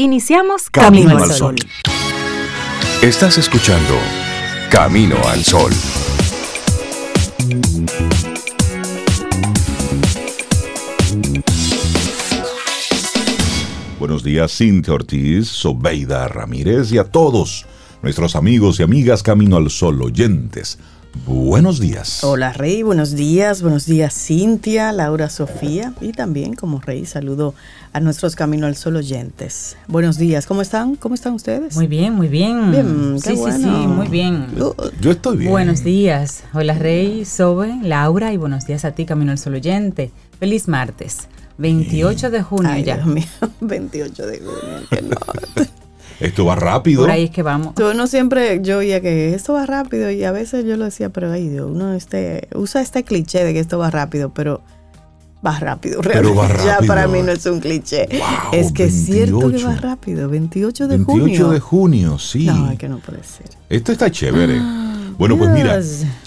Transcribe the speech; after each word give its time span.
Iniciamos 0.00 0.70
Camino, 0.70 1.18
al 1.18 1.32
Sol. 1.32 1.56
Estás 3.02 3.36
escuchando 3.36 3.94
Camino 4.70 5.16
al 5.26 5.42
Sol. 5.42 5.72
Buenos 13.98 14.22
días, 14.22 14.56
Cintia 14.56 14.94
Ortiz, 14.94 15.48
Sobeida 15.48 16.28
Ramírez 16.28 16.92
y 16.92 16.98
a 16.98 17.04
todos 17.10 17.66
nuestros 18.00 18.36
amigos 18.36 18.78
y 18.78 18.84
amigas 18.84 19.24
Camino 19.24 19.56
al 19.56 19.68
Sol 19.68 20.00
oyentes. 20.00 20.78
Buenos 21.26 21.80
días. 21.80 22.22
Hola 22.24 22.52
Rey, 22.52 22.82
buenos 22.82 23.14
días, 23.14 23.62
buenos 23.62 23.86
días 23.86 24.14
Cintia, 24.14 24.92
Laura, 24.92 25.28
Sofía 25.28 25.92
y 26.00 26.12
también 26.12 26.54
como 26.54 26.80
Rey 26.80 27.06
saludo 27.06 27.54
a 27.92 28.00
nuestros 28.00 28.36
Camino 28.36 28.66
al 28.66 28.76
Sol 28.76 28.96
oyentes. 28.96 29.76
Buenos 29.88 30.16
días, 30.18 30.46
¿cómo 30.46 30.62
están? 30.62 30.96
¿Cómo 30.96 31.14
están 31.14 31.34
ustedes? 31.34 31.74
Muy 31.76 31.86
bien, 31.86 32.14
muy 32.14 32.28
bien. 32.28 32.70
Bien, 32.70 33.16
qué 33.22 33.30
sí, 33.30 33.36
sí, 33.36 33.52
sí, 33.62 33.66
muy 33.68 34.08
bien. 34.08 34.46
Yo 35.00 35.10
estoy 35.10 35.38
bien. 35.38 35.50
Buenos 35.50 35.82
días. 35.84 36.44
Hola 36.54 36.74
Rey, 36.74 37.24
Sobe, 37.24 37.78
Laura 37.82 38.32
y 38.32 38.36
buenos 38.36 38.66
días 38.66 38.84
a 38.84 38.92
ti 38.92 39.04
Camino 39.04 39.32
al 39.32 39.38
Sol 39.38 39.54
oyente. 39.54 40.10
Feliz 40.38 40.68
martes, 40.68 41.28
28 41.58 42.30
de 42.30 42.42
junio 42.42 42.70
Ay, 42.70 42.84
ya. 42.84 42.96
Dios 42.96 43.06
mío, 43.06 43.24
28 43.60 44.26
de 44.26 44.38
junio, 44.38 44.88
que 44.90 45.02
no. 45.02 45.16
Esto 46.20 46.44
va 46.44 46.56
rápido. 46.56 47.02
Por 47.02 47.10
ahí 47.10 47.24
es 47.24 47.30
que 47.30 47.42
vamos. 47.42 47.74
Tú, 47.74 47.90
Uno 47.90 48.06
siempre, 48.06 48.60
yo 48.62 48.78
oía 48.78 49.00
que 49.00 49.34
esto 49.34 49.52
va 49.52 49.66
rápido 49.66 50.10
y 50.10 50.24
a 50.24 50.32
veces 50.32 50.64
yo 50.64 50.76
lo 50.76 50.84
decía, 50.84 51.10
pero 51.10 51.30
ay 51.30 51.48
Dios, 51.48 51.70
uno 51.70 51.94
este, 51.94 52.48
usa 52.54 52.80
este 52.80 53.04
cliché 53.04 53.44
de 53.44 53.52
que 53.52 53.60
esto 53.60 53.78
va 53.78 53.90
rápido, 53.90 54.30
pero 54.30 54.60
va 55.46 55.58
rápido. 55.58 56.00
Pero 56.02 56.34
va 56.34 56.48
realmente. 56.48 56.64
Ya 56.66 56.74
rápido. 56.74 56.88
para 56.88 57.06
mí 57.06 57.22
no 57.22 57.32
es 57.32 57.46
un 57.46 57.60
cliché. 57.60 58.08
Wow, 58.10 58.50
es 58.52 58.72
que 58.72 58.84
es 58.84 59.04
cierto 59.06 59.38
que 59.38 59.46
28. 59.46 59.66
va 59.66 59.74
rápido, 59.76 60.28
28 60.28 60.88
de 60.88 60.96
28 60.96 61.20
junio. 61.20 61.50
de 61.50 61.60
junio, 61.60 62.18
sí. 62.18 62.46
No, 62.46 62.70
es 62.70 62.78
que 62.78 62.88
no 62.88 62.98
puede 62.98 63.22
ser. 63.22 63.46
Esto 63.68 63.92
está 63.92 64.10
chévere. 64.10 64.60
Bueno, 65.18 65.36
pues 65.36 65.50
mira, 65.50 65.80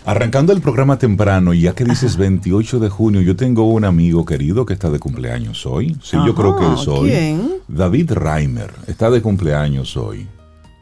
arrancando 0.06 0.52
el 0.52 0.59
programa 0.59 1.00
temprano, 1.00 1.53
y 1.53 1.61
ya 1.61 1.73
que 1.73 1.86
dices 1.86 2.17
28 2.17 2.80
de 2.80 2.89
junio, 2.89 3.22
yo 3.22 3.38
tengo 3.38 3.64
un 3.70 3.86
amigo 3.86 4.25
querido 4.25 4.66
que 4.66 4.73
está 4.73 4.89
de 4.89 5.00
cumpleaños 5.00 5.66
hoy. 5.66 5.95
Sí, 6.03 6.17
yo 6.25 6.36
creo 6.36 6.58
que 6.58 6.73
es 6.73 6.88
hoy. 6.89 7.09
¿quién? 7.09 7.52
David 7.70 8.11
Reimer 8.11 8.72
está 8.88 9.09
de 9.09 9.22
cumpleaños 9.22 9.95
hoy. 9.95 10.28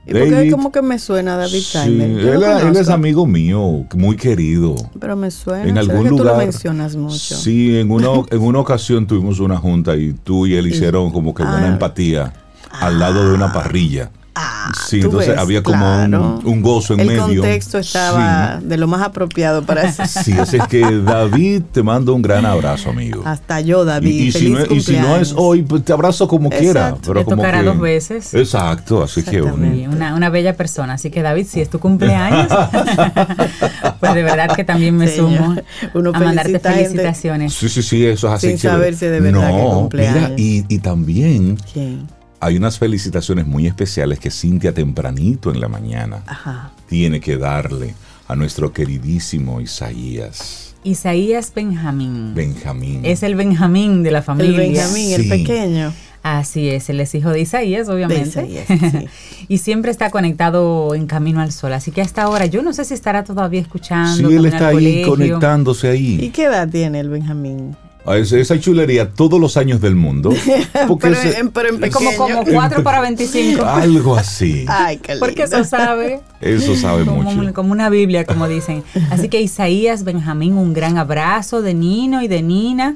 ¿Y 0.07 0.11
por 0.13 0.27
qué 0.27 0.49
como 0.49 0.71
que 0.71 0.81
me 0.81 0.97
suena 0.97 1.37
David 1.37 1.59
sí? 1.61 1.97
Yo 2.19 2.33
él, 2.33 2.75
es 2.75 2.89
amigo 2.89 3.27
mío, 3.27 3.85
muy 3.93 4.15
querido. 4.15 4.73
Pero 4.99 5.15
me 5.15 5.29
suena. 5.29 5.63
En 5.65 5.69
¿será 5.75 5.81
algún 5.81 6.03
que 6.05 6.09
lugar. 6.09 6.25
tú 6.25 6.31
lo 6.31 6.37
mencionas 6.37 6.95
mucho. 6.95 7.35
Sí, 7.35 7.77
en 7.77 7.91
una, 7.91 8.07
en 8.31 8.41
una 8.41 8.57
ocasión 8.57 9.05
tuvimos 9.05 9.39
una 9.39 9.57
junta 9.57 9.95
y 9.95 10.13
tú 10.13 10.47
y 10.47 10.55
él 10.55 10.65
hicieron 10.73 11.11
como 11.11 11.35
que 11.35 11.43
buena 11.43 11.65
Ah. 11.65 11.73
empatía 11.73 12.33
al 12.71 12.97
lado 12.97 13.29
de 13.29 13.35
una 13.35 13.53
parrilla. 13.53 14.09
Ah, 14.41 14.71
Sí, 14.87 14.99
tú 15.01 15.07
entonces 15.07 15.29
ves, 15.31 15.37
había 15.39 15.61
como 15.63 15.77
claro. 15.83 16.39
un, 16.43 16.47
un 16.53 16.61
gozo 16.61 16.93
en 16.93 17.01
El 17.01 17.07
medio. 17.07 17.25
contexto 17.25 17.77
estaba 17.79 18.59
de 18.63 18.77
lo 18.77 18.87
más 18.87 19.01
apropiado 19.01 19.63
para 19.63 19.83
eso. 19.89 20.03
Sí, 20.05 20.31
así 20.33 20.57
es 20.57 20.67
que 20.67 20.79
David 21.01 21.63
te 21.73 21.83
mando 21.83 22.13
un 22.15 22.21
gran 22.21 22.45
abrazo, 22.45 22.89
amigo. 22.91 23.21
Hasta 23.25 23.59
yo, 23.61 23.83
David. 23.85 24.09
Y, 24.09 24.27
y 24.27 24.31
si 24.31 24.49
no, 24.49 24.59
y 24.65 24.79
si 24.81 24.93
no 24.93 25.17
es 25.17 25.29
cumpleaños. 25.29 25.33
hoy, 25.35 25.61
pues 25.63 25.83
te 25.83 25.91
abrazo 25.93 26.27
como 26.27 26.49
quiera. 26.49 26.89
Exacto. 26.89 27.01
Pero 27.07 27.19
Te 27.19 27.25
como 27.25 27.35
tocará 27.37 27.59
que- 27.59 27.65
dos 27.65 27.79
veces. 27.79 28.33
Exacto, 28.33 29.03
así 29.03 29.23
que 29.23 29.41
un-. 29.41 29.73
Sí, 29.73 29.87
una, 29.87 30.15
una 30.15 30.29
bella 30.29 30.55
persona. 30.55 30.93
Así 30.93 31.09
que 31.09 31.21
David, 31.21 31.45
si 31.49 31.59
es 31.61 31.69
tu 31.69 31.79
cumpleaños, 31.79 32.47
pues 33.99 34.13
de 34.13 34.23
verdad 34.23 34.55
que 34.55 34.63
también 34.63 34.95
me 34.95 35.07
Señor, 35.07 35.37
sumo 35.37 35.55
uno 35.95 36.11
a 36.13 36.19
mandarte 36.19 36.51
gente. 36.51 36.69
felicitaciones. 36.69 37.53
Sí, 37.53 37.69
sí, 37.69 37.81
sí, 37.83 38.05
eso 38.05 38.27
es 38.27 38.33
así. 38.33 38.47
Sin 38.49 38.57
saber 38.59 38.95
si 38.95 39.05
de 39.07 39.19
verdad 39.19 39.47
que 39.51 39.63
No, 39.63 39.69
cumpleaños. 39.73 40.29
mira, 40.31 40.33
y, 40.37 40.65
y 40.69 40.79
también 40.79 41.57
¿Quién? 41.73 42.07
Hay 42.39 42.57
unas 42.57 42.79
felicitaciones 42.79 43.45
muy 43.45 43.67
especiales 43.67 44.19
que 44.19 44.31
Cintia 44.31 44.73
tempranito 44.73 45.51
en 45.51 45.59
la 45.59 45.67
mañana 45.67 46.23
Ajá. 46.25 46.71
tiene 46.87 47.19
que 47.19 47.37
darle 47.37 47.95
a 48.27 48.35
nuestro 48.35 48.71
queridísimo 48.71 49.59
Isaías 49.59 50.69
Isaías 50.83 51.51
Benjamín. 51.53 52.33
Benjamín. 52.33 53.01
Es 53.03 53.23
el 53.23 53.35
Benjamín 53.35 54.01
de 54.01 54.11
la 54.11 54.19
El 54.19 54.23
familia. 54.23 54.57
Benjamín, 54.59 55.11
el 55.11 55.27
pequeño. 55.27 55.93
Así 56.23 56.69
es, 56.69 56.89
él 56.89 56.99
es 56.99 57.15
hijo 57.15 57.29
de 57.31 57.41
Isaías, 57.41 57.87
obviamente. 57.87 58.29
Isaías, 58.29 58.65
sí. 58.67 59.07
y 59.47 59.57
siempre 59.59 59.91
está 59.91 60.09
conectado 60.09 60.93
en 60.93 61.05
Camino 61.05 61.41
al 61.41 61.51
Sol. 61.51 61.73
Así 61.73 61.91
que 61.91 62.01
hasta 62.01 62.23
ahora, 62.23 62.45
yo 62.45 62.61
no 62.61 62.73
sé 62.73 62.85
si 62.85 62.93
estará 62.93 63.23
todavía 63.23 63.61
escuchando. 63.61 64.29
Sí, 64.29 64.35
él 64.35 64.45
está 64.45 64.67
ahí 64.69 64.75
colegio. 64.75 65.09
conectándose 65.09 65.87
¿Y 65.87 66.19
ahí. 66.21 66.29
qué 66.29 66.45
edad 66.45 66.67
tiene 66.69 66.99
el 66.99 67.09
Benjamín? 67.09 67.75
Esa 68.07 68.59
chulería 68.59 69.11
todos 69.11 69.39
los 69.39 69.55
años 69.57 69.81
del 69.81 69.95
mundo. 69.95 70.31
Porque 70.87 71.09
Pero, 71.09 71.19
ese- 71.21 71.39
en, 71.39 71.49
pero 71.51 71.69
en 71.69 71.83
Es 71.83 71.93
como, 71.93 72.09
pequeño. 72.09 72.39
como 72.39 72.43
4 72.45 72.83
para 72.83 73.01
25. 73.01 73.63
algo 73.65 74.15
así. 74.15 74.65
Ay, 74.67 74.97
qué 74.97 75.13
lindo. 75.13 75.25
Porque 75.25 75.43
eso 75.43 75.63
sabe. 75.63 76.21
Eso 76.41 76.75
sabe 76.75 77.05
Como, 77.05 77.21
mucho. 77.31 77.53
como 77.53 77.71
una 77.71 77.89
Biblia, 77.89 78.25
como 78.25 78.47
dicen. 78.47 78.83
Así 79.11 79.29
que 79.29 79.41
Isaías, 79.41 80.03
Benjamín, 80.05 80.53
un 80.57 80.73
gran 80.73 80.97
abrazo 80.97 81.61
de 81.61 81.73
Nino 81.73 82.21
y 82.23 82.27
de 82.27 82.41
Nina. 82.41 82.95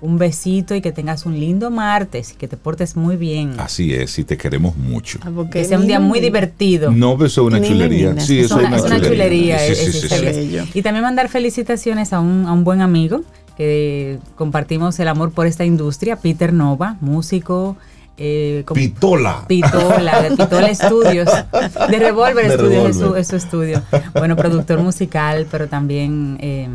Un 0.00 0.18
besito 0.18 0.74
y 0.74 0.80
que 0.80 0.90
tengas 0.90 1.26
un 1.26 1.38
lindo 1.38 1.70
martes 1.70 2.32
y 2.32 2.34
que 2.34 2.48
te 2.48 2.56
portes 2.56 2.96
muy 2.96 3.16
bien. 3.16 3.54
Así 3.58 3.94
es, 3.94 4.18
y 4.18 4.24
te 4.24 4.36
queremos 4.36 4.76
mucho. 4.76 5.20
Ah, 5.22 5.30
Que 5.48 5.64
sea 5.64 5.78
un 5.78 5.86
día 5.86 6.00
muy 6.00 6.18
divertido. 6.18 6.90
No, 6.90 7.14
pero 7.16 7.28
eso 7.28 7.42
es 7.42 7.46
una 7.46 7.60
chulería. 7.62 8.18
Sí, 8.20 8.40
Es 8.40 8.46
eso 8.46 8.56
Es 8.60 8.66
una, 8.66 8.68
una, 8.68 8.76
es 8.78 8.82
una 8.84 9.00
chulería. 9.00 9.58
Sí, 9.60 9.72
es- 9.72 9.78
sí, 9.78 10.08
es 10.26 10.36
sí. 10.36 10.70
Y 10.74 10.82
también 10.82 11.04
mandar 11.04 11.28
felicitaciones 11.28 12.12
a 12.12 12.18
un, 12.18 12.46
a 12.46 12.52
un 12.52 12.64
buen 12.64 12.80
amigo 12.80 13.22
que 13.56 14.18
compartimos 14.36 14.98
el 15.00 15.08
amor 15.08 15.32
por 15.32 15.46
esta 15.46 15.64
industria, 15.64 16.16
Peter 16.16 16.52
Nova, 16.52 16.96
músico. 17.00 17.76
Eh, 18.18 18.64
Pitola. 18.72 19.44
Pitola, 19.48 20.22
de 20.22 20.36
Pitola 20.36 20.74
Studios, 20.74 21.28
de 21.90 21.98
Revolver 21.98 22.46
De 22.48 22.54
Studios 22.54 22.90
es 22.90 22.96
su, 22.98 23.16
es 23.16 23.28
su 23.28 23.36
estudio. 23.36 23.82
Bueno, 24.12 24.36
productor 24.36 24.80
musical, 24.80 25.46
pero 25.50 25.66
también 25.66 26.36
eh, 26.40 26.68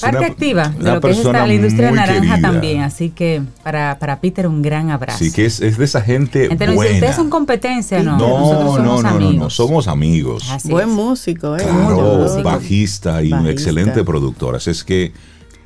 parte 0.00 0.18
una- 0.18 0.26
activa 0.26 0.68
de 0.70 0.92
lo 0.94 1.00
que 1.00 1.10
es 1.10 1.18
esta, 1.18 1.46
la 1.46 1.52
industria 1.54 1.90
naranja 1.92 2.20
querida. 2.36 2.40
también. 2.40 2.80
Así 2.80 3.10
que 3.10 3.42
para, 3.62 3.98
para 3.98 4.20
Peter 4.20 4.46
un 4.48 4.62
gran 4.62 4.90
abrazo. 4.90 5.18
Sí, 5.18 5.30
que 5.30 5.44
es, 5.44 5.60
es 5.60 5.76
de 5.76 5.84
esa 5.84 6.00
gente 6.00 6.48
dice, 6.48 6.72
buena. 6.72 6.94
ustedes 6.94 7.16
son 7.16 7.28
competencia, 7.28 8.02
no, 8.02 8.16
no, 8.18 8.28
nosotros 8.38 8.74
somos 8.76 8.78
no, 8.78 8.84
no, 8.96 9.02
no, 9.02 9.08
amigos. 9.08 9.36
no, 9.36 9.50
somos 9.50 9.88
amigos. 9.88 10.50
Así 10.50 10.70
Buen 10.70 10.88
es. 10.88 10.94
músico, 10.94 11.54
¿eh? 11.56 11.62
Claro, 11.62 12.42
bajista 12.42 13.22
y 13.22 13.32
un 13.32 13.46
excelente 13.46 14.02
productor. 14.04 14.56
Así 14.56 14.70
es 14.70 14.82
que, 14.84 15.12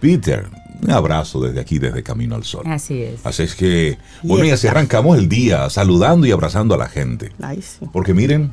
Peter, 0.00 0.46
un 0.82 0.90
abrazo 0.90 1.40
desde 1.40 1.60
aquí, 1.60 1.78
desde 1.78 2.02
Camino 2.02 2.36
al 2.36 2.44
Sol. 2.44 2.62
Así 2.66 3.02
es. 3.02 3.20
Así 3.24 3.42
es 3.42 3.54
que, 3.54 3.98
bueno, 4.22 4.44
y 4.44 4.50
así 4.50 4.66
arrancamos 4.66 5.18
el 5.18 5.28
día 5.28 5.68
saludando 5.70 6.26
y 6.26 6.30
abrazando 6.30 6.74
a 6.74 6.78
la 6.78 6.88
gente. 6.88 7.32
Ay, 7.42 7.62
sí. 7.62 7.86
Porque 7.92 8.14
miren, 8.14 8.52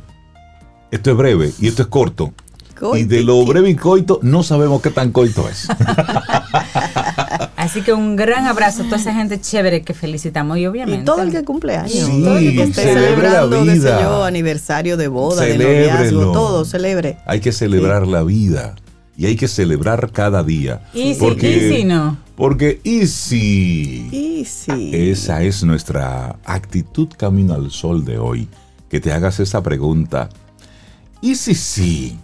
esto 0.91 1.11
es 1.11 1.17
breve 1.17 1.51
y 1.59 1.67
esto 1.67 1.83
es 1.83 1.87
corto. 1.87 2.33
Coito, 2.77 2.97
y 2.97 3.03
de 3.05 3.23
lo 3.23 3.45
breve 3.45 3.69
y 3.69 3.75
coito, 3.75 4.19
no 4.21 4.43
sabemos 4.43 4.81
qué 4.81 4.89
tan 4.89 5.11
coito 5.11 5.47
es. 5.47 5.67
Así 7.55 7.81
que 7.81 7.93
un 7.93 8.17
gran 8.17 8.45
abrazo 8.47 8.81
a 8.81 8.85
toda 8.85 8.97
esa 8.97 9.13
gente 9.13 9.39
chévere 9.39 9.81
que 9.83 9.93
felicitamos 9.93 10.57
y 10.57 10.67
obviamente. 10.67 11.03
Y 11.03 11.05
todo 11.05 11.21
el 11.21 11.31
que 11.31 11.43
cumple 11.43 11.77
años, 11.77 11.93
Sí, 11.93 12.21
todo 12.21 12.37
el 12.37 12.55
que 12.55 12.63
esté 12.63 12.83
celebrando, 12.83 13.63
qué 13.63 13.79
sé 13.79 13.87
yo, 14.01 14.23
aniversario 14.25 14.97
de 14.97 15.07
boda, 15.07 15.43
de 15.43 15.57
noviazgo, 15.57 16.31
todo, 16.33 16.65
celebre. 16.65 17.17
Hay 17.25 17.39
que 17.39 17.53
celebrar 17.53 18.07
la 18.07 18.23
vida 18.23 18.75
y 19.17 19.25
hay 19.25 19.35
que 19.35 19.47
celebrar 19.47 20.11
cada 20.11 20.43
día. 20.43 20.83
Y 20.93 21.13
si, 21.13 21.25
y 21.25 21.75
si 21.77 21.83
no. 21.85 22.17
Porque 22.35 22.81
y 22.83 23.07
si 23.07 24.09
Y 24.11 24.45
sí. 24.45 24.91
esa 24.93 25.41
es 25.43 25.63
nuestra 25.63 26.37
actitud 26.43 27.07
camino 27.17 27.53
al 27.53 27.71
sol 27.71 28.03
de 28.03 28.17
hoy, 28.17 28.47
que 28.89 28.99
te 28.99 29.13
hagas 29.13 29.39
esa 29.39 29.63
pregunta. 29.63 30.29
¿Y 31.21 31.35
si 31.35 31.55
sí? 31.55 32.17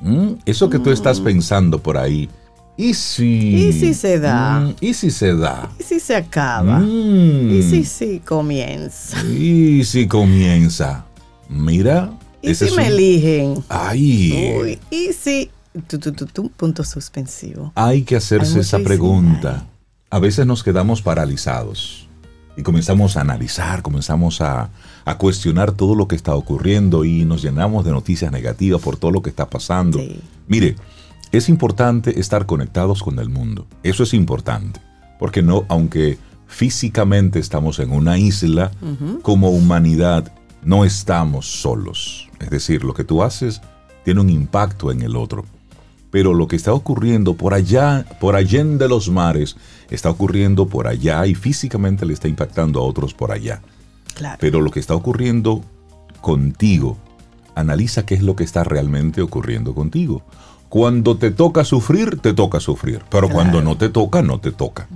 ¿Mm? 0.00 0.32
Eso 0.46 0.70
que 0.70 0.78
tú 0.78 0.90
estás 0.90 1.20
pensando 1.20 1.78
por 1.82 1.98
ahí. 1.98 2.28
¿Y 2.76 2.94
si? 2.94 3.66
¿Y 3.68 3.72
si 3.74 3.92
se 3.92 4.18
da? 4.18 4.60
Mm, 4.60 4.74
¿Y 4.80 4.94
si 4.94 5.10
se 5.10 5.34
da? 5.36 5.70
¿Y 5.78 5.82
si 5.82 6.00
se 6.00 6.16
acaba? 6.16 6.78
Mm. 6.78 7.50
¿Y 7.58 7.62
si 7.62 7.84
sí 7.84 8.22
comienza? 8.24 9.22
¿Y 9.26 9.84
si 9.84 10.06
comienza? 10.06 11.04
Mira. 11.50 12.10
¿Y 12.40 12.54
si 12.54 12.64
me 12.66 12.70
un- 12.72 12.80
eligen? 12.80 13.64
Ay. 13.68 14.54
Uy, 14.58 14.78
¿y 14.90 15.12
si? 15.12 15.50
Tu, 15.86 15.98
tu, 15.98 16.12
tu, 16.12 16.48
punto 16.50 16.84
suspensivo. 16.84 17.72
Hay 17.76 18.02
que 18.02 18.16
hacerse 18.16 18.54
Hay 18.54 18.60
esa 18.60 18.78
pregunta. 18.80 19.66
A 20.10 20.18
veces 20.18 20.46
nos 20.46 20.64
quedamos 20.64 21.02
paralizados 21.02 22.08
y 22.56 22.62
comenzamos 22.62 23.16
a 23.16 23.20
analizar, 23.20 23.82
comenzamos 23.82 24.40
a, 24.40 24.70
a 25.04 25.18
cuestionar 25.18 25.72
todo 25.72 25.94
lo 25.94 26.08
que 26.08 26.16
está 26.16 26.34
ocurriendo 26.34 27.04
y 27.04 27.24
nos 27.24 27.42
llenamos 27.42 27.84
de 27.84 27.92
noticias 27.92 28.32
negativas 28.32 28.82
por 28.82 28.96
todo 28.96 29.12
lo 29.12 29.22
que 29.22 29.30
está 29.30 29.48
pasando. 29.48 29.98
Sí. 29.98 30.20
Mire, 30.48 30.76
es 31.32 31.48
importante 31.48 32.18
estar 32.18 32.46
conectados 32.46 33.02
con 33.02 33.18
el 33.20 33.28
mundo. 33.28 33.66
Eso 33.84 34.02
es 34.02 34.14
importante. 34.14 34.80
Porque 35.18 35.42
no, 35.42 35.64
aunque 35.68 36.18
físicamente 36.48 37.38
estamos 37.38 37.78
en 37.78 37.92
una 37.92 38.18
isla, 38.18 38.72
como 39.22 39.50
humanidad 39.50 40.32
no 40.62 40.84
estamos 40.84 41.46
solos. 41.46 42.28
Es 42.40 42.50
decir, 42.50 42.84
lo 42.84 42.94
que 42.94 43.04
tú 43.04 43.22
haces 43.22 43.60
tiene 44.04 44.20
un 44.20 44.30
impacto 44.30 44.90
en 44.90 45.02
el 45.02 45.16
otro. 45.16 45.44
Pero 46.10 46.34
lo 46.34 46.48
que 46.48 46.56
está 46.56 46.72
ocurriendo 46.72 47.34
por 47.34 47.54
allá, 47.54 48.04
por 48.20 48.34
allende 48.34 48.88
los 48.88 49.08
mares, 49.10 49.56
está 49.90 50.10
ocurriendo 50.10 50.66
por 50.66 50.88
allá 50.88 51.26
y 51.26 51.34
físicamente 51.34 52.04
le 52.04 52.14
está 52.14 52.28
impactando 52.28 52.80
a 52.80 52.82
otros 52.82 53.14
por 53.14 53.30
allá. 53.32 53.60
Claro. 54.14 54.38
Pero 54.40 54.60
lo 54.60 54.70
que 54.70 54.80
está 54.80 54.94
ocurriendo 54.94 55.62
contigo, 56.20 56.96
analiza 57.54 58.04
qué 58.04 58.14
es 58.14 58.22
lo 58.22 58.36
que 58.36 58.44
está 58.44 58.64
realmente 58.64 59.22
ocurriendo 59.22 59.74
contigo. 59.74 60.22
Cuando 60.68 61.16
te 61.16 61.30
toca 61.30 61.64
sufrir, 61.64 62.20
te 62.20 62.32
toca 62.32 62.60
sufrir. 62.60 63.02
Pero 63.10 63.28
cuando 63.28 63.60
no 63.62 63.76
te 63.76 63.88
toca, 63.88 64.22
no 64.22 64.38
te 64.38 64.52
toca. 64.52 64.88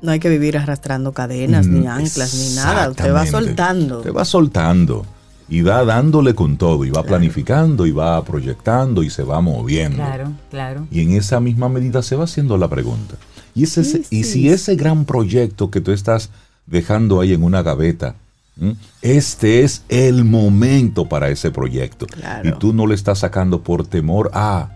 No 0.00 0.12
hay 0.12 0.20
que 0.20 0.28
vivir 0.28 0.56
arrastrando 0.56 1.12
cadenas, 1.12 1.66
ni 1.66 1.80
Mm, 1.80 1.88
anclas, 1.88 2.34
ni 2.34 2.54
nada. 2.54 2.90
Usted 2.90 3.12
va 3.12 3.26
soltando. 3.26 4.00
Te 4.00 4.10
va 4.10 4.24
soltando. 4.24 5.04
Y 5.48 5.62
va 5.62 5.84
dándole 5.84 6.34
con 6.34 6.56
todo. 6.56 6.84
Y 6.84 6.90
va 6.90 7.02
planificando, 7.02 7.86
y 7.86 7.92
va 7.92 8.22
proyectando, 8.24 9.02
y 9.02 9.10
se 9.10 9.22
va 9.22 9.40
moviendo. 9.40 9.96
Claro, 9.96 10.32
claro. 10.50 10.86
Y 10.90 11.00
en 11.00 11.12
esa 11.12 11.40
misma 11.40 11.68
medida 11.68 12.02
se 12.02 12.16
va 12.16 12.24
haciendo 12.24 12.56
la 12.58 12.68
pregunta. 12.68 13.16
Y, 13.54 13.64
ese, 13.64 13.84
Sí, 13.84 14.04
y 14.10 14.24
sí, 14.24 14.32
si 14.32 14.48
ese 14.48 14.76
gran 14.76 15.04
proyecto 15.04 15.70
que 15.70 15.80
tú 15.80 15.92
estás 15.92 16.30
dejando 16.66 17.20
ahí 17.20 17.32
en 17.32 17.42
una 17.42 17.62
gaveta, 17.62 18.14
¿m? 18.60 18.76
este 19.02 19.62
es 19.64 19.82
el 19.88 20.24
momento 20.24 21.08
para 21.08 21.30
ese 21.30 21.50
proyecto. 21.50 22.06
Claro. 22.06 22.48
Y 22.48 22.52
tú 22.58 22.72
no 22.72 22.86
le 22.86 22.94
estás 22.94 23.20
sacando 23.20 23.62
por 23.62 23.86
temor 23.86 24.30
a 24.34 24.70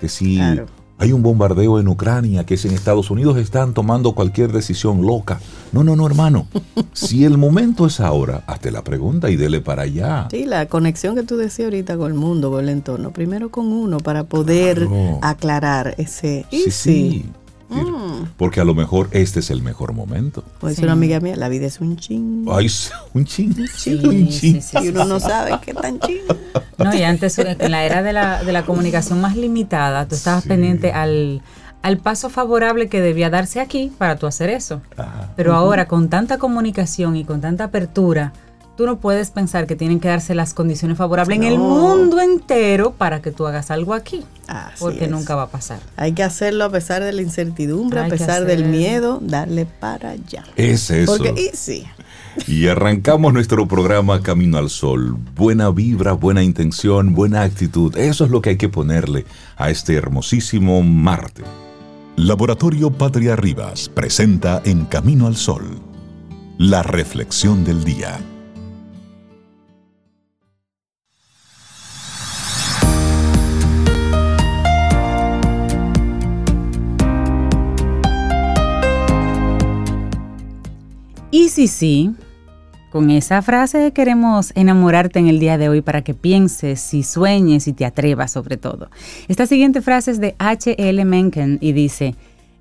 que 0.00 0.08
si 0.08 0.36
Claro. 0.36 0.66
Hay 0.98 1.12
un 1.12 1.22
bombardeo 1.22 1.78
en 1.78 1.88
Ucrania, 1.88 2.44
que 2.44 2.56
si 2.56 2.68
en 2.68 2.74
Estados 2.74 3.10
Unidos 3.10 3.36
están 3.36 3.74
tomando 3.74 4.12
cualquier 4.12 4.50
decisión 4.52 5.02
loca. 5.02 5.40
No, 5.72 5.84
no, 5.84 5.94
no, 5.94 6.06
hermano. 6.06 6.46
si 6.92 7.24
el 7.24 7.36
momento 7.36 7.86
es 7.86 8.00
ahora, 8.00 8.42
hazte 8.46 8.70
la 8.70 8.82
pregunta 8.82 9.28
y 9.30 9.36
dele 9.36 9.60
para 9.60 9.82
allá. 9.82 10.28
Sí, 10.30 10.46
la 10.46 10.66
conexión 10.66 11.14
que 11.14 11.22
tú 11.22 11.36
decías 11.36 11.66
ahorita 11.66 11.96
con 11.98 12.10
el 12.12 12.14
mundo, 12.18 12.50
con 12.50 12.64
el 12.64 12.70
entorno. 12.70 13.10
Primero 13.12 13.50
con 13.50 13.66
uno 13.66 13.98
para 13.98 14.24
poder 14.24 14.86
Claro. 14.86 15.18
aclarar 15.22 15.94
ese. 15.98 16.46
Y 16.50 16.56
Sí, 16.64 16.70
sí. 16.70 16.70
sí. 16.72 17.26
Mm. 17.68 18.26
Porque 18.36 18.60
a 18.60 18.64
lo 18.64 18.74
mejor 18.74 19.08
este 19.12 19.40
es 19.40 19.50
el 19.50 19.62
mejor 19.62 19.92
momento. 19.92 20.44
Dice 20.62 20.76
Sí. 20.76 20.82
una 20.84 20.92
amiga 20.92 21.20
mía, 21.20 21.36
la 21.36 21.48
vida 21.48 21.66
es 21.66 21.80
un 21.80 21.96
ching. 21.96 22.46
Ay, 22.50 22.68
un 23.14 23.24
ching. 23.24 23.54
Sí, 23.76 23.94
un 23.94 24.28
ching. 24.28 24.30
sí, 24.30 24.60
sí, 24.60 24.76
y 24.84 24.88
uno 24.88 25.04
no 25.04 25.18
sabe 25.20 25.58
qué 25.64 25.74
tan 25.74 25.98
ching. 26.00 26.18
No, 26.78 26.94
y 26.94 27.02
antes, 27.04 27.38
en 27.38 27.70
la 27.70 27.84
era 27.84 28.02
de 28.02 28.12
la, 28.12 28.44
de 28.44 28.52
la 28.52 28.62
comunicación 28.66 29.18
más 29.22 29.34
limitada, 29.34 30.06
tú 30.06 30.14
estabas 30.14 30.42
Sí. 30.42 30.50
pendiente 30.50 30.92
al, 30.92 31.40
al 31.80 31.96
paso 31.96 32.28
favorable 32.28 32.88
que 32.90 33.00
debía 33.00 33.30
darse 33.30 33.60
aquí 33.60 33.90
para 33.96 34.16
tú 34.16 34.26
hacer 34.26 34.50
eso. 34.50 34.82
Ajá. 34.94 35.30
Pero 35.36 35.54
ahora, 35.54 35.88
con 35.88 36.10
tanta 36.10 36.36
comunicación 36.36 37.16
y 37.16 37.24
con 37.24 37.40
tanta 37.40 37.64
apertura, 37.64 38.34
tú 38.76 38.86
no 38.86 38.98
puedes 38.98 39.30
pensar 39.30 39.66
que 39.66 39.74
tienen 39.74 40.00
que 40.00 40.08
darse 40.08 40.34
las 40.34 40.54
condiciones 40.54 40.98
favorables 40.98 41.36
en 41.38 41.44
el 41.44 41.58
mundo 41.58 42.20
entero 42.20 42.92
para 42.92 43.22
que 43.22 43.32
tú 43.32 43.46
hagas 43.46 43.70
algo 43.70 43.94
aquí. 43.94 44.24
Así 44.46 44.76
porque 44.78 45.06
es. 45.06 45.10
nunca 45.10 45.34
va 45.34 45.42
a 45.42 45.48
pasar. 45.48 45.80
Hay 45.96 46.12
que 46.12 46.22
hacerlo 46.22 46.64
a 46.64 46.70
pesar 46.70 47.02
de 47.02 47.12
la 47.12 47.22
incertidumbre, 47.22 48.00
Hay 48.00 48.06
a 48.06 48.10
pesar 48.10 48.44
del 48.44 48.66
miedo, 48.66 49.18
darle 49.22 49.66
para 49.66 50.10
allá. 50.10 50.44
Es 50.56 50.90
eso. 50.90 51.16
Porque, 51.16 51.34
y 51.40 51.56
sí, 51.56 51.84
Y 52.46 52.68
arrancamos 52.68 53.32
nuestro 53.32 53.66
programa 53.66 54.22
Camino 54.22 54.58
al 54.58 54.70
Sol. 54.70 55.16
Buena 55.34 55.70
vibra, 55.70 56.12
buena 56.12 56.42
intención, 56.42 57.14
buena 57.14 57.42
actitud. 57.42 57.96
Eso 57.96 58.24
es 58.24 58.30
lo 58.30 58.40
que 58.40 58.50
hay 58.50 58.56
que 58.56 58.68
ponerle 58.68 59.24
a 59.56 59.70
este 59.70 59.94
hermosísimo 59.94 60.82
martes. 60.82 61.46
Laboratorio 62.16 62.90
Patria 62.90 63.36
Rivas 63.36 63.88
presenta 63.88 64.62
En 64.64 64.86
Camino 64.86 65.26
al 65.26 65.36
Sol, 65.36 65.64
la 66.56 66.82
reflexión 66.82 67.62
del 67.64 67.84
día. 67.84 68.18
Y 81.36 81.50
si 81.50 81.68
sí, 81.68 82.12
con 82.90 83.10
esa 83.10 83.42
frase 83.42 83.92
queremos 83.92 84.52
enamorarte 84.54 85.18
en 85.18 85.28
el 85.28 85.38
día 85.38 85.58
de 85.58 85.68
hoy 85.68 85.82
para 85.82 86.02
que 86.02 86.14
pienses 86.14 86.94
y 86.94 87.02
sueñes 87.02 87.68
y 87.68 87.74
te 87.74 87.84
atrevas 87.84 88.32
sobre 88.32 88.56
todo. 88.56 88.88
Esta 89.28 89.44
siguiente 89.44 89.82
frase 89.82 90.12
es 90.12 90.18
de 90.18 90.34
H.L. 90.38 91.04
Mencken 91.04 91.58
y 91.60 91.72
dice, 91.72 92.14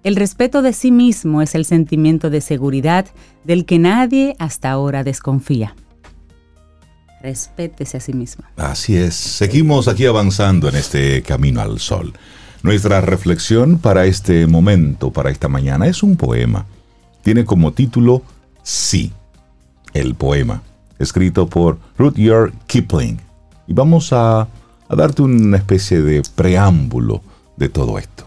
el 0.04 0.18
respeto 0.18 0.62
de 0.62 0.74
sí 0.74 0.92
mismo 0.92 1.42
es 1.42 1.56
el 1.56 1.63
sentimiento 1.63 2.30
de 2.30 2.42
seguridad 2.42 3.06
del 3.45 3.63
que 3.63 3.80
nadie 3.80 4.36
hasta 4.39 4.72
ahora 4.72 5.06
desconfía. 5.06 5.74
Respétese 7.24 7.95
a 7.95 8.01
sí 8.01 8.12
mismo. 8.12 8.44
Así 8.57 8.98
es. 8.98 9.16
Seguimos 9.16 9.88
aquí 9.88 10.06
avanzando 10.06 10.68
en 10.68 10.75
este 10.75 11.21
Camino 11.21 11.62
al 11.62 11.80
Sol. 11.80 12.12
Nuestra 12.62 13.00
reflexión 13.00 13.78
para 13.78 14.06
este 14.06 14.48
momento, 14.48 15.12
para 15.13 15.31
esta 15.31 15.48
mañana, 15.48 15.88
es 15.88 16.04
un 16.04 16.18
poema. 16.18 16.66
Tiene 17.24 17.45
como 17.45 17.71
título 17.71 18.21
Sí, 18.65 19.13
el 19.94 20.15
poema, 20.15 20.63
escrito 20.97 21.45
por 21.45 21.77
Rudyard 22.00 22.51
Kipling. 22.65 23.19
Y 23.67 23.73
vamos 23.73 24.12
a, 24.12 24.41
a 24.41 24.95
darte 24.95 25.21
una 25.21 25.57
especie 25.57 26.01
de 26.01 26.23
preámbulo 26.33 27.21
de 27.57 27.69
todo 27.69 28.00
esto. 28.00 28.25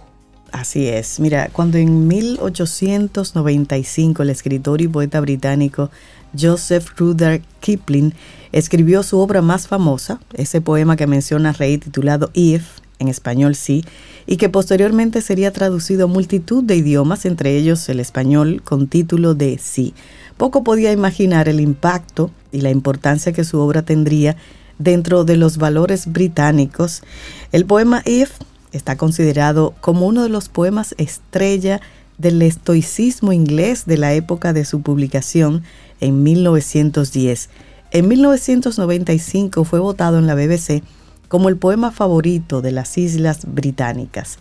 así 0.52 0.87
es. 0.87 1.19
Mira, 1.19 1.50
cuando 1.52 1.76
en 1.76 2.06
1895 2.06 4.23
el 4.23 4.31
escritor 4.31 4.81
y 4.81 4.87
poeta 4.87 5.20
británico 5.20 5.90
Joseph 6.38 6.91
Rudyard 6.96 7.41
Kipling 7.58 8.14
escribió 8.52 9.02
su 9.02 9.19
obra 9.19 9.43
más 9.43 9.67
famosa, 9.67 10.20
ese 10.34 10.61
poema 10.61 10.94
que 10.94 11.08
menciona 11.08 11.52
Rey 11.52 11.79
titulado 11.79 12.31
If, 12.32 12.79
en 13.00 13.08
español 13.08 13.55
sí, 13.55 13.84
y 14.26 14.37
que 14.37 14.49
posteriormente 14.49 15.23
sería 15.23 15.52
traducido 15.52 16.05
a 16.05 16.08
multitud 16.08 16.62
de 16.62 16.76
idiomas, 16.76 17.25
entre 17.25 17.56
ellos 17.56 17.88
el 17.88 18.00
español 18.00 18.61
con 18.62 18.88
título 18.88 19.34
de 19.34 19.58
Sí. 19.58 19.94
Poco 20.38 20.62
podía 20.62 20.93
imaginar 20.93 21.49
el 21.49 21.61
impacto 21.61 22.31
y 22.52 22.61
la 22.61 22.70
importancia 22.70 23.32
que 23.32 23.44
su 23.44 23.58
obra 23.58 23.82
tendría 23.82 24.37
dentro 24.79 25.25
de 25.25 25.37
los 25.37 25.58
valores 25.58 26.06
británicos. 26.06 27.02
El 27.50 27.67
poema 27.67 28.02
If 28.06 28.31
está 28.73 28.96
considerado 28.96 29.75
como 29.81 30.06
uno 30.06 30.23
de 30.23 30.29
los 30.29 30.49
poemas 30.49 30.94
estrella 30.96 31.81
del 32.19 32.40
estoicismo 32.43 33.32
inglés 33.32 33.85
de 33.85 33.99
la 33.99 34.14
época 34.14 34.52
de 34.52 34.64
su 34.64 34.81
publicación 34.81 35.64
en 36.00 36.23
1910. 36.23 37.50
En 37.91 38.06
1995 38.06 39.64
fue 39.64 39.81
votado 39.81 40.19
en 40.19 40.29
la 40.29 40.37
BBC 40.37 40.84
como 41.26 41.49
el 41.49 41.56
poema 41.56 41.91
favorito 41.91 42.62
de 42.62 42.70
las 42.70 42.96
Islas 42.96 43.41
Británicas. 43.46 44.38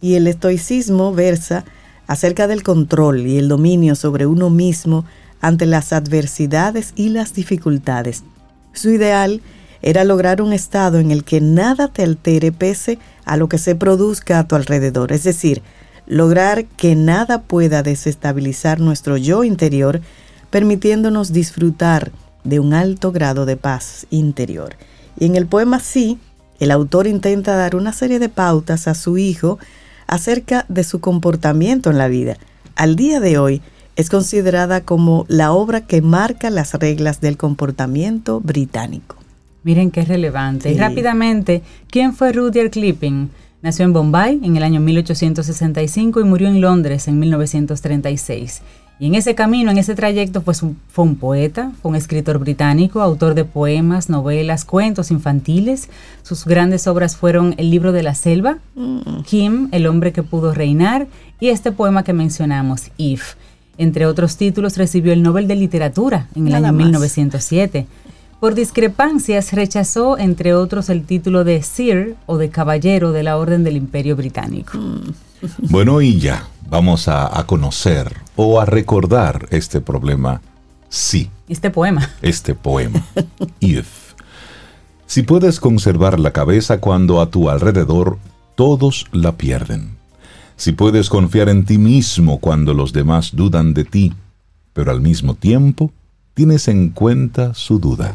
Y 0.00 0.14
el 0.14 0.28
estoicismo 0.28 1.12
versa 1.12 1.64
acerca 2.06 2.46
del 2.46 2.62
control 2.62 3.26
y 3.26 3.38
el 3.38 3.48
dominio 3.48 3.94
sobre 3.96 4.26
uno 4.26 4.48
mismo 4.48 5.04
ante 5.40 5.66
las 5.66 5.92
adversidades 5.92 6.92
y 6.96 7.08
las 7.08 7.34
dificultades. 7.34 8.22
Su 8.72 8.90
ideal 8.90 9.40
era 9.82 10.04
lograr 10.04 10.42
un 10.42 10.52
estado 10.52 10.98
en 10.98 11.10
el 11.10 11.24
que 11.24 11.40
nada 11.40 11.88
te 11.88 12.02
altere 12.02 12.52
pese 12.52 12.98
a 13.24 13.36
lo 13.36 13.48
que 13.48 13.58
se 13.58 13.74
produzca 13.74 14.38
a 14.38 14.46
tu 14.46 14.56
alrededor, 14.56 15.12
es 15.12 15.24
decir, 15.24 15.62
lograr 16.06 16.64
que 16.64 16.94
nada 16.96 17.42
pueda 17.42 17.82
desestabilizar 17.82 18.80
nuestro 18.80 19.16
yo 19.16 19.44
interior, 19.44 20.00
permitiéndonos 20.50 21.32
disfrutar 21.32 22.10
de 22.44 22.58
un 22.58 22.74
alto 22.74 23.12
grado 23.12 23.46
de 23.46 23.56
paz 23.56 24.06
interior. 24.10 24.76
Y 25.18 25.26
en 25.26 25.36
el 25.36 25.46
poema 25.46 25.80
Sí, 25.80 26.18
el 26.58 26.70
autor 26.70 27.06
intenta 27.06 27.56
dar 27.56 27.76
una 27.76 27.92
serie 27.92 28.18
de 28.18 28.28
pautas 28.28 28.86
a 28.88 28.94
su 28.94 29.18
hijo 29.18 29.58
acerca 30.06 30.66
de 30.68 30.84
su 30.84 31.00
comportamiento 31.00 31.90
en 31.90 31.98
la 31.98 32.08
vida. 32.08 32.36
Al 32.74 32.96
día 32.96 33.20
de 33.20 33.38
hoy 33.38 33.62
es 34.00 34.08
considerada 34.08 34.80
como 34.80 35.26
la 35.28 35.52
obra 35.52 35.82
que 35.82 36.00
marca 36.00 36.48
las 36.50 36.74
reglas 36.74 37.20
del 37.20 37.36
comportamiento 37.36 38.40
británico. 38.40 39.16
Miren 39.62 39.90
qué 39.90 40.04
relevante. 40.04 40.72
Y 40.72 40.78
rápidamente, 40.78 41.62
¿quién 41.90 42.14
fue 42.14 42.32
Rudyard 42.32 42.70
Kipling? 42.70 43.28
Nació 43.62 43.84
en 43.84 43.92
Bombay 43.92 44.40
en 44.42 44.56
el 44.56 44.62
año 44.62 44.80
1865 44.80 46.18
y 46.18 46.24
murió 46.24 46.48
en 46.48 46.62
Londres 46.62 47.08
en 47.08 47.18
1936. 47.18 48.62
Y 48.98 49.06
en 49.06 49.14
ese 49.14 49.34
camino, 49.34 49.70
en 49.70 49.78
ese 49.78 49.94
trayecto, 49.94 50.42
pues 50.42 50.62
fue 50.88 51.04
un 51.04 51.16
poeta, 51.16 51.72
fue 51.80 51.90
un 51.90 51.96
escritor 51.96 52.38
británico, 52.38 53.00
autor 53.00 53.34
de 53.34 53.44
poemas, 53.44 54.08
novelas, 54.08 54.64
cuentos 54.64 55.10
infantiles. 55.10 55.88
Sus 56.22 56.44
grandes 56.46 56.86
obras 56.86 57.16
fueron 57.16 57.54
El 57.58 57.70
libro 57.70 57.92
de 57.92 58.02
la 58.02 58.14
selva, 58.14 58.58
Kim, 59.26 59.68
El 59.72 59.86
hombre 59.86 60.12
que 60.12 60.22
pudo 60.22 60.54
reinar, 60.54 61.06
y 61.38 61.48
este 61.48 61.72
poema 61.72 62.02
que 62.02 62.12
mencionamos, 62.12 62.90
If. 62.98 63.36
Entre 63.80 64.04
otros 64.04 64.36
títulos, 64.36 64.76
recibió 64.76 65.14
el 65.14 65.22
Nobel 65.22 65.48
de 65.48 65.56
Literatura 65.56 66.26
en 66.34 66.46
el 66.46 66.52
Nada 66.52 66.68
año 66.68 66.76
más. 66.76 66.86
1907. 66.88 67.86
Por 68.38 68.54
discrepancias 68.54 69.54
rechazó, 69.54 70.18
entre 70.18 70.52
otros, 70.52 70.90
el 70.90 71.04
título 71.04 71.44
de 71.44 71.62
Sir 71.62 72.14
o 72.26 72.36
de 72.36 72.50
Caballero 72.50 73.12
de 73.12 73.22
la 73.22 73.38
Orden 73.38 73.64
del 73.64 73.76
Imperio 73.76 74.16
Británico. 74.16 74.78
Bueno, 75.70 76.02
y 76.02 76.20
ya, 76.20 76.46
vamos 76.68 77.08
a, 77.08 77.38
a 77.38 77.46
conocer 77.46 78.14
o 78.36 78.60
a 78.60 78.66
recordar 78.66 79.46
este 79.50 79.80
problema. 79.80 80.42
Sí. 80.90 81.30
Este 81.48 81.70
poema. 81.70 82.10
este 82.20 82.54
poema. 82.54 83.02
If. 83.60 84.12
Si 85.06 85.22
puedes 85.22 85.58
conservar 85.58 86.20
la 86.20 86.34
cabeza 86.34 86.78
cuando 86.82 87.22
a 87.22 87.30
tu 87.30 87.48
alrededor 87.48 88.18
todos 88.54 89.06
la 89.12 89.38
pierden. 89.38 89.99
Si 90.60 90.72
puedes 90.72 91.08
confiar 91.08 91.48
en 91.48 91.64
ti 91.64 91.78
mismo 91.78 92.38
cuando 92.38 92.74
los 92.74 92.92
demás 92.92 93.34
dudan 93.34 93.72
de 93.72 93.84
ti, 93.84 94.12
pero 94.74 94.90
al 94.90 95.00
mismo 95.00 95.34
tiempo 95.34 95.90
tienes 96.34 96.68
en 96.68 96.90
cuenta 96.90 97.54
su 97.54 97.78
duda. 97.78 98.14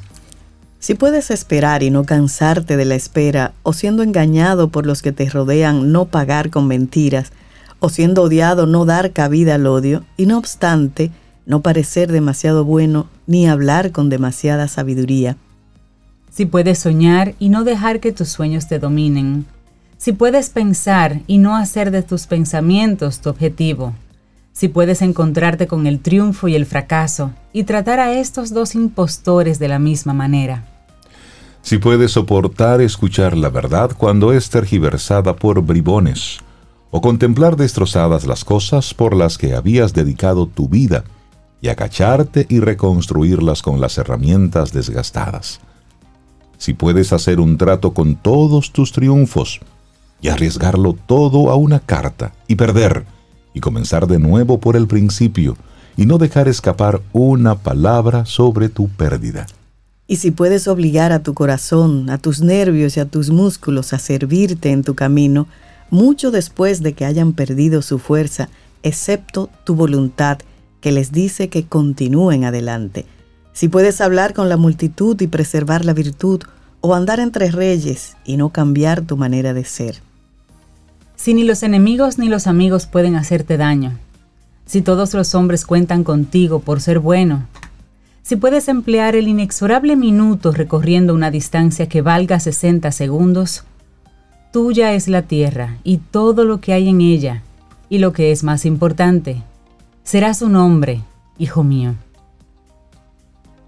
Si 0.77 0.93
puedes 0.93 1.31
esperar 1.31 1.81
y 1.81 1.89
no 1.89 2.03
cansarte 2.03 2.77
de 2.77 2.85
la 2.85 2.93
espera, 2.93 3.53
o 3.63 3.73
siendo 3.73 4.03
engañado 4.03 4.69
por 4.69 4.85
los 4.85 5.01
que 5.01 5.11
te 5.11 5.27
rodean, 5.27 5.91
no 5.91 6.05
pagar 6.05 6.51
con 6.51 6.67
mentiras, 6.67 7.31
o 7.79 7.89
siendo 7.89 8.21
odiado, 8.21 8.67
no 8.67 8.85
dar 8.85 9.11
cabida 9.11 9.55
al 9.55 9.65
odio, 9.65 10.05
y 10.15 10.27
no 10.27 10.37
obstante, 10.37 11.09
no 11.47 11.63
parecer 11.63 12.11
demasiado 12.11 12.63
bueno 12.63 13.07
ni 13.25 13.47
hablar 13.47 13.91
con 13.91 14.09
demasiada 14.09 14.67
sabiduría. 14.67 15.35
Si 16.29 16.45
puedes 16.45 16.77
soñar 16.77 17.33
y 17.39 17.49
no 17.49 17.63
dejar 17.63 17.99
que 17.99 18.11
tus 18.11 18.29
sueños 18.29 18.67
te 18.67 18.77
dominen. 18.77 19.47
Si 20.05 20.13
puedes 20.13 20.51
pensar 20.51 21.21
y 21.25 21.39
no 21.39 21.55
hacer 21.55 21.89
de 21.89 22.03
tus 22.03 22.27
pensamientos 22.27 23.21
tu 23.21 23.29
objetivo. 23.31 23.95
Si 24.53 24.67
puedes 24.67 25.01
encontrarte 25.01 25.65
con 25.65 25.87
el 25.87 25.99
triunfo 25.99 26.47
y 26.47 26.53
el 26.53 26.67
fracaso 26.67 27.31
y 27.53 27.63
tratar 27.63 27.99
a 27.99 28.13
estos 28.13 28.53
dos 28.53 28.75
impostores 28.75 29.57
de 29.57 29.67
la 29.67 29.79
misma 29.79 30.13
manera 30.13 30.63
si 31.63 31.79
puedes 31.79 32.11
soportar 32.11 32.81
escuchar 32.81 33.35
la 33.35 33.49
verdad 33.49 33.93
cuando 33.97 34.31
es 34.31 34.51
tergiversada 34.51 35.35
por 35.35 35.63
bribones, 35.63 36.37
o 36.91 37.01
contemplar 37.01 37.55
destrozadas 37.55 38.27
las 38.27 38.45
cosas 38.45 38.93
por 38.93 39.15
las 39.15 39.39
que 39.39 39.55
habías 39.55 39.91
dedicado 39.91 40.45
tu 40.45 40.69
vida, 40.69 41.03
y 41.61 41.69
acacharte 41.69 42.45
y 42.47 42.59
reconstruirlas 42.59 43.63
con 43.63 43.81
las 43.81 43.97
herramientas 43.97 44.71
desgastadas. 44.71 45.61
Si 46.59 46.75
puedes 46.75 47.11
hacer 47.11 47.39
un 47.39 47.57
trato 47.57 47.95
con 47.95 48.15
todos 48.15 48.71
tus 48.71 48.91
triunfos, 48.91 49.61
y 50.25 50.29
arriesgarlo 50.29 50.93
todo 50.93 51.51
a 51.51 51.55
una 51.55 51.79
carta, 51.79 52.33
y 52.47 52.55
perder, 52.55 53.05
y 53.53 53.59
comenzar 53.59 54.07
de 54.07 54.17
nuevo 54.17 54.59
por 54.59 54.75
el 54.75 54.87
principio, 54.87 55.55
y 55.95 56.07
no 56.07 56.17
dejar 56.17 56.47
escapar 56.47 56.99
una 57.13 57.53
palabra 57.59 58.25
sobre 58.25 58.67
tu 58.67 58.89
pérdida. 58.89 59.45
Y 60.07 60.15
si 60.15 60.31
puedes 60.31 60.67
obligar 60.67 61.11
a 61.11 61.21
tu 61.21 61.35
corazón, 61.35 62.09
a 62.09 62.17
tus 62.17 62.41
nervios 62.41 62.97
y 62.97 63.01
a 63.01 63.05
tus 63.05 63.29
músculos 63.29 63.93
a 63.93 63.99
servirte 63.99 64.71
en 64.71 64.83
tu 64.83 64.95
camino, 64.95 65.45
mucho 65.91 66.31
después 66.31 66.81
de 66.81 66.93
que 66.93 67.05
hayan 67.05 67.33
perdido 67.33 67.83
su 67.83 67.99
fuerza, 67.99 68.49
excepto 68.81 69.51
tu 69.63 69.75
voluntad, 69.75 70.39
que 70.81 70.91
les 70.91 71.11
dice 71.11 71.49
que 71.49 71.67
continúen 71.67 72.45
adelante. 72.45 73.05
Si 73.53 73.67
puedes 73.67 74.01
hablar 74.01 74.33
con 74.33 74.49
la 74.49 74.57
multitud 74.57 75.21
y 75.21 75.27
preservar 75.27 75.85
la 75.85 75.93
virtud, 75.93 76.41
o 76.81 76.95
andar 76.95 77.19
entre 77.19 77.51
reyes 77.51 78.17
y 78.25 78.37
no 78.37 78.49
cambiar 78.49 79.01
tu 79.01 79.17
manera 79.17 79.53
de 79.53 79.65
ser. 79.65 80.04
Si 81.15 81.33
ni 81.33 81.43
los 81.43 81.63
enemigos 81.63 82.17
ni 82.17 82.29
los 82.29 82.47
amigos 82.47 82.85
pueden 82.85 83.15
hacerte 83.15 83.57
daño, 83.57 83.97
si 84.65 84.81
todos 84.81 85.13
los 85.13 85.35
hombres 85.35 85.65
cuentan 85.65 86.03
contigo 86.03 86.59
por 86.59 86.81
ser 86.81 86.99
bueno, 86.99 87.47
si 88.21 88.35
puedes 88.35 88.67
emplear 88.67 89.15
el 89.15 89.27
inexorable 89.27 89.95
minuto 89.95 90.51
recorriendo 90.51 91.13
una 91.13 91.29
distancia 91.29 91.87
que 91.87 92.01
valga 92.01 92.39
60 92.39 92.91
segundos, 92.91 93.63
tuya 94.51 94.93
es 94.93 95.07
la 95.07 95.21
tierra 95.21 95.77
y 95.83 95.97
todo 95.97 96.43
lo 96.43 96.59
que 96.59 96.73
hay 96.73 96.89
en 96.89 97.01
ella, 97.01 97.43
y 97.87 97.99
lo 97.99 98.13
que 98.13 98.31
es 98.31 98.43
más 98.43 98.65
importante, 98.65 99.43
serás 100.03 100.41
un 100.41 100.55
hombre, 100.55 101.01
hijo 101.37 101.63
mío. 101.63 101.93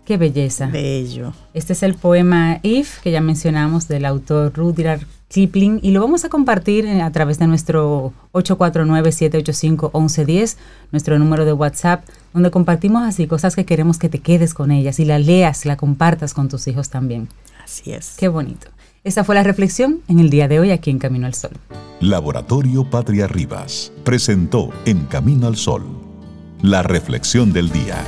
Qué 0.05 0.17
belleza. 0.17 0.67
Bello. 0.67 1.33
Este 1.53 1.73
es 1.73 1.83
el 1.83 1.93
poema 1.93 2.59
If, 2.63 2.99
que 3.01 3.11
ya 3.11 3.21
mencionamos, 3.21 3.87
del 3.87 4.05
autor 4.05 4.53
Rudyard 4.55 5.01
Kipling 5.29 5.79
y 5.81 5.91
lo 5.91 6.01
vamos 6.01 6.25
a 6.25 6.29
compartir 6.29 6.87
a 6.87 7.11
través 7.11 7.39
de 7.39 7.47
nuestro 7.47 8.13
849-785-1110, 8.33 10.57
nuestro 10.91 11.17
número 11.19 11.45
de 11.45 11.53
WhatsApp, 11.53 12.03
donde 12.33 12.51
compartimos 12.51 13.03
así 13.03 13.27
cosas 13.27 13.55
que 13.55 13.65
queremos 13.65 13.97
que 13.97 14.09
te 14.09 14.19
quedes 14.19 14.53
con 14.53 14.71
ellas 14.71 14.99
y 14.99 15.05
la 15.05 15.19
leas, 15.19 15.65
la 15.65 15.77
compartas 15.77 16.33
con 16.33 16.49
tus 16.49 16.67
hijos 16.67 16.89
también. 16.89 17.29
Así 17.63 17.91
es. 17.91 18.15
Qué 18.17 18.27
bonito. 18.27 18.67
Esa 19.03 19.23
fue 19.23 19.35
la 19.35 19.43
reflexión 19.43 20.01
en 20.07 20.19
el 20.19 20.29
día 20.29 20.47
de 20.47 20.59
hoy 20.59 20.71
aquí 20.71 20.89
en 20.89 20.99
Camino 20.99 21.27
al 21.27 21.33
Sol. 21.33 21.51
Laboratorio 21.99 22.89
Patria 22.89 23.27
Rivas 23.27 23.91
presentó 24.03 24.69
En 24.85 25.05
Camino 25.05 25.47
al 25.47 25.55
Sol 25.55 25.83
la 26.61 26.81
reflexión 26.81 27.53
del 27.53 27.69
día. 27.69 28.03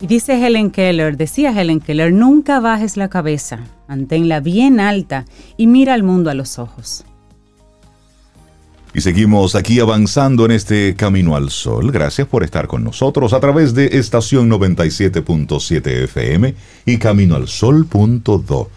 Y 0.00 0.06
dice 0.06 0.44
Helen 0.44 0.70
Keller, 0.70 1.18
decía 1.18 1.52
Helen 1.58 1.80
Keller, 1.80 2.12
nunca 2.12 2.58
bajes 2.58 2.96
la 2.96 3.10
cabeza, 3.10 3.60
manténla 3.86 4.40
bien 4.40 4.80
alta 4.80 5.26
y 5.58 5.66
mira 5.66 5.92
al 5.92 6.02
mundo 6.02 6.30
a 6.30 6.34
los 6.34 6.58
ojos. 6.58 7.04
Y 8.92 9.02
seguimos 9.02 9.54
aquí 9.54 9.78
avanzando 9.78 10.46
en 10.46 10.50
este 10.50 10.96
Camino 10.96 11.36
al 11.36 11.50
Sol. 11.50 11.92
Gracias 11.92 12.26
por 12.26 12.42
estar 12.42 12.66
con 12.66 12.82
nosotros 12.82 13.32
a 13.32 13.40
través 13.40 13.74
de 13.74 13.98
estación 13.98 14.50
97.7 14.50 16.04
FM 16.04 16.54
y 16.86 16.98
caminoalsol.do. 16.98 18.70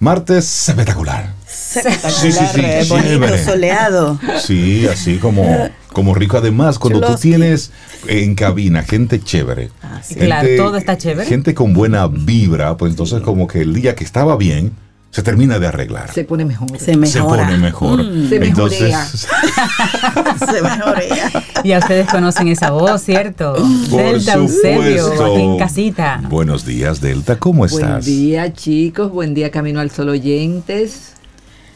Martes 0.00 0.68
espectacular. 0.68 1.39
Espectacular, 1.76 2.12
sí, 2.12 2.32
sí, 2.32 2.46
sí, 2.82 2.88
bonito, 2.88 3.38
soleado. 3.44 4.18
Sí, 4.40 4.86
así 4.88 5.18
como, 5.18 5.70
como 5.92 6.14
rico. 6.14 6.36
Además, 6.36 6.78
cuando 6.78 7.00
tú 7.00 7.14
tienes 7.16 7.70
en 8.06 8.34
cabina 8.34 8.82
gente 8.82 9.20
chévere. 9.20 9.70
Ah, 9.82 10.00
claro, 10.18 10.48
todo 10.56 10.76
está 10.76 10.96
chévere. 10.96 11.28
Gente 11.28 11.54
con 11.54 11.72
buena 11.72 12.06
vibra, 12.06 12.76
pues 12.76 12.92
entonces 12.92 13.20
como 13.20 13.46
que 13.46 13.60
el 13.60 13.74
día 13.74 13.94
que 13.94 14.04
estaba 14.04 14.36
bien, 14.36 14.72
se 15.10 15.24
termina 15.24 15.58
de 15.58 15.66
arreglar. 15.66 16.12
Se 16.12 16.22
pone 16.22 16.44
mejor. 16.44 16.78
Se 16.78 16.96
mejora. 16.96 17.42
Se 17.42 17.44
pone 17.44 17.58
mejor. 17.58 18.04
Mm. 18.04 18.28
Se 18.28 18.38
mejorea. 18.38 19.04
se 19.06 20.62
mejorea. 20.62 21.30
Ya 21.64 21.78
ustedes 21.78 22.06
conocen 22.08 22.46
esa 22.46 22.70
voz, 22.70 23.02
¿cierto? 23.02 23.54
Por 23.90 24.02
Delta 24.02 24.34
Eusebio, 24.34 25.12
aquí 25.12 25.42
en 25.42 25.58
casita. 25.58 26.22
Buenos 26.28 26.64
días, 26.64 27.00
Delta. 27.00 27.38
¿Cómo 27.40 27.66
estás? 27.66 28.04
Buen 28.04 28.04
día, 28.04 28.52
chicos. 28.52 29.10
Buen 29.10 29.34
día, 29.34 29.50
Camino 29.50 29.80
al 29.80 29.90
Sol 29.90 30.10
oyentes. 30.10 31.14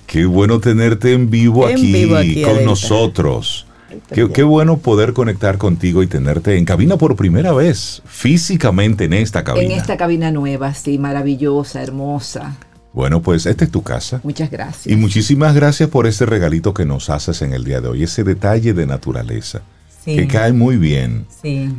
Qué 0.06 0.24
bueno 0.26 0.60
tenerte 0.60 1.12
en 1.12 1.30
vivo, 1.30 1.68
En 1.68 1.76
aquí, 1.76 1.92
vivo 1.92 2.16
aquí, 2.16 2.42
con 2.42 2.64
nosotros. 2.64 3.66
Qué, 4.12 4.28
qué 4.30 4.42
bueno 4.42 4.78
poder 4.78 5.12
conectar 5.12 5.56
contigo 5.56 6.02
y 6.02 6.06
tenerte 6.06 6.56
en 6.56 6.64
cabina 6.64 6.96
por 6.96 7.14
primera 7.16 7.52
vez, 7.52 8.02
físicamente 8.06 9.04
en 9.04 9.12
esta 9.12 9.44
cabina. 9.44 9.64
En 9.66 9.72
esta 9.72 9.96
cabina 9.96 10.30
nueva, 10.30 10.74
sí, 10.74 10.98
maravillosa, 10.98 11.82
hermosa. 11.82 12.56
Bueno, 12.92 13.22
pues 13.22 13.46
esta 13.46 13.64
es 13.64 13.70
tu 13.70 13.82
casa. 13.82 14.20
Muchas 14.22 14.50
gracias. 14.50 14.86
Y 14.86 14.96
muchísimas 14.96 15.54
gracias 15.54 15.88
por 15.88 16.06
este 16.06 16.26
regalito 16.26 16.74
que 16.74 16.84
nos 16.84 17.10
haces 17.10 17.42
en 17.42 17.52
el 17.52 17.64
día 17.64 17.80
de 17.80 17.88
hoy, 17.88 18.02
ese 18.04 18.22
detalle 18.24 18.72
de 18.72 18.86
naturaleza, 18.86 19.62
Sí. 20.04 20.16
que 20.16 20.26
cae 20.28 20.52
muy 20.52 20.76
bien. 20.76 21.26
Sí. 21.42 21.70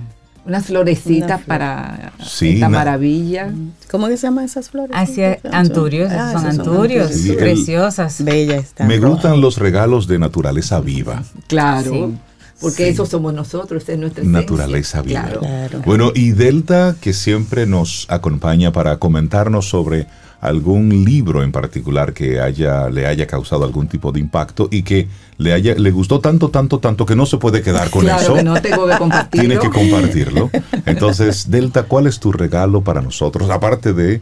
Unas 0.45 0.65
florecitas 0.67 1.25
Una 1.27 1.37
flor. 1.39 1.47
para 1.47 2.11
Sí, 2.23 2.49
esta 2.53 2.67
una- 2.67 2.77
maravilla. 2.77 3.51
¿Cómo 3.89 4.07
que 4.07 4.17
se 4.17 4.27
llaman 4.27 4.45
esas 4.45 4.69
flores? 4.69 4.95
Hacia 4.95 5.39
anturios, 5.51 6.11
Ah, 6.11 6.33
son 6.33 6.45
anturios, 6.45 7.11
Sí, 7.11 7.31
el- 7.31 7.37
preciosas. 7.37 8.23
Bella 8.23 8.57
está. 8.57 8.85
Me 8.85 8.97
roja. 8.97 9.09
gustan 9.13 9.41
los 9.41 9.57
regalos 9.57 10.07
de 10.07 10.19
naturaleza 10.19 10.79
viva. 10.81 11.23
Claro. 11.47 11.91
Sí. 11.91 12.17
Porque 12.61 12.85
Sí. 12.85 12.89
eso 12.93 13.05
somos 13.05 13.33
nosotros, 13.33 13.83
esa 13.83 13.93
es 13.93 13.99
nuestra 13.99 14.21
esencia. 14.21 14.39
Naturaleza 14.41 15.01
viva. 15.01 15.23
Claro. 15.23 15.39
Claro. 15.41 15.81
Bueno, 15.85 16.11
y 16.15 16.31
Delta, 16.31 16.95
que 17.01 17.11
siempre 17.13 17.65
nos 17.65 18.05
acompaña 18.09 18.71
para 18.71 18.97
comentarnos 18.97 19.67
sobre 19.67 20.07
algún 20.41 21.03
libro 21.05 21.43
en 21.43 21.51
particular 21.51 22.13
que 22.13 22.39
haya, 22.39 22.89
le 22.89 23.07
haya 23.07 23.27
causado 23.27 23.63
algún 23.63 23.87
tipo 23.87 24.11
de 24.11 24.19
impacto 24.19 24.67
y 24.71 24.83
que 24.83 25.07
le 25.37 25.53
haya, 25.53 25.75
le 25.75 25.91
gustó 25.91 26.19
tanto, 26.19 26.49
tanto, 26.49 26.79
tanto 26.79 27.05
que 27.05 27.15
no 27.15 27.25
se 27.25 27.37
puede 27.37 27.61
quedar 27.61 27.89
con 27.89 28.01
claro 28.03 28.21
eso. 28.21 28.33
que 28.35 28.43
no 28.43 28.61
tengo 28.61 28.87
que 28.87 28.97
compartirlo. 28.97 29.47
Tiene 29.47 29.59
que 29.59 29.69
compartirlo. 29.69 30.49
Entonces, 30.85 31.49
Delta, 31.49 31.83
¿cuál 31.83 32.07
es 32.07 32.19
tu 32.19 32.31
regalo 32.31 32.81
para 32.81 33.01
nosotros? 33.01 33.49
Aparte 33.49 33.93
de, 33.93 34.21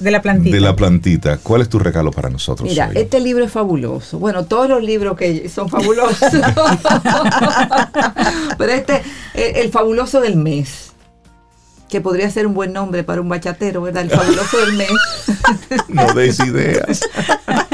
De, 0.00 0.10
la 0.10 0.20
plantita. 0.22 0.54
de 0.54 0.60
la 0.60 0.74
plantita, 0.74 1.38
¿cuál 1.38 1.62
es 1.62 1.68
tu 1.68 1.78
regalo 1.78 2.10
para 2.10 2.28
nosotros? 2.30 2.68
Mira, 2.68 2.88
hoy? 2.88 2.96
este 3.02 3.20
libro 3.20 3.44
es 3.44 3.52
fabuloso. 3.52 4.18
Bueno, 4.18 4.44
todos 4.44 4.68
los 4.68 4.82
libros 4.82 5.16
que 5.16 5.48
son 5.48 5.68
fabulosos. 5.68 6.18
Pero 8.58 8.72
este, 8.72 9.02
el, 9.34 9.56
el 9.56 9.70
fabuloso 9.70 10.20
del 10.20 10.36
mes, 10.36 10.85
que 11.88 12.00
podría 12.00 12.28
ser 12.30 12.46
un 12.46 12.54
buen 12.54 12.72
nombre 12.72 13.04
para 13.04 13.20
un 13.20 13.28
bachatero, 13.28 13.82
¿verdad? 13.82 14.02
El 14.02 14.10
fabuloso 14.10 14.56
del 14.64 14.76
mes. 14.76 14.88
No 15.88 16.12
deis 16.14 16.38
ideas. 16.40 17.00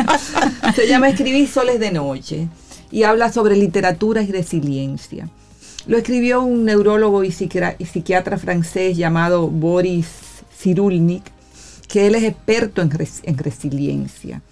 Se 0.74 0.86
llama 0.86 1.08
Escribir 1.08 1.48
soles 1.48 1.80
de 1.80 1.90
noche 1.92 2.48
y 2.90 3.02
habla 3.04 3.32
sobre 3.32 3.56
literatura 3.56 4.22
y 4.22 4.30
resiliencia. 4.30 5.28
Lo 5.86 5.96
escribió 5.98 6.42
un 6.42 6.64
neurólogo 6.64 7.24
y, 7.24 7.28
psiquiatra- 7.32 7.74
y 7.78 7.86
psiquiatra 7.86 8.38
francés 8.38 8.96
llamado 8.96 9.48
Boris 9.48 10.06
Cyrulnik, 10.58 11.24
que 11.88 12.06
él 12.06 12.14
es 12.14 12.22
experto 12.24 12.82
en, 12.82 12.90
res- 12.90 13.20
en 13.24 13.36
resiliencia. 13.38 14.42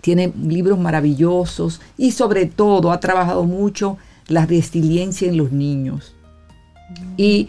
Tiene 0.00 0.32
libros 0.40 0.78
maravillosos 0.78 1.80
y 1.98 2.12
sobre 2.12 2.46
todo 2.46 2.92
ha 2.92 3.00
trabajado 3.00 3.44
mucho 3.44 3.98
la 4.28 4.46
resiliencia 4.46 5.28
en 5.28 5.36
los 5.36 5.52
niños. 5.52 6.14
Y 7.16 7.48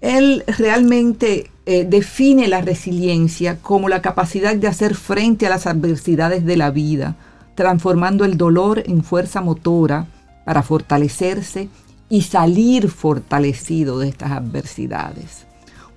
él 0.00 0.44
realmente 0.46 1.50
eh, 1.66 1.84
define 1.84 2.48
la 2.48 2.60
resiliencia 2.60 3.58
como 3.60 3.88
la 3.88 4.00
capacidad 4.00 4.54
de 4.54 4.68
hacer 4.68 4.94
frente 4.94 5.46
a 5.46 5.50
las 5.50 5.66
adversidades 5.66 6.44
de 6.44 6.56
la 6.56 6.70
vida, 6.70 7.16
transformando 7.54 8.24
el 8.24 8.36
dolor 8.36 8.82
en 8.86 9.02
fuerza 9.02 9.40
motora 9.40 10.06
para 10.44 10.62
fortalecerse 10.62 11.68
y 12.08 12.22
salir 12.22 12.88
fortalecido 12.88 13.98
de 13.98 14.08
estas 14.08 14.32
adversidades. 14.32 15.44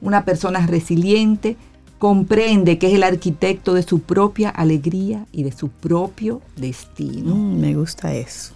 Una 0.01 0.25
persona 0.25 0.65
resiliente 0.65 1.55
comprende 1.99 2.79
que 2.79 2.87
es 2.87 2.93
el 2.93 3.03
arquitecto 3.03 3.75
de 3.75 3.83
su 3.83 3.99
propia 3.99 4.49
alegría 4.49 5.27
y 5.31 5.43
de 5.43 5.51
su 5.51 5.69
propio 5.69 6.41
destino. 6.57 7.35
Mm, 7.35 7.59
me 7.59 7.75
gusta 7.75 8.13
eso. 8.13 8.53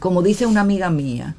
Como 0.00 0.22
dice 0.22 0.46
una 0.46 0.60
amiga 0.60 0.88
mía, 0.90 1.36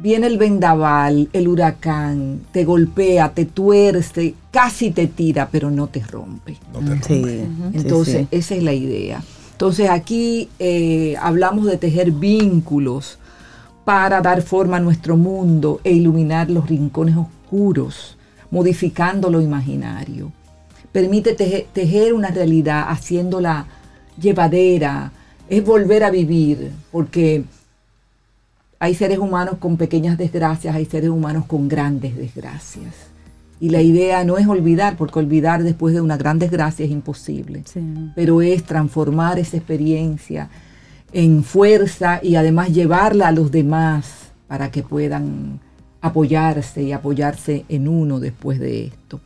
viene 0.00 0.26
el 0.26 0.38
vendaval, 0.38 1.28
el 1.32 1.48
huracán, 1.48 2.40
te 2.52 2.64
golpea, 2.64 3.32
te 3.34 3.44
tuerce, 3.44 4.34
casi 4.50 4.90
te 4.90 5.06
tira, 5.06 5.48
pero 5.50 5.70
no 5.70 5.88
te 5.88 6.00
rompe. 6.00 6.56
No 6.72 6.80
te 6.80 6.94
rompe. 6.94 7.46
Entonces, 7.74 8.26
esa 8.30 8.54
es 8.54 8.62
la 8.62 8.72
idea. 8.72 9.22
Entonces 9.52 9.90
aquí 9.90 10.48
eh, 10.60 11.16
hablamos 11.20 11.66
de 11.66 11.78
tejer 11.78 12.12
vínculos 12.12 13.18
para 13.84 14.20
dar 14.20 14.42
forma 14.42 14.76
a 14.76 14.80
nuestro 14.80 15.16
mundo 15.16 15.80
e 15.82 15.92
iluminar 15.92 16.48
los 16.48 16.68
rincones 16.68 17.16
oscuros, 17.16 18.16
modificando 18.50 19.30
lo 19.30 19.40
imaginario 19.40 20.30
permite 20.92 21.34
tejer, 21.34 22.12
una 22.12 22.28
realidad 22.28 22.86
haciéndola 22.88 23.66
llevadera, 24.20 25.12
es 25.48 25.64
volver 25.64 26.04
a 26.04 26.10
vivir, 26.10 26.72
porque 26.90 27.44
hay 28.78 28.94
seres 28.94 29.18
humanos 29.18 29.56
con 29.58 29.76
pequeñas 29.76 30.18
desgracias, 30.18 30.74
hay 30.74 30.84
seres 30.84 31.10
humanos 31.10 31.46
con 31.46 31.68
grandes 31.68 32.16
desgracias. 32.16 32.94
Y 33.60 33.70
la 33.70 33.82
idea 33.82 34.22
no 34.22 34.38
es 34.38 34.46
olvidar, 34.46 34.96
porque 34.96 35.18
olvidar 35.18 35.64
después 35.64 35.92
de 35.92 36.00
una 36.00 36.16
gran 36.16 36.38
desgracia 36.38 36.84
es 36.84 36.92
imposible, 36.92 37.64
pero 38.14 38.40
es 38.40 38.62
transformar 38.62 39.38
esa 39.38 39.56
experiencia 39.56 40.48
en 41.12 41.42
fuerza 41.42 42.20
y 42.22 42.36
además 42.36 42.68
llevarla 42.68 43.28
a 43.28 43.32
los 43.32 43.50
demás 43.50 44.30
para 44.46 44.70
que 44.70 44.84
puedan 44.84 45.58
apoyarse 46.00 46.82
y 46.82 46.92
apoyarse 46.92 47.64
en 47.68 47.88
uno 47.88 48.20
después 48.20 48.60
de 48.60 48.86
esto. 48.86 49.20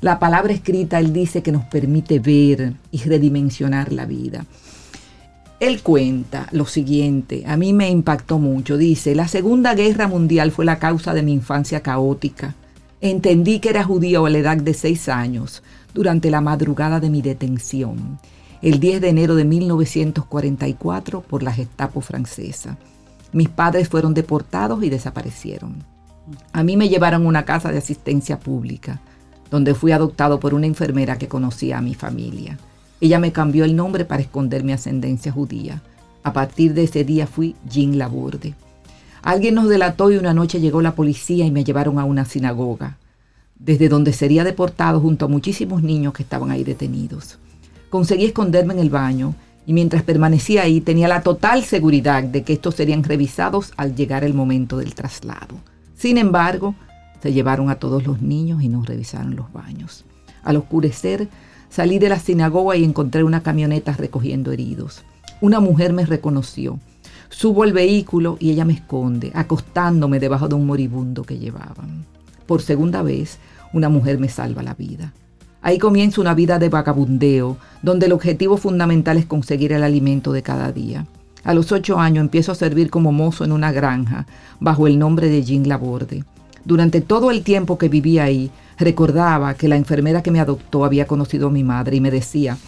La 0.00 0.18
palabra 0.18 0.52
escrita, 0.52 0.98
él 0.98 1.12
dice 1.12 1.42
que 1.42 1.52
nos 1.52 1.64
permite 1.64 2.18
ver 2.18 2.74
y 2.90 2.98
redimensionar 2.98 3.92
la 3.92 4.04
vida. 4.04 4.44
Él 5.58 5.82
cuenta 5.82 6.48
lo 6.52 6.66
siguiente, 6.66 7.44
a 7.46 7.56
mí 7.56 7.72
me 7.72 7.88
impactó 7.88 8.38
mucho. 8.38 8.76
Dice, 8.76 9.14
la 9.14 9.26
Segunda 9.26 9.74
Guerra 9.74 10.06
Mundial 10.06 10.50
fue 10.52 10.64
la 10.64 10.78
causa 10.78 11.14
de 11.14 11.22
mi 11.22 11.32
infancia 11.32 11.80
caótica. 11.80 12.54
Entendí 13.00 13.60
que 13.60 13.70
era 13.70 13.84
judío 13.84 14.26
a 14.26 14.30
la 14.30 14.38
edad 14.38 14.56
de 14.58 14.74
seis 14.74 15.08
años, 15.08 15.62
durante 15.94 16.30
la 16.30 16.42
madrugada 16.42 17.00
de 17.00 17.08
mi 17.08 17.22
detención, 17.22 18.18
el 18.60 18.80
10 18.80 19.00
de 19.00 19.08
enero 19.08 19.34
de 19.34 19.44
1944 19.44 21.22
por 21.22 21.42
la 21.42 21.52
Gestapo 21.52 22.02
francesa. 22.02 22.76
Mis 23.32 23.48
padres 23.48 23.88
fueron 23.88 24.12
deportados 24.12 24.82
y 24.84 24.90
desaparecieron. 24.90 25.84
A 26.52 26.62
mí 26.62 26.76
me 26.76 26.88
llevaron 26.88 27.24
a 27.24 27.28
una 27.28 27.44
casa 27.44 27.72
de 27.72 27.78
asistencia 27.78 28.38
pública 28.38 29.00
donde 29.50 29.74
fui 29.74 29.92
adoptado 29.92 30.40
por 30.40 30.54
una 30.54 30.66
enfermera 30.66 31.18
que 31.18 31.28
conocía 31.28 31.78
a 31.78 31.82
mi 31.82 31.94
familia. 31.94 32.58
Ella 33.00 33.18
me 33.18 33.32
cambió 33.32 33.64
el 33.64 33.76
nombre 33.76 34.04
para 34.04 34.22
esconder 34.22 34.64
mi 34.64 34.72
ascendencia 34.72 35.32
judía. 35.32 35.82
A 36.22 36.32
partir 36.32 36.74
de 36.74 36.84
ese 36.84 37.04
día 37.04 37.26
fui 37.26 37.54
Jean 37.68 37.98
Laborde. 37.98 38.54
Alguien 39.22 39.54
nos 39.54 39.68
delató 39.68 40.10
y 40.10 40.16
una 40.16 40.34
noche 40.34 40.60
llegó 40.60 40.80
la 40.82 40.94
policía 40.94 41.44
y 41.46 41.50
me 41.50 41.64
llevaron 41.64 41.98
a 41.98 42.04
una 42.04 42.24
sinagoga, 42.24 42.96
desde 43.58 43.88
donde 43.88 44.12
sería 44.12 44.44
deportado 44.44 45.00
junto 45.00 45.24
a 45.24 45.28
muchísimos 45.28 45.82
niños 45.82 46.14
que 46.14 46.22
estaban 46.22 46.50
ahí 46.50 46.64
detenidos. 46.64 47.38
Conseguí 47.90 48.24
esconderme 48.26 48.74
en 48.74 48.80
el 48.80 48.90
baño 48.90 49.34
y 49.66 49.72
mientras 49.72 50.02
permanecía 50.04 50.62
ahí 50.62 50.80
tenía 50.80 51.08
la 51.08 51.22
total 51.22 51.64
seguridad 51.64 52.22
de 52.22 52.44
que 52.44 52.52
estos 52.52 52.76
serían 52.76 53.02
revisados 53.02 53.72
al 53.76 53.96
llegar 53.96 54.22
el 54.22 54.32
momento 54.32 54.78
del 54.78 54.94
traslado. 54.94 55.56
Sin 55.96 56.18
embargo, 56.18 56.74
se 57.20 57.32
llevaron 57.32 57.68
a 57.68 57.76
todos 57.76 58.06
los 58.06 58.22
niños 58.22 58.62
y 58.62 58.68
nos 58.68 58.86
revisaron 58.86 59.34
los 59.34 59.52
baños. 59.52 60.04
Al 60.44 60.56
oscurecer, 60.56 61.28
salí 61.76 61.98
de 61.98 62.08
la 62.08 62.18
sinagoga 62.18 62.74
y 62.74 62.84
encontré 62.84 63.22
una 63.22 63.42
camioneta 63.42 63.92
recogiendo 63.92 64.50
heridos. 64.50 65.02
Una 65.42 65.60
mujer 65.60 65.92
me 65.92 66.06
reconoció. 66.06 66.80
Subo 67.28 67.64
al 67.64 67.74
vehículo 67.74 68.38
y 68.40 68.50
ella 68.50 68.64
me 68.64 68.72
esconde, 68.72 69.30
acostándome 69.34 70.18
debajo 70.18 70.48
de 70.48 70.54
un 70.54 70.64
moribundo 70.64 71.22
que 71.22 71.38
llevaban. 71.38 72.06
Por 72.46 72.62
segunda 72.62 73.02
vez, 73.02 73.36
una 73.74 73.90
mujer 73.90 74.18
me 74.18 74.30
salva 74.30 74.62
la 74.62 74.72
vida. 74.72 75.12
Ahí 75.60 75.76
comienza 75.76 76.22
una 76.22 76.32
vida 76.32 76.58
de 76.58 76.70
vagabundeo, 76.70 77.58
donde 77.82 78.06
el 78.06 78.12
objetivo 78.12 78.56
fundamental 78.56 79.18
es 79.18 79.26
conseguir 79.26 79.74
el 79.74 79.82
alimento 79.82 80.32
de 80.32 80.42
cada 80.42 80.72
día. 80.72 81.04
A 81.44 81.52
los 81.52 81.72
ocho 81.72 82.00
años 82.00 82.22
empiezo 82.22 82.52
a 82.52 82.54
servir 82.54 82.88
como 82.88 83.12
mozo 83.12 83.44
en 83.44 83.52
una 83.52 83.70
granja, 83.70 84.26
bajo 84.60 84.86
el 84.86 84.98
nombre 84.98 85.28
de 85.28 85.44
Jean 85.44 85.68
Laborde. 85.68 86.24
Durante 86.66 87.00
todo 87.00 87.30
el 87.30 87.44
tiempo 87.44 87.78
que 87.78 87.88
vivía 87.88 88.24
ahí, 88.24 88.50
recordaba 88.76 89.54
que 89.54 89.68
la 89.68 89.76
enfermera 89.76 90.24
que 90.24 90.32
me 90.32 90.40
adoptó 90.40 90.84
había 90.84 91.06
conocido 91.06 91.46
a 91.46 91.52
mi 91.52 91.62
madre 91.62 91.96
y 91.96 92.00
me 92.00 92.10
decía, 92.10 92.58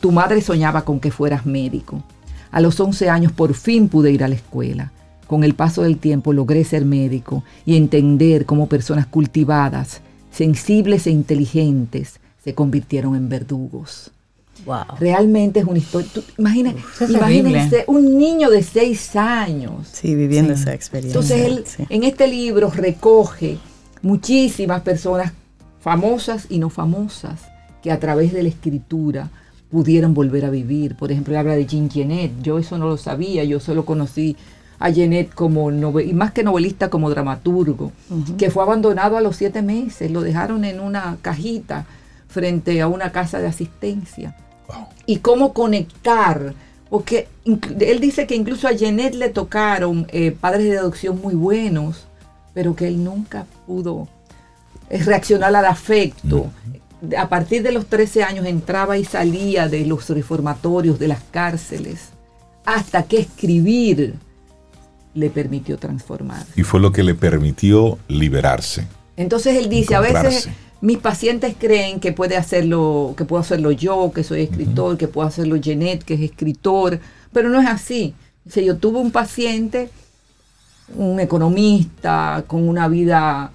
tu 0.00 0.10
madre 0.10 0.40
soñaba 0.40 0.86
con 0.86 1.00
que 1.00 1.10
fueras 1.10 1.44
médico. 1.44 2.02
A 2.50 2.62
los 2.62 2.80
11 2.80 3.10
años 3.10 3.30
por 3.30 3.52
fin 3.52 3.90
pude 3.90 4.10
ir 4.10 4.24
a 4.24 4.28
la 4.28 4.36
escuela. 4.36 4.90
Con 5.26 5.44
el 5.44 5.52
paso 5.54 5.82
del 5.82 5.98
tiempo 5.98 6.32
logré 6.32 6.64
ser 6.64 6.86
médico 6.86 7.44
y 7.66 7.76
entender 7.76 8.46
cómo 8.46 8.70
personas 8.70 9.06
cultivadas, 9.06 10.00
sensibles 10.30 11.06
e 11.06 11.10
inteligentes 11.10 12.20
se 12.42 12.54
convirtieron 12.54 13.16
en 13.16 13.28
verdugos. 13.28 14.12
Realmente 14.98 15.60
es 15.60 15.66
una 15.66 15.78
historia. 15.78 16.08
imagínense 16.38 17.84
un 17.86 18.18
niño 18.18 18.50
de 18.50 18.62
seis 18.62 19.16
años. 19.16 19.88
Sí, 19.92 20.14
viviendo 20.14 20.52
esa 20.52 20.74
experiencia. 20.74 21.20
Entonces 21.20 21.78
él 21.78 21.86
en 21.88 22.04
este 22.04 22.28
libro 22.28 22.70
recoge 22.70 23.58
muchísimas 24.02 24.82
personas 24.82 25.32
famosas 25.80 26.46
y 26.48 26.58
no 26.58 26.70
famosas 26.70 27.40
que 27.82 27.90
a 27.90 27.98
través 27.98 28.32
de 28.32 28.42
la 28.42 28.48
escritura 28.48 29.30
pudieron 29.70 30.14
volver 30.14 30.44
a 30.44 30.50
vivir. 30.50 30.96
Por 30.96 31.10
ejemplo, 31.10 31.34
él 31.34 31.38
habla 31.38 31.56
de 31.56 31.66
Jean 31.66 31.90
Genet. 31.90 32.30
Yo 32.42 32.58
eso 32.58 32.78
no 32.78 32.88
lo 32.88 32.96
sabía, 32.96 33.42
yo 33.44 33.58
solo 33.58 33.84
conocí 33.84 34.36
a 34.78 34.90
Genet 34.90 35.32
como 35.32 35.70
novel, 35.70 36.08
y 36.08 36.12
más 36.12 36.32
que 36.32 36.42
novelista 36.42 36.90
como 36.90 37.08
dramaturgo, 37.08 37.92
que 38.36 38.50
fue 38.50 38.64
abandonado 38.64 39.16
a 39.16 39.20
los 39.20 39.36
siete 39.36 39.62
meses, 39.62 40.10
lo 40.10 40.22
dejaron 40.22 40.64
en 40.64 40.80
una 40.80 41.18
cajita 41.22 41.86
frente 42.26 42.80
a 42.80 42.88
una 42.88 43.12
casa 43.12 43.38
de 43.38 43.46
asistencia 43.46 44.34
y 45.06 45.18
cómo 45.18 45.52
conectar. 45.52 46.54
Porque 46.90 47.28
él 47.44 48.00
dice 48.00 48.26
que 48.26 48.34
incluso 48.34 48.68
a 48.68 48.72
Jeanette 48.72 49.14
le 49.14 49.30
tocaron 49.30 50.06
eh, 50.10 50.36
padres 50.38 50.64
de 50.64 50.78
adopción 50.78 51.20
muy 51.20 51.34
buenos, 51.34 52.06
pero 52.52 52.76
que 52.76 52.86
él 52.86 53.02
nunca 53.02 53.46
pudo 53.66 54.08
eh, 54.90 55.02
reaccionar 55.02 55.54
al 55.54 55.64
afecto. 55.64 56.50
A 57.16 57.28
partir 57.28 57.62
de 57.62 57.72
los 57.72 57.86
13 57.86 58.22
años 58.22 58.46
entraba 58.46 58.98
y 58.98 59.04
salía 59.04 59.68
de 59.68 59.86
los 59.86 60.08
reformatorios, 60.10 60.98
de 60.98 61.08
las 61.08 61.22
cárceles, 61.30 62.10
hasta 62.64 63.04
que 63.04 63.20
escribir 63.20 64.14
le 65.14 65.30
permitió 65.30 65.78
transformar. 65.78 66.44
Y 66.56 66.62
fue 66.62 66.80
lo 66.80 66.92
que 66.92 67.02
le 67.02 67.14
permitió 67.14 67.98
liberarse. 68.08 68.86
Entonces 69.16 69.56
él 69.56 69.68
dice, 69.68 69.94
a 69.94 70.00
veces 70.00 70.48
mis 70.82 70.98
pacientes 70.98 71.54
creen 71.58 72.00
que 72.00 72.12
puede 72.12 72.36
hacerlo, 72.36 73.14
que 73.16 73.24
puedo 73.24 73.40
hacerlo 73.40 73.70
yo, 73.70 74.12
que 74.14 74.22
soy 74.22 74.42
escritor, 74.42 74.98
que 74.98 75.08
puedo 75.08 75.26
hacerlo 75.26 75.56
Jeanette, 75.56 76.04
que 76.04 76.14
es 76.14 76.20
escritor, 76.20 77.00
pero 77.32 77.48
no 77.48 77.60
es 77.60 77.68
así. 77.68 78.14
Yo 78.44 78.76
tuve 78.76 78.98
un 78.98 79.12
paciente, 79.12 79.88
un 80.94 81.20
economista, 81.20 82.44
con 82.46 82.68
una 82.68 82.88
vida 82.88 83.52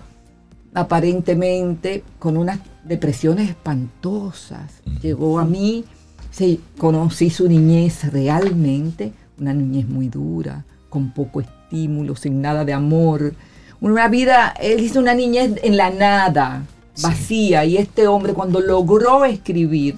aparentemente 0.74 2.04
con 2.20 2.38
unas 2.38 2.60
depresiones 2.84 3.50
espantosas. 3.50 4.82
Llegó 5.02 5.40
a 5.40 5.46
mí, 5.46 5.86
se, 6.32 6.60
conocí 6.78 7.30
su 7.30 7.48
niñez 7.50 8.12
realmente, 8.12 9.12
una 9.40 9.54
niñez 9.54 9.88
muy 9.88 10.08
dura, 10.08 10.63
con 10.90 11.12
poco 11.12 11.42
estímulo, 11.42 12.16
sin 12.16 12.42
nada 12.42 12.63
de 12.63 12.74
amor. 12.74 13.34
Una 13.82 14.08
vida, 14.08 14.54
él 14.62 14.82
hizo 14.82 15.00
una 15.00 15.13
niñez 15.13 15.56
en 15.63 15.78
la 15.78 15.90
nada, 15.90 16.63
vacía. 17.02 17.66
Y 17.66 17.78
este 17.78 18.08
hombre 18.08 18.34
cuando 18.34 18.60
logró 18.60 19.26
escribir, 19.26 19.98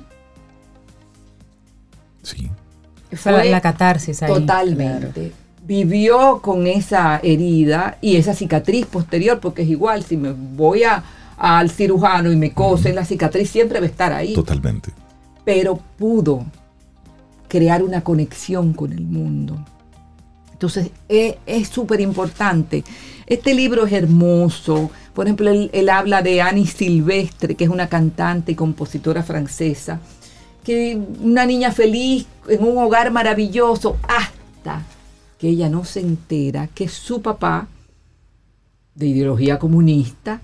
sí. 2.22 2.50
fue 3.14 3.50
la, 3.50 3.62
catarsis 3.62 4.22
ahí. 4.24 4.34
Totalmente. 4.34 5.32
Vivió 5.66 6.42
con 6.42 6.66
esa 6.68 7.20
herida 7.22 7.98
y 8.02 8.16
esa 8.16 8.34
cicatriz 8.34 8.86
posterior, 8.86 9.40
porque 9.40 9.62
es 9.62 9.70
igual, 9.70 10.04
si 10.04 10.18
me 10.18 10.32
voy 10.32 10.84
a, 10.84 11.04
al 11.38 11.70
cirujano 11.70 12.32
y 12.32 12.36
me 12.36 12.54
cosen, 12.54 12.96
la 12.96 13.06
cicatriz 13.06 13.50
siempre 13.50 13.80
va 13.80 13.86
a 13.86 13.90
estar 13.90 14.14
ahí. 14.14 14.34
Totalmente. 14.34 14.92
Pero 15.46 15.80
pudo 15.98 16.46
crear 17.48 17.84
una 17.84 18.02
conexión 18.02 18.74
con 18.74 18.94
el 18.94 19.02
mundo. 19.02 19.64
Entonces 20.52 20.92
es 21.08 21.68
súper 21.70 22.02
importante. 22.02 22.84
Este 23.26 23.54
libro 23.54 23.86
es 23.86 23.94
hermoso, 23.94 24.92
por 25.20 25.28
ejemplo, 25.28 25.50
él, 25.50 25.90
habla 25.90 26.22
de 26.22 26.42
Annie 26.42 26.66
Silvestre, 26.66 27.56
que 27.56 27.66
es 27.66 27.70
una 27.70 27.90
cantante 27.90 28.54
y 28.54 28.56
compositora 28.56 29.22
francesa, 29.22 30.00
que 30.64 30.98
una 31.20 31.46
niña 31.46 31.74
feliz 31.74 32.26
en 32.48 32.64
un 32.64 32.78
hogar 32.78 33.12
maravilloso, 33.12 33.98
hasta 34.04 34.82
que 35.38 35.50
ella 35.50 35.68
no 35.68 35.84
se 35.84 36.00
entera 36.00 36.68
que 36.68 36.88
su 36.88 37.22
papá, 37.22 37.68
de 38.96 39.08
ideología 39.08 39.60
comunista, 39.60 40.40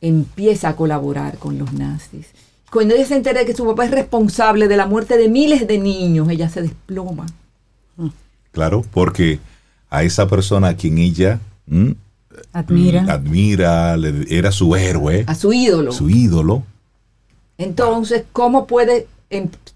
empieza 0.00 0.70
a 0.70 0.74
colaborar 0.74 1.38
con 1.38 1.56
los 1.56 1.72
nazis. 1.72 2.26
Cuando 2.72 2.96
ella 2.96 3.06
se 3.06 3.14
entera 3.14 3.38
de 3.38 3.46
que 3.46 3.54
su 3.54 3.64
papá 3.64 3.84
es 3.84 3.92
responsable 3.92 4.66
de 4.66 4.76
la 4.76 4.86
muerte 4.86 5.16
de 5.16 5.28
miles 5.28 5.68
de 5.68 5.78
niños, 5.78 6.28
ella 6.30 6.48
se 6.48 6.62
desploma. 6.62 7.26
Claro, 8.50 8.84
porque 8.90 9.38
a 9.88 10.02
esa 10.02 10.26
persona 10.26 10.66
a 10.66 10.76
quien 10.76 10.98
ella. 10.98 11.38
Admira. 12.52 13.04
admira, 13.08 13.96
le- 13.96 14.26
era 14.28 14.50
su 14.52 14.74
héroe, 14.76 15.24
A 15.26 15.34
su 15.34 15.52
ídolo. 15.52 15.92
su 15.92 16.08
ídolo. 16.10 16.62
Entonces, 17.58 18.24
¿cómo 18.32 18.66
puede, 18.66 19.06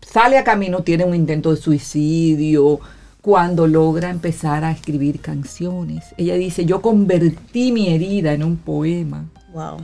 sale 0.01 0.39
a 0.39 0.45
camino, 0.45 0.83
tiene 0.83 1.05
un 1.05 1.15
intento 1.15 1.51
de 1.51 1.57
suicidio, 1.57 2.81
cuando 3.23 3.67
logra 3.67 4.11
empezar 4.11 4.65
a 4.65 4.71
escribir 4.71 5.21
canciones? 5.21 6.05
Ella 6.17 6.35
dice, 6.35 6.65
yo 6.67 6.83
convertí 6.83 7.73
mi 7.73 7.89
herida 7.89 8.33
en 8.33 8.45
un 8.45 8.57
poema. 8.57 9.25
Wow. 9.55 9.79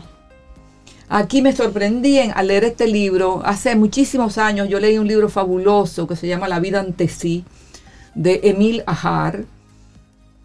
Aquí 1.08 1.40
me 1.40 1.54
sorprendí 1.54 2.18
en- 2.18 2.32
al 2.34 2.48
leer 2.48 2.64
este 2.64 2.86
libro. 2.88 3.40
Hace 3.44 3.76
muchísimos 3.76 4.38
años 4.38 4.68
yo 4.68 4.80
leí 4.80 4.98
un 4.98 5.06
libro 5.06 5.28
fabuloso 5.28 6.06
que 6.06 6.16
se 6.16 6.26
llama 6.26 6.48
La 6.48 6.58
vida 6.60 6.80
ante 6.80 7.08
sí, 7.08 7.44
de 8.14 8.40
Emil 8.44 8.82
Ajar. 8.86 9.44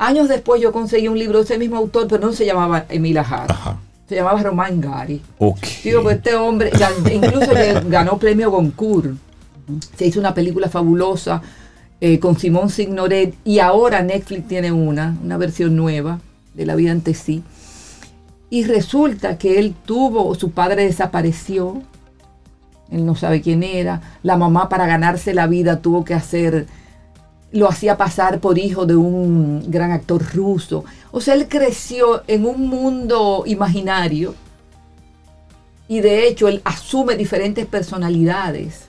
Años 0.01 0.27
después 0.27 0.59
yo 0.59 0.71
conseguí 0.71 1.07
un 1.07 1.19
libro 1.19 1.37
de 1.37 1.43
ese 1.43 1.59
mismo 1.59 1.77
autor, 1.77 2.07
pero 2.07 2.25
no 2.25 2.33
se 2.33 2.43
llamaba 2.43 2.85
Emil 2.89 3.19
Ajar. 3.19 3.51
Ajá. 3.51 3.77
Se 4.09 4.15
llamaba 4.15 4.41
Román 4.41 4.81
Gary. 4.81 5.21
Ok. 5.37 5.59
Digo, 5.83 6.01
pues 6.01 6.17
este 6.17 6.33
hombre 6.33 6.71
incluso 7.13 7.53
le 7.53 7.79
ganó 7.81 8.17
premio 8.17 8.49
Goncourt. 8.49 9.11
Se 9.95 10.07
hizo 10.07 10.19
una 10.19 10.33
película 10.33 10.69
fabulosa 10.69 11.43
eh, 11.99 12.17
con 12.17 12.35
Simón 12.35 12.71
Signoret 12.71 13.35
y 13.45 13.59
ahora 13.59 14.01
Netflix 14.01 14.47
tiene 14.47 14.71
una, 14.71 15.15
una 15.23 15.37
versión 15.37 15.75
nueva 15.75 16.19
de 16.55 16.65
La 16.65 16.73
vida 16.73 16.93
ante 16.93 17.13
sí. 17.13 17.43
Y 18.49 18.63
resulta 18.63 19.37
que 19.37 19.59
él 19.59 19.75
tuvo, 19.85 20.33
su 20.33 20.49
padre 20.49 20.83
desapareció, 20.83 21.79
él 22.89 23.05
no 23.05 23.13
sabe 23.13 23.43
quién 23.43 23.61
era, 23.61 24.01
la 24.23 24.35
mamá 24.35 24.67
para 24.67 24.87
ganarse 24.87 25.35
la 25.35 25.45
vida 25.45 25.79
tuvo 25.79 26.03
que 26.03 26.15
hacer, 26.15 26.65
lo 27.51 27.67
hacía 27.67 27.97
pasar 27.97 28.39
por 28.39 28.57
hijo 28.57 28.85
de 28.85 28.95
un 28.95 29.69
gran 29.69 29.91
actor 29.91 30.23
ruso. 30.33 30.85
O 31.11 31.19
sea, 31.19 31.33
él 31.33 31.47
creció 31.49 32.23
en 32.27 32.45
un 32.45 32.67
mundo 32.67 33.43
imaginario 33.45 34.35
y 35.87 35.99
de 35.99 36.27
hecho 36.27 36.47
él 36.47 36.61
asume 36.63 37.15
diferentes 37.15 37.65
personalidades. 37.65 38.85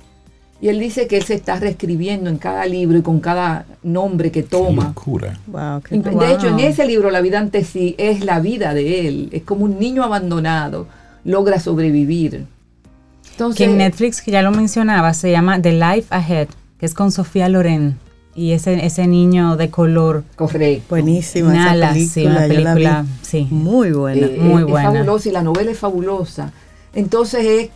Y 0.61 0.69
él 0.69 0.79
dice 0.79 1.09
que 1.09 1.17
él 1.17 1.25
se 1.25 1.35
está 1.35 1.57
reescribiendo 1.57 2.31
en 2.31 2.39
cada 2.39 2.65
libro 2.67 2.97
y 2.97 3.03
con 3.03 3.19
cada 3.19 3.67
nombre 3.83 4.31
que 4.31 4.45
Qué 4.45 4.49
toma. 4.49 4.85
locura. 4.85 5.37
Wow, 5.49 5.81
qué. 5.83 5.99
De 5.99 6.33
hecho, 6.33 6.47
en 6.47 6.61
ese 6.61 6.87
libro, 6.87 7.11
La 7.11 7.21
vida 7.21 7.41
ante 7.41 7.65
sí, 7.65 7.97
es 7.99 8.25
la 8.25 8.39
vida 8.39 8.73
de 8.73 9.09
él. 9.09 9.29
Es 9.33 9.43
como 9.43 9.65
un 9.65 9.81
niño 9.81 10.05
abandonado, 10.05 10.87
logra 11.25 11.59
sobrevivir. 11.59 12.47
Entonces, 13.33 13.59
Que 13.59 13.65
en 13.65 13.79
Netflix, 13.79 14.23
que 14.23 14.31
ya 14.31 14.43
lo 14.43 14.53
mencionaba, 14.53 15.15
se 15.15 15.33
llama 15.33 15.61
The 15.61 15.73
Life 15.73 16.07
Ahead, 16.11 16.47
que 16.79 16.87
es 16.87 16.95
con 16.95 17.11
Sofía 17.11 17.49
Loren. 17.49 17.99
Y 18.35 18.53
ese, 18.53 18.85
ese 18.87 19.07
niño 19.07 19.57
de 19.57 19.69
color. 19.71 20.25
correcto. 20.37 20.87
Buenísima 20.91 21.53
Nala, 21.53 21.91
esa 21.97 22.13
sí, 22.15 22.25
una 22.27 22.39
película, 22.41 22.57
yo 22.59 22.65
la 22.65 22.75
vi. 22.75 22.85
película, 22.85 23.07
sí. 23.23 23.49
Muy 23.51 23.93
buena. 23.93 24.27
Eh, 24.27 24.39
Muy 24.41 24.63
es 24.63 24.69
buena. 24.69 24.91
fabulosa 24.93 25.29
y 25.29 25.33
la 25.33 25.43
novela 25.43 25.71
es 25.71 25.79
fabulosa. 25.79 26.53
Entonces 26.95 27.45
es, 27.45 27.71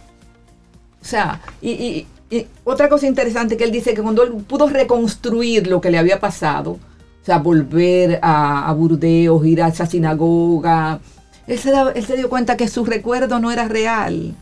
o 1.02 1.04
sea, 1.04 1.40
y, 1.60 1.70
y- 1.70 2.06
y 2.30 2.46
otra 2.64 2.88
cosa 2.88 3.06
interesante 3.06 3.56
que 3.56 3.64
él 3.64 3.70
dice 3.70 3.94
que 3.94 4.02
cuando 4.02 4.22
él 4.24 4.32
pudo 4.48 4.68
reconstruir 4.68 5.66
lo 5.68 5.80
que 5.80 5.90
le 5.90 5.98
había 5.98 6.18
pasado, 6.20 6.72
o 6.72 7.24
sea, 7.24 7.38
volver 7.38 8.18
a, 8.22 8.68
a 8.68 8.72
Burdeos, 8.72 9.44
ir 9.46 9.62
a 9.62 9.68
esa 9.68 9.86
sinagoga, 9.86 10.98
él 11.46 11.58
se, 11.58 11.70
da- 11.70 11.92
él 11.94 12.04
se 12.04 12.16
dio 12.16 12.28
cuenta 12.28 12.56
que 12.56 12.66
su 12.68 12.84
recuerdo 12.84 13.38
no 13.40 13.50
era 13.52 13.68
real, 13.68 14.34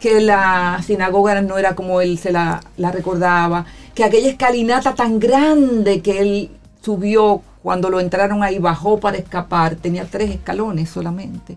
que 0.00 0.20
la 0.20 0.80
sinagoga 0.84 1.40
no 1.42 1.58
era 1.58 1.74
como 1.76 2.00
él 2.00 2.18
se 2.18 2.32
la, 2.32 2.60
la 2.76 2.90
recordaba, 2.90 3.66
que 3.94 4.04
aquella 4.04 4.30
escalinata 4.30 4.94
tan 4.94 5.20
grande 5.20 6.00
que 6.02 6.20
él 6.20 6.50
subió 6.82 7.42
cuando 7.62 7.90
lo 7.90 8.00
entraron 8.00 8.42
ahí, 8.42 8.58
bajó 8.58 8.98
para 8.98 9.18
escapar, 9.18 9.76
tenía 9.76 10.06
tres 10.06 10.30
escalones 10.30 10.88
solamente 10.90 11.56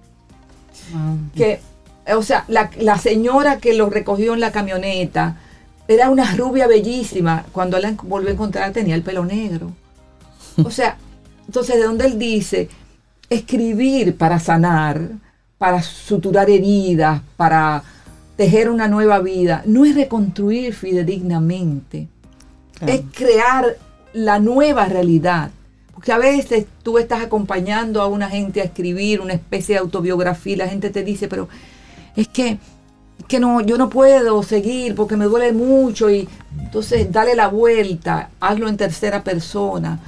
Wow. 0.91 1.17
que, 1.35 1.61
o 2.13 2.21
sea, 2.23 2.43
la, 2.47 2.69
la 2.79 2.97
señora 2.97 3.57
que 3.59 3.73
lo 3.73 3.89
recogió 3.89 4.33
en 4.33 4.41
la 4.41 4.51
camioneta 4.51 5.37
era 5.87 6.09
una 6.09 6.35
rubia 6.35 6.67
bellísima. 6.67 7.45
Cuando 7.51 7.79
la 7.79 7.93
volvió 8.03 8.29
a 8.29 8.33
encontrar 8.33 8.73
tenía 8.73 8.95
el 8.95 9.01
pelo 9.03 9.25
negro. 9.25 9.71
O 10.63 10.69
sea, 10.71 10.97
entonces 11.47 11.75
de 11.77 11.83
donde 11.83 12.05
él 12.05 12.19
dice, 12.19 12.69
escribir 13.29 14.17
para 14.17 14.39
sanar, 14.39 15.01
para 15.57 15.81
suturar 15.81 16.49
heridas, 16.49 17.21
para 17.37 17.83
tejer 18.35 18.69
una 18.69 18.87
nueva 18.87 19.19
vida, 19.19 19.61
no 19.65 19.85
es 19.85 19.95
reconstruir 19.95 20.73
fidedignamente, 20.73 22.07
es 22.85 23.01
crear 23.13 23.77
la 24.13 24.39
nueva 24.39 24.85
realidad. 24.85 25.51
Porque 25.93 26.11
a 26.11 26.17
veces 26.17 26.65
tú 26.83 26.97
estás 26.97 27.21
acompañando 27.23 28.01
a 28.01 28.07
una 28.07 28.29
gente 28.29 28.59
a 28.61 28.65
escribir 28.65 29.21
una 29.21 29.33
especie 29.33 29.75
de 29.75 29.79
autobiografía 29.79 30.53
y 30.53 30.57
la 30.57 30.67
gente 30.67 30.89
te 30.89 31.03
dice, 31.03 31.27
pero 31.27 31.47
es 32.15 32.27
que, 32.27 32.57
que 33.27 33.39
no, 33.39 33.61
yo 33.61 33.77
no 33.77 33.89
puedo 33.89 34.43
seguir 34.43 34.95
porque 34.95 35.15
me 35.15 35.25
duele 35.25 35.53
mucho 35.53 36.09
y 36.09 36.27
entonces 36.59 37.11
dale 37.11 37.35
la 37.35 37.47
vuelta, 37.47 38.29
hazlo 38.41 38.67
en 38.67 38.75
tercera 38.77 39.23
persona, 39.23 39.99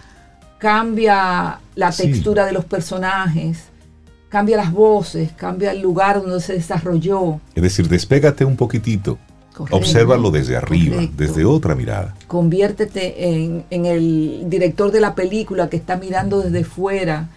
cambia 0.57 1.59
la 1.75 1.91
Sí. 1.91 2.03
textura 2.03 2.45
de 2.45 2.51
los 2.51 2.65
personajes, 2.65 3.65
cambia 4.35 4.57
las 4.57 4.73
voces, 4.73 5.31
cambia 5.37 5.71
el 5.71 5.79
lugar 5.79 6.21
donde 6.21 6.41
se 6.41 6.51
desarrolló. 6.51 7.39
Es 7.55 7.63
decir, 7.63 7.87
despégate 7.87 8.43
un 8.43 8.57
poquitito. 8.57 9.17
Correcto. 9.53 9.77
Obsérvalo 9.77 10.29
desde 10.29 10.57
arriba, 10.57 10.95
Correcto. 10.95 11.15
desde 11.15 11.45
otra 11.45 11.73
mirada. 11.73 12.13
conviértete 12.27 13.29
en, 13.29 13.63
en 13.69 13.85
el 13.85 14.43
director 14.47 14.91
de 14.91 14.99
la 14.99 15.15
película 15.15 15.69
que 15.69 15.77
está 15.77 15.95
mirando 15.95 16.41
desde 16.41 16.65
fuera. 16.65 17.29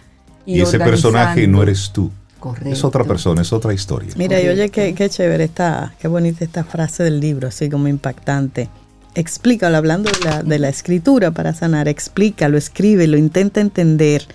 Y, 0.45 0.57
Y, 0.57 0.61
ese 0.61 0.77
personaje 0.77 1.47
no 1.47 1.63
eres 1.63 1.91
tú. 1.93 2.11
Correcto. 2.37 2.69
Es 2.69 2.83
otra 2.83 3.05
persona, 3.05 3.43
es 3.43 3.53
otra 3.53 3.73
historia. 3.73 4.11
Mira, 4.17 4.41
y 4.41 4.49
oye, 4.49 4.67
qué, 4.69 5.09
chévere 5.09 5.45
está, 5.45 5.93
qué 6.01 6.09
bonita 6.09 6.43
esta 6.43 6.65
frase 6.65 7.03
del 7.03 7.21
libro, 7.21 7.47
así 7.47 7.69
como 7.69 7.87
impactante. 7.87 8.67
Explícalo, 9.15 9.77
hablando 9.77 10.11
de 10.11 10.19
la, 10.25 10.43
de 10.43 10.59
la 10.59 10.67
escritura 10.67 11.31
para 11.31 11.53
sanar, 11.53 11.87
explícalo, 11.87 12.57
escríbelo, 12.57 13.17
intenta 13.17 13.61
entender, 13.61 14.25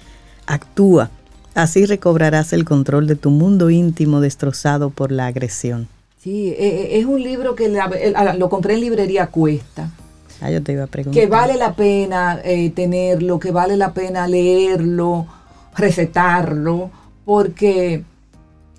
actúa. 0.47 1.11
Así 1.55 1.87
recobrarás 1.87 2.53
el 2.53 2.65
control 2.65 3.07
de 3.07 3.15
tu 3.15 3.31
mundo 3.31 3.71
íntimo 3.71 4.21
destrozado 4.21 4.91
por 4.91 5.13
la 5.13 5.27
agresión. 5.27 5.89
Sí, 6.21 6.49
eh, 6.49 6.57
eh, 6.59 6.89
es 6.99 7.07
un 7.07 7.23
libro 7.23 7.55
que 7.55 7.79
ah, 8.17 8.35
lo 8.35 8.49
compré 8.49 8.75
en 8.75 8.81
librería 8.81 9.29
Cuesta. 9.29 9.91
Ah, 10.41 10.51
yo 10.51 10.63
te 10.63 10.73
iba 10.73 10.85
a 10.85 10.87
preguntar. 10.89 11.21
Que 11.21 11.29
vale 11.29 11.57
la 11.57 11.75
pena 11.75 12.41
eh, 12.43 12.71
tenerlo, 12.71 13.39
que 13.39 13.53
vale 13.53 13.77
la 13.77 13.93
pena 13.93 14.27
leerlo, 14.27 15.27
recetarlo, 15.77 16.91
porque, 17.25 18.03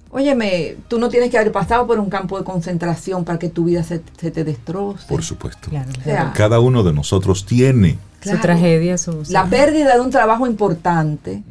óyeme, 0.10 0.76
tú 0.90 1.00
no 1.00 1.08
tienes 1.08 1.30
que 1.30 1.38
haber 1.38 1.54
pasado 1.54 1.88
por 1.88 2.00
un 2.00 2.10
campo 2.10 2.38
de 2.38 2.44
concentración 2.44 3.24
para 3.24 3.40
que 3.40 3.50
tu 3.50 3.64
vida 3.66 3.84
se, 3.84 4.02
se 4.20 4.32
te 4.32 4.44
destroce. 4.44 5.06
Por 5.08 5.24
supuesto. 5.24 5.70
Claro, 5.70 5.92
O 5.98 6.04
sea, 6.04 6.34
Cada 6.36 6.60
uno 6.60 6.84
de 6.84 6.92
nosotros 6.92 7.46
tiene 7.46 7.98
claro. 8.20 8.40
Su 8.40 8.42
tragedia, 8.42 8.98
su... 8.98 9.24
La 9.30 9.46
pérdida 9.46 9.94
de 9.94 10.02
un 10.02 10.10
trabajo 10.10 10.46
importante 10.46 11.42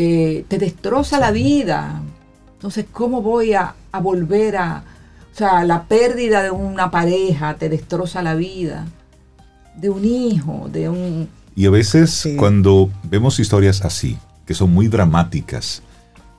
eh, 0.00 0.44
te 0.46 0.58
destroza 0.58 1.18
la 1.18 1.32
vida. 1.32 2.00
Entonces, 2.54 2.86
¿cómo 2.92 3.20
voy 3.20 3.54
a, 3.54 3.74
a 3.90 3.98
volver 4.00 4.56
a... 4.56 4.84
O 5.34 5.36
sea, 5.36 5.64
la 5.64 5.84
pérdida 5.84 6.42
de 6.44 6.52
una 6.52 6.90
pareja 6.92 7.56
te 7.56 7.68
destroza 7.68 8.22
la 8.22 8.36
vida. 8.36 8.86
De 9.76 9.90
un 9.90 10.04
hijo, 10.04 10.68
de 10.72 10.88
un... 10.88 11.28
Y 11.56 11.66
a 11.66 11.70
veces 11.70 12.10
Sí. 12.10 12.36
cuando 12.36 12.90
vemos 13.10 13.40
historias 13.40 13.84
así, 13.84 14.16
que 14.46 14.54
son 14.54 14.72
muy 14.72 14.86
dramáticas, 14.86 15.82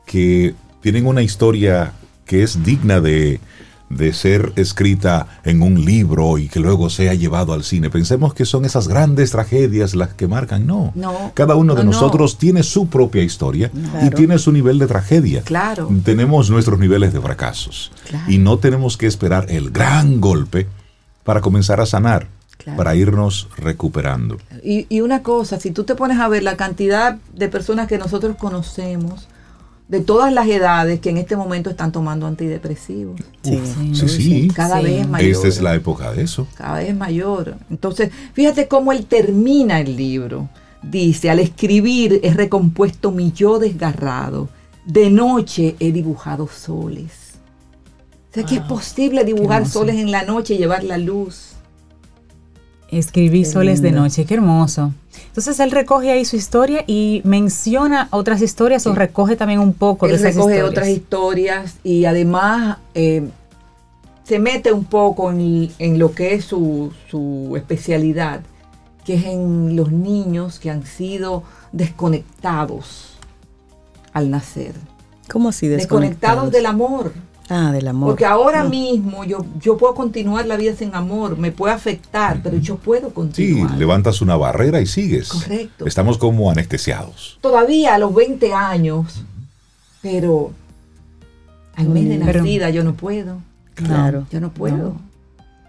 que 0.05 0.55
tienen 0.81 1.05
una 1.05 1.21
historia 1.21 1.91
que 2.25 2.43
es 2.43 2.63
digna 2.63 3.01
de, 3.01 3.41
de 3.89 4.13
ser 4.13 4.53
escrita 4.55 5.39
en 5.43 5.61
un 5.63 5.83
libro 5.83 6.37
y 6.37 6.47
que 6.47 6.59
luego 6.59 6.89
sea 6.91 7.13
llevado 7.15 7.53
al 7.53 7.63
cine, 7.63 7.89
pensemos 7.89 8.33
que 8.35 8.45
son 8.45 8.63
esas 8.65 8.87
grandes 8.87 9.31
tragedias 9.31 9.95
las 9.95 10.13
que 10.13 10.27
marcan. 10.27 10.67
No. 10.67 10.91
No, 10.95 11.31
Cada 11.33 11.55
uno 11.55 11.73
de 11.73 11.83
no, 11.83 11.91
no. 11.91 11.91
nosotros 11.93 12.37
tiene 12.37 12.61
su 12.63 12.87
propia 12.87 13.23
historia 13.23 13.71
y 14.05 14.09
tiene 14.11 14.37
su 14.37 14.51
nivel 14.51 14.77
de 14.79 14.87
tragedia. 14.87 15.41
Claro. 15.41 15.89
Tenemos 16.03 16.49
nuestros 16.51 16.77
niveles 16.79 17.13
de 17.13 17.21
fracasos. 17.21 17.91
Claro. 18.07 18.31
Y 18.31 18.37
no 18.37 18.57
tenemos 18.59 18.95
que 18.97 19.07
esperar 19.07 19.47
el 19.49 19.71
gran 19.71 20.21
golpe 20.21 20.67
para 21.23 21.41
comenzar 21.41 21.81
a 21.81 21.85
sanar, 21.85 22.27
Claro. 22.57 22.77
para 22.77 22.93
irnos 22.95 23.47
recuperando. 23.57 24.37
Y, 24.63 24.85
y 24.89 24.99
una 25.01 25.23
cosa, 25.23 25.59
si 25.61 25.71
tú 25.71 25.85
te 25.85 25.95
pones 25.95 26.19
a 26.19 26.27
ver 26.27 26.43
la 26.43 26.57
cantidad 26.57 27.17
de 27.33 27.47
personas 27.47 27.87
que 27.87 27.97
nosotros 27.97 28.35
conocemos, 28.37 29.29
de 29.89 29.99
todas 30.01 30.31
las 30.31 30.47
edades 30.47 30.99
que 30.99 31.09
en 31.09 31.17
este 31.17 31.35
momento 31.35 31.69
están 31.69 31.91
tomando 31.91 32.27
antidepresivos. 32.27 33.19
Sí. 33.43 33.59
Sí, 33.93 34.07
sí. 34.07 34.47
Cada 34.53 34.77
Sí. 34.79 34.83
vez 34.85 35.07
mayor. 35.09 35.31
Esta 35.31 35.47
es 35.47 35.61
la 35.61 35.75
época 35.75 36.11
de 36.13 36.21
eso. 36.23 36.47
cada 36.55 36.77
vez 36.79 36.95
mayor. 36.95 37.55
Entonces, 37.71 38.11
fíjate 38.33 38.67
cómo 38.67 38.91
él 38.91 39.05
termina 39.07 39.79
el 39.81 39.97
libro. 39.97 40.47
Dice, 40.83 41.29
al 41.29 41.39
escribir 41.39 42.19
he 42.23 42.33
recompuesto 42.33 43.11
mi 43.11 43.31
yo 43.33 43.59
desgarrado. 43.59 44.47
De 44.85 45.09
noche 45.09 45.75
he 45.79 45.91
dibujado 45.91 46.47
soles. 46.47 47.11
O 48.29 48.33
sea, 48.35 48.43
que 48.45 48.55
es 48.57 48.61
posible 48.61 49.25
dibujar 49.25 49.67
soles 49.67 49.95
en 49.95 50.11
la 50.11 50.23
noche 50.23 50.53
y 50.53 50.59
llevar 50.59 50.83
la 50.83 50.99
luz. 50.99 51.53
Escribí 52.91 53.39
Qué 53.43 53.49
soles 53.49 53.81
de 53.81 53.91
noche, 53.91 54.25
qué 54.25 54.35
hermoso. 54.35 54.93
Entonces 55.27 55.59
él 55.59 55.71
recoge 55.71 56.11
ahí 56.11 56.25
su 56.25 56.35
historia 56.35 56.83
y 56.87 57.21
menciona 57.23 58.07
otras 58.11 58.41
historias 58.41 58.85
o 58.87 58.93
recoge 58.93 59.35
también 59.35 59.59
un 59.59 59.73
poco 59.73 60.07
de 60.07 60.13
Él 60.13 60.19
esas 60.19 60.35
recoge 60.35 60.53
historias. 60.53 60.71
otras 60.71 60.87
historias 60.89 61.75
y 61.83 62.05
además 62.05 62.77
eh, 62.93 63.27
se 64.23 64.39
mete 64.39 64.71
un 64.71 64.85
poco 64.85 65.31
en, 65.31 65.71
en 65.79 65.99
lo 65.99 66.11
que 66.13 66.33
es 66.35 66.45
su, 66.45 66.91
su 67.09 67.53
especialidad, 67.55 68.41
que 69.05 69.15
es 69.15 69.25
en 69.25 69.75
los 69.75 69.91
niños 69.91 70.59
que 70.59 70.69
han 70.69 70.85
sido 70.85 71.43
desconectados 71.71 73.17
al 74.13 74.29
nacer. 74.29 74.73
¿Cómo 75.31 75.49
así 75.49 75.67
desconectados 75.67 76.51
desconectados? 76.51 76.51
del 76.51 76.65
amor. 76.65 77.13
Ah, 77.49 77.71
del 77.71 77.87
amor. 77.87 78.09
Porque 78.11 78.25
ahora 78.25 78.63
No. 78.63 78.69
mismo 78.69 79.23
yo, 79.23 79.43
yo 79.59 79.75
puedo 79.77 79.95
continuar 79.95 80.45
la 80.45 80.55
vida 80.55 80.75
sin 80.75 80.93
amor, 80.93 81.35
me 81.37 81.51
puede 81.51 81.73
afectar, 81.73 82.41
pero 82.43 82.57
yo 82.57 82.75
puedo 82.77 83.07
Sí, 83.07 83.13
continuar. 83.13 83.77
levantas 83.77 84.21
una 84.21 84.37
barrera 84.37 84.79
y 84.81 84.85
sigues. 84.85 85.29
Correcto. 85.29 85.87
Estamos 85.87 86.17
como 86.19 86.51
anestesiados. 86.51 87.39
Todavía 87.41 87.95
a 87.95 87.97
los 87.97 88.13
20 88.13 88.53
años, 88.53 89.23
pero 90.01 90.51
al 91.75 91.89
mes 91.89 92.07
de 92.09 92.17
Pero- 92.23 92.39
nacida 92.39 92.69
yo 92.69 92.83
no 92.83 92.93
puedo. 92.93 93.41
Claro. 93.73 94.27
Yo 94.31 94.39
no 94.41 94.51
puedo. 94.51 94.93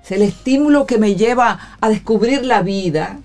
Es 0.05 0.11
el 0.13 0.23
estímulo 0.23 0.85
que 0.87 0.99
me 0.99 1.15
lleva 1.15 1.59
a 1.81 1.89
descubrir 1.89 2.45
la 2.45 2.63
vida, 2.63 3.19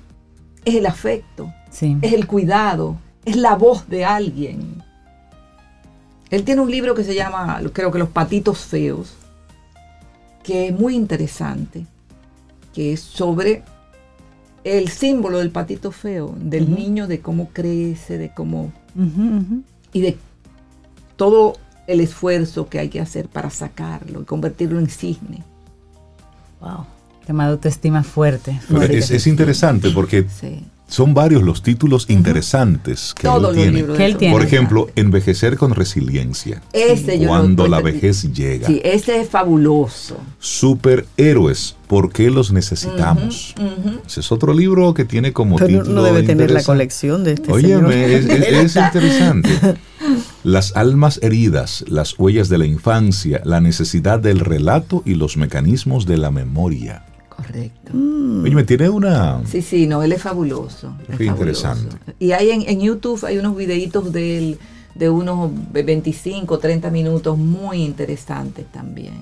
es 0.63 0.75
el 0.75 0.85
afecto, 0.85 1.51
Sí. 1.71 1.97
es 2.01 2.13
el 2.13 2.27
cuidado, 2.27 2.95
es 3.25 3.35
la 3.35 3.55
voz 3.55 3.89
de 3.89 4.05
alguien. 4.05 4.83
Él 6.29 6.43
tiene 6.43 6.61
un 6.61 6.71
libro 6.71 6.95
que 6.95 7.03
se 7.03 7.15
llama, 7.15 7.61
creo 7.71 7.91
que 7.91 7.99
Los 7.99 8.09
Patitos 8.09 8.59
Feos, 8.59 9.13
que 10.43 10.67
es 10.67 10.73
muy 10.73 10.95
interesante, 10.95 11.85
que 12.73 12.93
es 12.93 12.99
sobre 12.99 13.63
el 14.63 14.89
símbolo 14.89 15.37
del 15.37 15.51
patito 15.51 15.91
feo, 15.91 16.35
del 16.37 16.73
niño, 16.73 17.07
de 17.07 17.21
cómo 17.21 17.49
crece, 17.53 18.17
de 18.17 18.33
cómo... 18.33 18.73
Y 19.93 20.01
de 20.01 20.17
todo 21.15 21.57
el 21.87 22.01
esfuerzo 22.01 22.67
que 22.67 22.79
hay 22.79 22.89
que 22.89 22.99
hacer 22.99 23.27
para 23.29 23.49
sacarlo 23.49 24.21
y 24.21 24.25
convertirlo 24.25 24.79
en 24.79 24.89
cisne. 24.89 25.43
Wow. 26.59 26.85
Tema 27.25 27.45
de 27.45 27.51
autoestima 27.51 28.03
fuerte. 28.03 28.59
Fuerte. 28.67 28.97
es, 28.97 29.11
es 29.11 29.27
interesante 29.27 29.91
porque 29.91 30.25
Sí. 30.29 30.65
Son 30.87 31.13
varios 31.15 31.41
los 31.41 31.63
títulos 31.63 32.05
interesantes 32.09 33.13
que 33.15 33.23
Todos 33.23 33.37
él 33.37 33.41
los 33.43 33.53
tiene. 33.55 33.71
libros 33.71 33.97
Que 33.97 34.03
de 34.03 34.05
él 34.05 34.11
eso. 34.11 34.19
tiene. 34.19 34.33
Por 34.35 34.43
ejemplo, 34.43 34.87
envejecer 34.95 35.57
con 35.57 35.73
resiliencia. 35.73 36.61
Yo 36.73 37.17
lo 37.21 37.27
Cuando 37.27 37.67
la 37.67 37.81
vejez 37.81 38.31
llega. 38.33 38.67
Sí, 38.67 38.81
ese 38.83 39.19
es 39.21 39.29
fabuloso. 39.29 40.17
Superhéroes, 40.39 41.75
¿por 41.87 42.11
qué 42.11 42.29
los 42.29 42.51
necesitamos? 42.51 43.55
Ese 44.05 44.19
es 44.19 44.31
otro 44.31 44.53
libro 44.53 44.93
que 44.93 45.05
tiene 45.05 45.33
como 45.33 45.55
Pero 45.55 45.67
título 45.67 45.91
uno 45.91 46.03
debe 46.03 46.21
tener 46.23 46.51
la 46.51 46.63
colección 46.63 47.23
de 47.23 47.33
este 47.33 47.51
Óyeme, 47.51 47.91
señor. 47.91 47.93
es, 47.93 48.25
es- 48.25 48.75
es 48.75 48.75
interesante. 48.75 49.49
Las 50.43 50.75
almas 50.75 51.19
heridas, 51.23 51.83
las 51.87 52.17
huellas 52.19 52.47
de 52.49 52.59
la 52.59 52.65
infancia, 52.67 53.41
la 53.43 53.59
necesidad 53.59 54.19
del 54.19 54.39
relato 54.39 55.01
y 55.05 55.15
los 55.15 55.35
mecanismos 55.37 56.05
de 56.05 56.17
la 56.17 56.29
memoria. 56.29 57.03
Correcto. 57.35 57.91
Mm. 57.93 58.43
Oye, 58.43 58.55
me 58.55 58.63
tiene 58.63 58.89
una... 58.89 59.41
Sí, 59.45 59.61
sí, 59.61 59.87
no, 59.87 60.01
él 60.03 60.11
es 60.11 60.21
fabuloso. 60.21 60.95
es 61.09 61.17
Qué 61.17 61.25
fabuloso. 61.27 61.67
interesante. 61.67 61.97
Y 62.19 62.31
hay 62.31 62.51
en, 62.51 62.63
en 62.67 62.79
YouTube 62.81 63.23
hay 63.25 63.37
unos 63.37 63.55
videitos 63.55 64.11
de 64.11 64.37
él 64.37 64.59
de 64.95 65.09
unos 65.09 65.51
25, 65.73 66.57
30 66.57 66.89
minutos 66.89 67.37
muy 67.37 67.83
interesantes 67.83 68.65
también. 68.71 69.13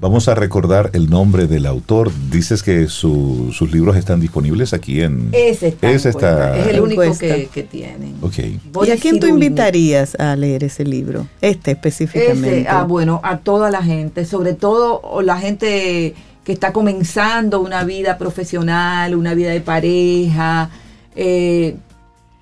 Vamos 0.00 0.26
a 0.26 0.34
recordar 0.34 0.90
el 0.94 1.08
nombre 1.08 1.46
del 1.46 1.64
autor. 1.64 2.10
Dices 2.28 2.64
que 2.64 2.88
su- 2.88 3.50
sus 3.52 3.70
libros 3.72 3.96
están 3.96 4.18
disponibles 4.18 4.72
aquí 4.72 5.00
en... 5.00 5.28
Ese 5.30 5.68
está. 5.68 5.88
Ese 5.92 6.08
Es 6.08 6.66
el 6.66 6.80
único 6.80 7.02
que, 7.16 7.48
que 7.54 7.62
tienen. 7.62 8.16
Ok. 8.20 8.38
¿Y 8.84 8.90
a 8.90 8.96
quién 8.96 9.20
tú 9.20 9.28
invitarías 9.28 10.16
a 10.16 10.34
leer 10.34 10.64
ese 10.64 10.84
libro? 10.84 11.28
Este 11.40 11.70
específicamente. 11.70 12.62
Ese, 12.62 12.68
ah, 12.68 12.82
bueno, 12.82 13.20
a 13.22 13.38
toda 13.38 13.70
la 13.70 13.84
gente, 13.84 14.24
sobre 14.24 14.54
todo 14.54 15.22
la 15.22 15.38
gente 15.38 16.16
que 16.44 16.52
está 16.52 16.72
comenzando 16.72 17.60
una 17.60 17.84
vida 17.84 18.18
profesional, 18.18 19.14
una 19.14 19.34
vida 19.34 19.50
de 19.50 19.60
pareja. 19.60 20.70
Eh, 21.14 21.76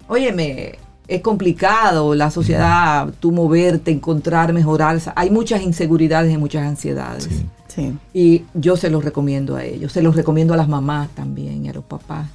óyeme, 0.08 0.78
es 1.06 1.20
complicado 1.20 2.14
la 2.14 2.30
sociedad, 2.30 3.12
tú 3.20 3.32
moverte, 3.32 3.90
encontrar, 3.90 4.52
mejorar. 4.52 5.00
Hay 5.16 5.30
muchas 5.30 5.62
inseguridades 5.62 6.32
y 6.32 6.38
muchas 6.38 6.66
ansiedades. 6.66 7.24
Sí. 7.24 7.46
Sí. 7.68 7.96
Y 8.12 8.44
yo 8.54 8.76
se 8.76 8.90
los 8.90 9.04
recomiendo 9.04 9.54
a 9.54 9.64
ellos, 9.64 9.92
se 9.92 10.02
los 10.02 10.16
recomiendo 10.16 10.54
a 10.54 10.56
las 10.56 10.68
mamás 10.68 11.08
también 11.10 11.64
y 11.64 11.68
a 11.68 11.72
los 11.72 11.84
papás, 11.84 12.28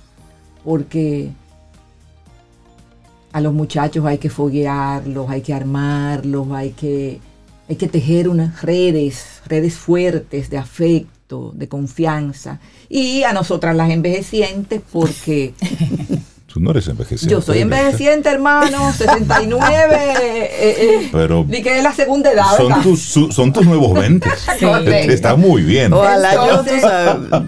porque 0.64 1.30
a 3.34 3.42
los 3.42 3.54
muchachos 3.54 4.06
hay 4.06 4.18
que 4.18 4.30
foguearlos, 4.30 5.30
hay 5.30 5.42
que 5.42 5.54
armarlos, 5.54 6.50
hay 6.54 6.72
que, 6.72 7.20
hay 7.68 7.76
que 7.76 7.90
tejer 7.90 8.30
unas 8.30 8.62
redes, 8.62 9.42
redes 9.46 9.76
fuertes 9.76 10.50
de 10.50 10.58
afecto, 10.58 11.15
de 11.30 11.68
confianza. 11.68 12.60
Y 12.90 13.24
a 13.24 13.34
nosotras 13.34 13.76
las 13.76 13.90
envejecientes, 13.90 14.82
porque 14.92 15.54
Tú 16.48 16.62
no 16.62 16.72
eres 16.72 16.88
envejeciente. 16.88 17.30
yo 17.34 17.42
soy 17.42 17.60
envejeciente, 17.60 18.30
hermano, 18.30 18.94
69, 18.94 19.98
eh, 19.98 20.50
eh, 20.58 21.10
Pero 21.12 21.46
y 21.52 21.62
que 21.62 21.78
es 21.80 21.84
la 21.84 21.92
segunda 21.94 22.32
edad. 22.32 22.56
son 22.56 22.82
tus, 22.82 23.02
su- 23.02 23.30
son 23.32 23.52
tus 23.52 23.66
nuevos 23.66 23.94
20. 23.94 24.30
Correcto. 24.62 25.12
Está 25.12 25.36
muy 25.36 25.64
bien. 25.64 25.92
Ojalá 25.92 26.34
yo, 26.34 26.44
Entonces, 26.62 26.82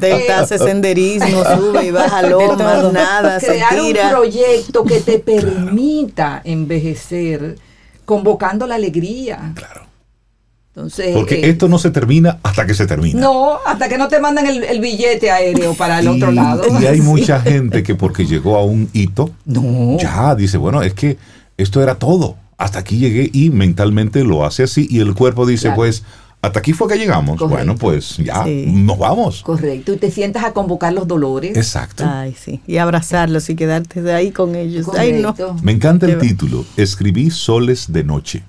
Delta 0.01 0.39
hace 0.41 0.57
senderismo, 0.57 1.41
sube 1.55 1.85
y 1.85 1.91
baja 1.91 2.21
lomas, 2.29 2.57
todo. 2.81 2.91
nada, 2.91 3.39
se 3.39 3.45
crear 3.47 3.79
un 3.79 3.87
tira. 3.87 4.09
proyecto 4.09 4.83
que 4.83 4.99
te 4.99 5.19
permita 5.19 6.41
envejecer 6.43 7.55
convocando 8.03 8.67
la 8.67 8.75
alegría. 8.75 9.53
Claro. 9.55 9.86
Entonces, 10.77 11.15
Porque 11.15 11.35
eh, 11.39 11.49
esto 11.49 11.67
no 11.67 11.79
se 11.79 11.89
termina 11.89 12.37
hasta 12.43 12.67
que 12.67 12.75
se 12.75 12.85
termina. 12.85 13.19
no, 13.19 13.57
hasta 13.65 13.89
que 13.89 13.97
no 13.97 14.07
te 14.07 14.19
mandan 14.19 14.45
el, 14.45 14.63
el 14.63 14.79
billete 14.79 15.31
aéreo 15.31 15.73
para 15.73 15.99
el 16.01 16.07
otro 16.07 16.31
lado. 16.31 16.61
Y 16.79 16.85
hay 16.85 17.01
mucha 17.01 17.41
gente 17.41 17.81
que 17.81 17.95
porque 17.95 18.27
llegó 18.27 18.57
a 18.57 18.63
un 18.63 18.87
hito, 18.93 19.31
No. 19.45 19.97
ya 19.99 20.35
dice, 20.35 20.57
bueno, 20.57 20.83
es 20.83 20.93
que 20.93 21.17
esto 21.57 21.81
era 21.81 21.95
todo. 21.95 22.35
Hasta 22.59 22.77
aquí 22.77 22.99
llegué 22.99 23.27
y 23.33 23.49
mentalmente 23.49 24.23
lo 24.23 24.45
hace 24.45 24.61
así 24.63 24.85
y 24.87 24.99
el 24.99 25.15
cuerpo 25.15 25.47
dice, 25.47 25.63
Claro. 25.63 25.77
pues, 25.77 26.03
hasta 26.43 26.59
aquí 26.59 26.73
fue 26.73 26.87
que 26.87 26.97
llegamos. 26.99 27.39
Correcto. 27.39 27.47
Bueno, 27.55 27.75
pues 27.75 28.17
ya, 28.17 28.43
Sí. 28.43 28.65
nos 28.67 28.99
vamos. 28.99 29.41
Correcto, 29.41 29.93
y 29.93 29.97
te 29.97 30.11
sientas 30.11 30.43
a 30.43 30.53
convocar 30.53 30.93
los 30.93 31.07
dolores. 31.07 31.57
Exacto. 31.57 32.03
Ay, 32.07 32.35
sí. 32.39 32.61
Y 32.67 32.77
abrazarlos 32.77 33.49
y 33.49 33.55
quedarte 33.55 34.03
de 34.03 34.13
ahí 34.13 34.29
con 34.29 34.53
ellos. 34.53 34.85
Ay, 34.95 35.13
no. 35.13 35.33
Me 35.63 35.71
encanta 35.71 36.05
el 36.05 36.19
Qué 36.19 36.27
título, 36.27 36.65
Escribí 36.77 37.31
soles 37.31 37.91
de 37.91 38.03
noche. 38.03 38.43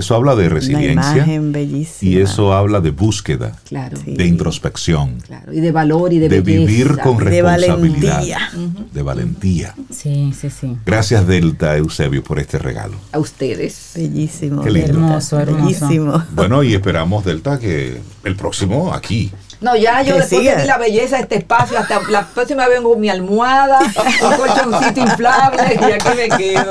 Eso 0.00 0.14
habla 0.14 0.34
de 0.34 0.48
resiliencia 0.48 1.16
imagen 1.16 1.52
bellísima. 1.52 2.10
y 2.12 2.18
eso 2.18 2.52
habla 2.54 2.80
de 2.80 2.90
búsqueda, 2.90 3.56
Claro, 3.68 3.96
Sí. 4.02 4.14
de 4.16 4.26
introspección, 4.26 5.20
claro. 5.26 5.52
Y 5.52 5.60
de 5.60 5.70
valor 5.72 6.12
y 6.12 6.18
de, 6.18 6.28
de 6.28 6.40
belleza. 6.40 6.66
vivir 6.66 6.96
con 6.98 7.18
De 7.18 7.24
responsabilidad, 7.24 8.16
valentía. 8.18 8.50
de 8.92 9.02
valentía. 9.02 9.74
Sí, 9.90 10.32
sí, 10.38 10.48
sí. 10.50 10.76
Gracias 10.86 11.26
Delta 11.26 11.76
Eusebio 11.76 12.24
por 12.24 12.38
este 12.38 12.58
regalo. 12.58 12.94
A 13.12 13.18
ustedes. 13.18 13.92
Bellísimo. 13.94 14.62
Qué 14.62 14.70
lindo. 14.70 14.88
Hermoso, 14.90 15.38
hermoso. 15.38 15.64
Bellísimo. 15.86 16.24
Bueno, 16.34 16.62
y 16.62 16.74
esperamos 16.74 17.24
Delta 17.24 17.58
que 17.58 17.98
el 18.24 18.36
próximo 18.36 18.92
aquí. 18.94 19.30
No, 19.60 19.76
ya 19.76 20.02
yo 20.02 20.16
después 20.16 20.40
que 20.42 20.56
di 20.56 20.66
la 20.66 20.78
belleza 20.78 21.16
de 21.16 21.22
este 21.22 21.36
espacio, 21.36 21.78
hasta 21.78 22.00
la 22.08 22.26
próxima 22.26 22.66
vez 22.66 22.78
vengo 22.78 22.92
con 22.92 23.00
mi 23.00 23.10
almohada, 23.10 23.80
un 23.80 24.32
colchoncito 24.36 25.00
inflable 25.00 25.78
y 25.80 25.92
aquí 25.92 26.08
me 26.16 26.28
quedo. 26.36 26.70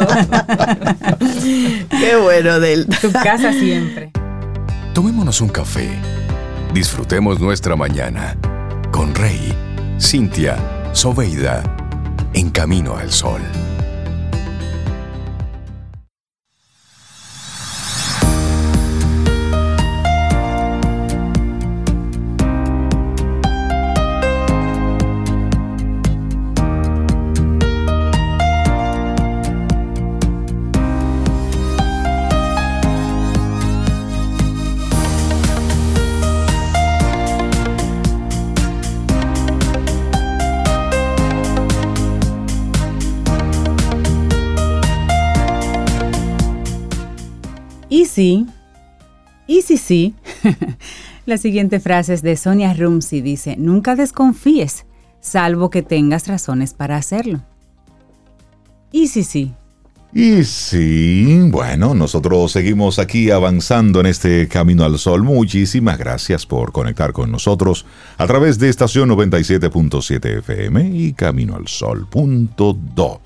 Qué 1.89 2.15
bueno, 2.15 2.60
Delta. 2.60 2.97
Tu 2.99 3.12
casa 3.12 3.52
siempre. 3.52 4.12
Tomémonos 4.93 5.39
un 5.41 5.49
café. 5.49 5.89
Disfrutemos 6.73 7.39
nuestra 7.39 7.75
mañana 7.75 8.36
con 8.91 9.13
Rey, 9.13 9.56
Cintia, 9.99 10.58
Soveida, 10.91 11.63
en 12.34 12.49
camino 12.49 12.97
al 12.97 13.12
sol. 13.12 13.41
Sí, 48.20 48.46
y 49.48 49.62
sí, 49.62 49.78
sí. 49.78 50.14
La 51.26 51.38
siguiente 51.38 51.80
frase 51.80 52.16
es 52.16 52.22
de 52.22 52.36
Sonia 52.36 52.74
Rumsey. 52.74 53.22
Dice, 53.22 53.56
nunca 53.58 53.96
desconfíes, 53.96 54.86
salvo 55.22 55.70
que 55.70 55.84
tengas 55.84 56.28
razones 56.28 56.74
para 56.74 56.98
hacerlo. 56.98 57.42
Y 58.92 59.08
sí, 59.08 59.24
sí. 59.24 59.54
Y 60.12 60.44
sí, 60.44 61.48
bueno, 61.50 61.96
nosotros 61.96 62.52
seguimos 62.52 63.00
aquí 63.00 63.32
avanzando 63.32 64.02
en 64.02 64.08
este 64.08 64.50
Camino 64.50 64.84
al 64.84 65.00
Sol. 65.00 65.24
Muchísimas 65.24 65.98
gracias 65.98 66.46
por 66.46 66.74
conectar 66.74 67.14
con 67.14 67.32
nosotros 67.32 67.86
a 68.18 68.28
través 68.28 68.60
de 68.60 68.68
estación 68.68 69.10
97.7 69.12 70.40
FM 70.40 70.92
y 70.94 71.14
caminoalsol.do. 71.14 73.22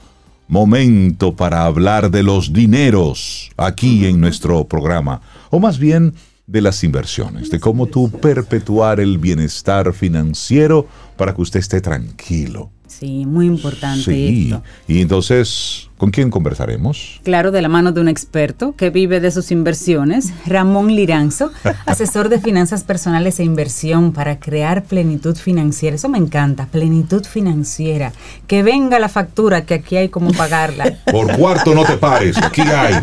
Momento 0.53 1.35
para 1.35 1.65
hablar 1.65 2.11
de 2.11 2.21
los 2.21 2.53
dineros 2.53 3.49
aquí 3.57 4.05
en 4.05 4.21
nuestro 4.21 4.65
programa, 4.67 5.19
o 5.49 5.59
más 5.59 5.79
bien 5.79 6.13
de 6.45 6.61
las 6.61 6.83
inversiones, 6.83 7.49
de 7.49 7.59
cómo 7.59 7.87
tú 7.87 8.11
perpetuar 8.11 8.99
el 8.99 9.17
bienestar 9.17 9.91
financiero 9.93 10.85
para 11.17 11.33
que 11.33 11.41
usted 11.41 11.59
esté 11.59 11.81
tranquilo. 11.81 12.69
Sí, 12.85 13.25
muy 13.25 13.47
importante 13.47 14.03
Sí, 14.03 14.49
esto. 14.51 14.61
y 14.87 15.01
entonces, 15.01 15.89
¿con 16.03 16.11
quién 16.11 16.29
conversaremos? 16.29 17.21
Claro, 17.23 17.51
de 17.51 17.61
la 17.61 17.69
mano 17.69 17.93
de 17.93 18.01
un 18.01 18.09
experto 18.09 18.75
que 18.75 18.89
vive 18.89 19.21
de 19.21 19.31
sus 19.31 19.51
inversiones, 19.51 20.33
Ramón 20.45 20.93
Liranzo, 20.93 21.49
asesor 21.85 22.27
de 22.27 22.41
finanzas 22.41 22.83
personales 22.83 23.39
e 23.39 23.45
inversión 23.45 24.11
para 24.11 24.37
crear 24.37 24.83
plenitud 24.83 25.37
financiera. 25.37 25.95
Eso 25.95 26.09
me 26.09 26.17
encanta, 26.17 26.65
plenitud 26.65 27.23
financiera. 27.23 28.11
Que 28.47 28.63
venga 28.63 28.99
la 28.99 29.07
factura, 29.07 29.61
que 29.65 29.75
aquí 29.75 29.95
hay 29.95 30.09
como 30.09 30.33
pagarla. 30.33 30.91
Por 31.09 31.37
cuarto 31.37 31.73
no 31.73 31.85
te 31.85 31.95
pares, 31.95 32.35
aquí 32.37 32.63
hay. 32.63 32.95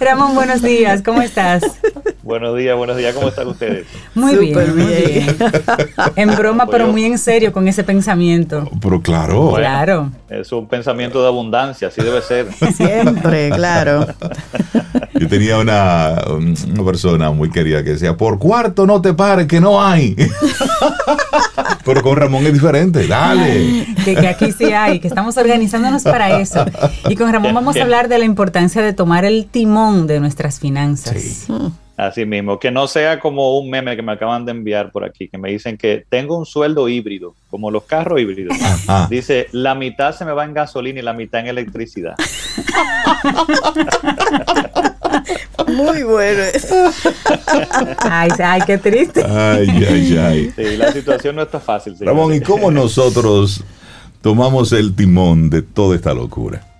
Ramón, 0.00 0.34
buenos 0.34 0.60
días, 0.60 1.00
¿cómo 1.00 1.22
estás? 1.22 1.62
Buenos 2.22 2.56
días, 2.58 2.76
buenos 2.76 2.96
días, 2.98 3.14
¿cómo 3.14 3.28
están 3.28 3.48
ustedes? 3.48 3.86
Muy 4.14 4.32
Súper 4.34 4.72
bien, 4.72 4.76
muy 4.76 4.94
bien. 4.96 5.36
bien. 5.38 5.52
En 6.16 6.34
broma, 6.36 6.66
pero 6.66 6.86
yo- 6.86 6.92
muy 6.92 7.04
en 7.04 7.16
serio 7.18 7.52
con 7.52 7.68
ese 7.68 7.84
pensamiento. 7.84 8.68
Pero 8.82 9.00
claro, 9.00 9.42
Bueno. 9.50 9.56
Claro. 9.56 10.10
Es 10.28 10.50
un 10.52 10.66
pensamiento 10.66 11.20
de 11.22 11.28
abundancia, 11.28 11.53
así 11.58 12.02
debe 12.02 12.22
ser. 12.22 12.48
Siempre, 12.76 13.50
claro. 13.50 14.06
yo 15.14 15.28
tenía 15.28 15.58
una, 15.58 16.22
una 16.28 16.84
persona 16.84 17.30
muy 17.30 17.50
querida 17.50 17.82
que 17.82 17.90
decía, 17.90 18.16
por 18.16 18.38
cuarto 18.38 18.86
no 18.86 19.00
te 19.00 19.14
pares, 19.14 19.46
que 19.46 19.60
no 19.60 19.82
hay. 19.82 20.16
Pero 21.84 22.02
con 22.02 22.16
Ramón 22.16 22.46
es 22.46 22.52
diferente, 22.52 23.06
dale. 23.06 23.86
Que, 24.04 24.14
que 24.14 24.26
aquí 24.26 24.52
sí 24.52 24.72
hay, 24.72 25.00
que 25.00 25.08
estamos 25.08 25.36
organizándonos 25.36 26.02
para 26.02 26.40
eso. 26.40 26.64
Y 27.08 27.16
con 27.16 27.30
Ramón 27.32 27.54
vamos 27.54 27.76
a 27.76 27.82
hablar 27.82 28.08
de 28.08 28.18
la 28.18 28.24
importancia 28.24 28.80
de 28.80 28.92
tomar 28.92 29.24
el 29.24 29.46
timón 29.46 30.06
de 30.06 30.20
nuestras 30.20 30.60
finanzas. 30.60 31.20
Sí. 31.20 31.52
Así 31.96 32.26
mismo, 32.26 32.58
que 32.58 32.72
no 32.72 32.88
sea 32.88 33.20
como 33.20 33.56
un 33.56 33.70
meme 33.70 33.94
que 33.94 34.02
me 34.02 34.10
acaban 34.12 34.44
de 34.44 34.50
enviar 34.50 34.90
por 34.90 35.04
aquí, 35.04 35.28
que 35.28 35.38
me 35.38 35.50
dicen 35.50 35.76
que 35.76 36.04
tengo 36.08 36.36
un 36.36 36.44
sueldo 36.44 36.88
híbrido, 36.88 37.36
como 37.50 37.70
los 37.70 37.84
carros 37.84 38.20
híbridos. 38.20 38.56
Ajá. 38.62 39.06
Dice, 39.08 39.46
la 39.52 39.76
mitad 39.76 40.12
se 40.12 40.24
me 40.24 40.32
va 40.32 40.44
en 40.44 40.54
gasolina 40.54 40.98
y 40.98 41.02
la 41.02 41.12
mitad 41.12 41.40
en 41.40 41.46
electricidad. 41.46 42.16
Muy 45.68 46.02
bueno. 46.02 46.42
Ay, 47.98 48.28
ay, 48.38 48.60
qué 48.66 48.78
triste. 48.78 49.24
Ay, 49.24 49.68
ay, 49.88 50.18
ay. 50.18 50.52
Sí, 50.54 50.76
la 50.76 50.92
situación 50.92 51.36
no 51.36 51.42
está 51.42 51.58
fácil. 51.60 51.96
señores. 51.96 52.14
Ramón, 52.14 52.34
¿y 52.34 52.40
cómo 52.40 52.70
nosotros 52.70 53.64
tomamos 54.20 54.72
el 54.72 54.94
timón 54.94 55.48
de 55.50 55.62
toda 55.62 55.96
esta 55.96 56.12
locura? 56.12 56.73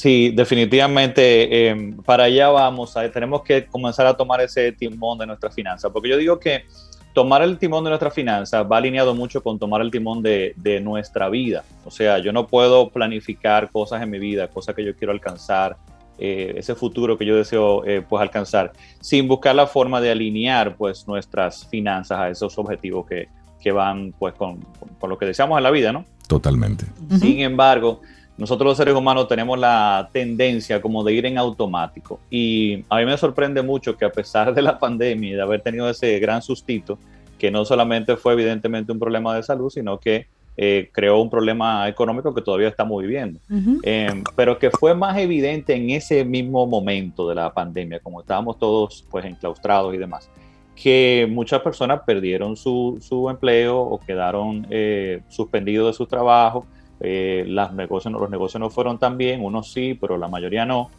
Sí, 0.00 0.30
definitivamente 0.34 1.68
eh, 1.68 1.94
para 2.06 2.24
allá 2.24 2.48
vamos. 2.48 2.96
a- 2.96 3.10
tenemos 3.10 3.42
que 3.42 3.66
comenzar 3.66 4.06
a 4.06 4.16
tomar 4.16 4.40
ese 4.40 4.72
timón 4.72 5.18
de 5.18 5.26
nuestra 5.26 5.50
finanza, 5.50 5.90
porque 5.90 6.08
yo 6.08 6.16
digo 6.16 6.40
que 6.40 6.64
tomar 7.12 7.42
el 7.42 7.58
timón 7.58 7.84
de 7.84 7.90
nuestra 7.90 8.10
finanza 8.10 8.62
va 8.62 8.78
alineado 8.78 9.14
mucho 9.14 9.42
con 9.42 9.58
tomar 9.58 9.82
el 9.82 9.90
timón 9.90 10.22
de, 10.22 10.54
de 10.56 10.80
nuestra 10.80 11.28
vida. 11.28 11.64
O 11.84 11.90
sea, 11.90 12.18
yo 12.18 12.32
no 12.32 12.46
puedo 12.46 12.88
planificar 12.88 13.70
cosas 13.70 14.00
en 14.02 14.08
mi 14.08 14.18
vida, 14.18 14.48
cosas 14.48 14.74
que 14.74 14.82
yo 14.86 14.96
quiero 14.96 15.12
alcanzar, 15.12 15.76
eh, 16.18 16.54
ese 16.56 16.74
futuro 16.74 17.18
que 17.18 17.26
yo 17.26 17.36
deseo 17.36 17.84
eh, 17.84 18.00
pues 18.08 18.22
alcanzar, 18.22 18.72
sin 19.00 19.28
buscar 19.28 19.54
la 19.54 19.66
forma 19.66 20.00
de 20.00 20.10
alinear 20.12 20.76
pues 20.76 21.06
nuestras 21.06 21.66
finanzas 21.66 22.18
a 22.18 22.30
esos 22.30 22.56
objetivos 22.56 23.06
que, 23.06 23.28
que 23.60 23.70
van 23.70 24.14
pues 24.18 24.32
con, 24.32 24.60
con- 24.78 24.88
con 24.98 25.10
lo 25.10 25.18
que 25.18 25.26
deseamos 25.26 25.58
en 25.58 25.64
la 25.64 25.70
vida, 25.70 25.92
¿no? 25.92 26.06
Totalmente. 26.26 26.86
Sin 27.18 27.40
embargo, 27.40 28.00
nosotros 28.40 28.70
los 28.70 28.76
seres 28.78 28.94
humanos 28.94 29.28
tenemos 29.28 29.58
la 29.58 30.08
tendencia 30.12 30.80
como 30.80 31.04
de 31.04 31.12
ir 31.12 31.26
en 31.26 31.36
automático. 31.36 32.20
Y 32.30 32.84
a 32.88 32.96
mí 32.96 33.04
me 33.04 33.18
sorprende 33.18 33.60
mucho 33.60 33.98
que 33.98 34.06
a 34.06 34.10
pesar 34.10 34.54
de 34.54 34.62
la 34.62 34.78
pandemia 34.78 35.30
y 35.30 35.34
de 35.34 35.42
haber 35.42 35.60
tenido 35.60 35.90
ese 35.90 36.18
gran 36.18 36.40
sustito, 36.40 36.98
que 37.38 37.50
no 37.50 37.66
solamente 37.66 38.16
fue 38.16 38.32
evidentemente 38.32 38.92
un 38.92 38.98
problema 38.98 39.36
de 39.36 39.42
salud, 39.42 39.68
sino 39.68 40.00
que 40.00 40.26
eh, 40.56 40.88
creó 40.90 41.20
un 41.20 41.28
problema 41.28 41.86
económico 41.86 42.34
que 42.34 42.40
todavía 42.40 42.68
estamos 42.68 43.02
viviendo. 43.02 43.40
Ujú. 43.50 43.80
Eh, 43.82 44.22
pero 44.34 44.58
que 44.58 44.70
fue 44.70 44.94
más 44.94 45.18
evidente 45.18 45.74
en 45.74 45.90
ese 45.90 46.24
mismo 46.24 46.66
momento 46.66 47.28
de 47.28 47.34
la 47.34 47.52
pandemia, 47.52 48.00
como 48.00 48.22
estábamos 48.22 48.58
todos 48.58 49.04
pues 49.10 49.26
enclaustrados 49.26 49.94
y 49.94 49.98
demás, 49.98 50.30
que 50.74 51.28
muchas 51.30 51.60
personas 51.60 52.00
perdieron 52.06 52.56
su, 52.56 52.96
su 53.02 53.28
empleo 53.28 53.78
o 53.80 54.00
quedaron 54.00 54.66
eh, 54.70 55.20
suspendidos 55.28 55.88
de 55.88 55.92
su 55.92 56.06
trabajo, 56.06 56.66
eh, 57.00 57.44
las 57.48 57.72
negocios, 57.72 58.12
los 58.12 58.30
negocios 58.30 58.60
no 58.60 58.70
fueron 58.70 58.98
tan 58.98 59.16
bien, 59.16 59.42
unos 59.42 59.72
sí, 59.72 59.94
pero 59.94 60.18
la 60.18 60.28
mayoría 60.28 60.66
no. 60.66 60.90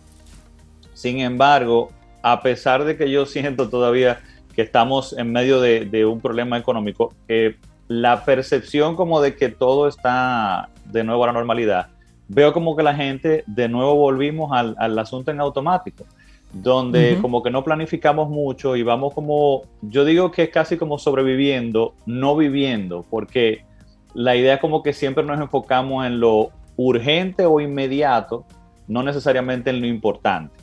Sin 0.94 1.20
embargo, 1.20 1.90
a 2.22 2.42
pesar 2.42 2.84
de 2.84 2.98
que 2.98 3.10
yo 3.10 3.26
siento 3.28 3.70
todavía 3.70 4.20
que 4.56 4.64
estamos 4.64 5.18
en 5.18 5.32
medio 5.32 5.62
de, 5.62 5.86
de 5.86 6.06
un 6.06 6.20
problema 6.20 6.58
económico, 6.58 7.14
eh, 7.28 7.56
la 7.88 8.26
percepción 8.26 8.96
como 8.96 9.22
de 9.22 9.36
que 9.36 9.50
todo 9.50 9.88
está 9.88 10.70
de 10.86 11.04
nuevo 11.04 11.24
a 11.24 11.28
la 11.28 11.34
normalidad, 11.34 11.88
veo 12.28 12.54
como 12.54 12.76
que 12.76 12.84
la 12.84 12.96
gente 12.96 13.44
de 13.48 13.68
nuevo 13.68 13.96
volvimos 13.96 14.52
al, 14.54 14.76
al 14.78 14.98
asunto 14.98 15.32
en 15.32 15.40
automático, 15.40 16.06
donde 16.54 17.14
Ujú. 17.14 17.22
como 17.22 17.44
que 17.44 17.52
no 17.52 17.64
planificamos 17.64 18.30
mucho 18.30 18.76
y 18.76 18.84
vamos 18.84 19.14
como, 19.14 19.64
yo 19.82 20.06
digo 20.06 20.32
que 20.32 20.44
es 20.44 20.50
casi 20.50 20.78
como 20.78 20.98
sobreviviendo, 20.98 21.94
no 22.06 22.36
viviendo, 22.36 23.06
porque 23.10 23.66
la 24.14 24.36
idea 24.36 24.60
como 24.60 24.84
que 24.84 24.94
siempre 24.94 25.24
nos 25.24 25.40
enfocamos 25.40 26.06
en 26.06 26.20
lo 26.20 26.52
urgente 26.76 27.46
o 27.46 27.60
inmediato, 27.60 28.46
no 28.88 29.04
necesariamente 29.04 29.70
en 29.70 29.82
lo 29.82 29.88
importante. 29.88 30.54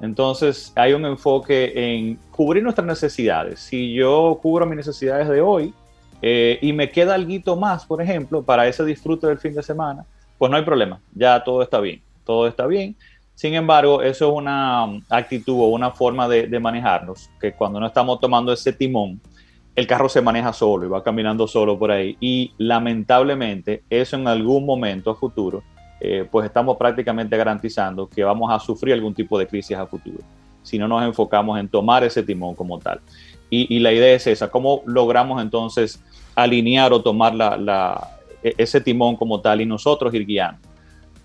Entonces 0.00 0.72
hay 0.76 0.92
un 0.92 1.06
enfoque 1.06 1.72
en 1.74 2.16
cubrir 2.30 2.62
nuestras 2.62 2.86
necesidades. 2.86 3.60
Si 3.60 3.94
yo 3.94 4.38
cubro 4.42 4.66
mis 4.66 4.76
necesidades 4.76 5.28
de 5.28 5.40
hoy 5.40 5.72
eh, 6.20 6.58
y 6.60 6.72
me 6.72 6.90
queda 6.90 7.14
algo 7.14 7.56
más, 7.56 7.86
por 7.86 8.02
ejemplo, 8.02 8.42
para 8.42 8.66
ese 8.66 8.84
disfrute 8.84 9.26
del 9.26 9.38
fin 9.38 9.54
de 9.54 9.62
semana, 9.62 10.04
pues 10.38 10.50
no 10.50 10.56
hay 10.56 10.64
problema, 10.64 11.00
ya 11.14 11.42
todo 11.42 11.62
está 11.62 11.80
bien, 11.80 12.02
todo 12.24 12.46
está 12.46 12.66
bien. 12.66 12.94
Sin 13.34 13.54
embargo, 13.54 14.02
eso 14.02 14.28
es 14.28 14.34
una 14.34 14.84
actitud 15.10 15.54
o 15.54 15.66
una 15.66 15.90
forma 15.90 16.28
de, 16.28 16.46
de 16.46 16.60
manejarnos, 16.60 17.30
que 17.40 17.52
cuando 17.52 17.80
no 17.80 17.86
estamos 17.86 18.18
tomando 18.20 18.52
ese 18.52 18.72
timón, 18.72 19.20
el 19.76 19.86
carro 19.86 20.08
se 20.08 20.22
maneja 20.22 20.54
solo 20.54 20.86
y 20.86 20.88
va 20.88 21.02
caminando 21.02 21.46
solo 21.46 21.78
por 21.78 21.90
ahí. 21.90 22.16
Y 22.18 22.52
lamentablemente, 22.56 23.82
eso 23.90 24.16
en 24.16 24.26
algún 24.26 24.64
momento 24.64 25.10
a 25.10 25.14
futuro, 25.14 25.62
eh, 26.00 26.26
pues 26.30 26.46
estamos 26.46 26.78
prácticamente 26.78 27.36
garantizando 27.36 28.08
que 28.08 28.24
vamos 28.24 28.50
a 28.50 28.58
sufrir 28.58 28.94
algún 28.94 29.14
tipo 29.14 29.38
de 29.38 29.46
crisis 29.46 29.76
a 29.76 29.86
futuro, 29.86 30.18
si 30.62 30.78
no 30.78 30.88
nos 30.88 31.04
enfocamos 31.04 31.60
en 31.60 31.68
tomar 31.68 32.04
ese 32.04 32.22
timón 32.22 32.54
como 32.54 32.78
tal. 32.78 33.00
Y, 33.48 33.78
la 33.78 33.92
idea 33.92 34.14
es 34.14 34.26
esa, 34.26 34.50
¿cómo 34.50 34.82
logramos 34.86 35.40
entonces 35.40 36.02
alinear 36.34 36.92
o 36.92 37.00
tomar 37.00 37.32
la, 37.32 38.18
e- 38.42 38.54
ese 38.58 38.80
timón 38.80 39.14
como 39.14 39.40
tal 39.40 39.60
y 39.60 39.66
nosotros 39.66 40.12
ir 40.14 40.26
guiando? 40.26 40.60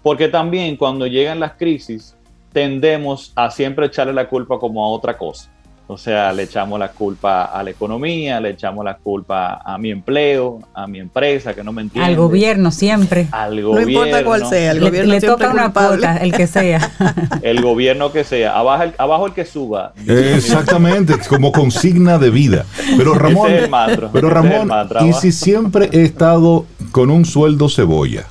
Porque 0.03 0.27
también 0.27 0.77
cuando 0.77 1.07
llegan 1.07 1.39
las 1.39 1.53
crisis, 1.53 2.15
tendemos 2.53 3.33
a 3.35 3.49
siempre 3.49 3.87
echarle 3.87 4.13
la 4.13 4.27
culpa 4.27 4.59
como 4.59 4.85
a 4.85 4.89
otra 4.89 5.17
cosa. 5.17 5.49
O 5.91 5.97
sea, 5.97 6.31
le 6.31 6.43
echamos 6.43 6.79
la 6.79 6.87
culpa 6.89 7.43
a 7.43 7.61
la 7.61 7.71
economía, 7.71 8.39
le 8.39 8.51
echamos 8.51 8.85
la 8.85 8.95
culpa 8.95 9.55
a 9.61 9.77
mi 9.77 9.91
empleo, 9.91 10.59
a 10.73 10.87
mi 10.87 10.99
empresa 10.99 11.53
que 11.53 11.65
no 11.65 11.73
me 11.73 11.81
entiende. 11.81 12.07
Al 12.09 12.15
gobierno 12.15 12.71
siempre. 12.71 13.27
Al 13.31 13.57
No 13.61 13.67
gobierno. 13.71 13.91
importa 13.91 14.23
cuál 14.23 14.45
sea, 14.47 14.71
el 14.71 14.79
Le, 14.79 14.85
gobierno 14.85 15.11
le 15.11 15.19
siempre 15.19 15.45
toca 15.45 15.47
es 15.47 15.53
una 15.53 15.73
cuota, 15.73 16.15
el 16.15 16.31
que 16.31 16.47
sea. 16.47 16.91
El 17.41 17.61
gobierno 17.61 18.13
que 18.13 18.23
sea. 18.23 18.57
Abajo 18.57 18.83
el, 18.83 18.93
abajo 18.97 19.27
el 19.27 19.33
que 19.33 19.43
suba. 19.43 19.91
Exactamente, 20.07 21.15
como 21.27 21.51
consigna 21.51 22.17
de 22.17 22.29
vida. 22.29 22.65
Pero 22.95 23.13
Ramón, 23.15 23.51
es 23.51 23.69
mantra, 23.69 24.09
pero 24.13 24.29
es 24.29 24.33
Ramón, 24.33 24.67
mantra, 24.67 25.05
¿y 25.05 25.11
si 25.11 25.33
siempre 25.33 25.89
he 25.91 26.03
estado 26.03 26.65
con 26.93 27.11
un 27.11 27.25
sueldo 27.25 27.67
cebolla? 27.67 28.27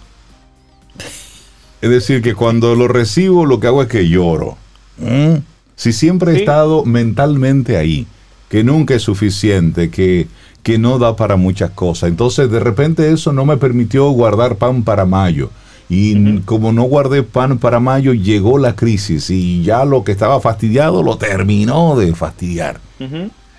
Es 1.83 1.91
decir, 1.91 2.23
que 2.23 2.35
cuando 2.35 2.75
lo 2.75 2.89
recibo 2.89 3.45
lo 3.45 3.61
que 3.61 3.67
hago 3.67 3.83
es 3.83 3.89
que 3.89 4.09
lloro. 4.09 4.57
¿Mm? 4.97 5.35
Si 5.81 5.95
siempre 5.95 6.33
he 6.33 6.35
Sí. 6.35 6.41
estado 6.41 6.85
mentalmente 6.85 7.79
ahí, 7.79 8.07
que 8.51 8.63
nunca 8.63 8.95
es 8.95 9.01
suficiente, 9.03 9.91
que, 9.91 10.27
que 10.63 10.77
no 10.77 10.99
da 10.99 11.17
para 11.17 11.37
muchas 11.37 11.71
cosas. 11.71 12.11
Entonces, 12.11 12.51
de 12.51 12.61
repente 12.61 13.11
eso 13.11 13.33
no 13.33 13.47
me 13.47 13.57
permitió 13.57 14.11
guardar 14.11 14.57
pan 14.57 14.83
para 14.83 15.07
mayo. 15.07 15.49
Y 15.89 16.41
como 16.41 16.71
no 16.73 16.83
guardé 16.83 17.23
pan 17.23 17.57
para 17.59 17.81
mayo, 17.81 18.13
llegó 18.13 18.59
la 18.59 18.77
crisis 18.77 19.31
y 19.31 19.63
ya 19.63 19.87
lo 19.87 20.05
que 20.05 20.13
estaba 20.13 20.39
fastidiado 20.39 21.03
lo 21.03 21.17
terminó 21.17 21.97
de 21.97 22.15
fastidiar. 22.15 22.79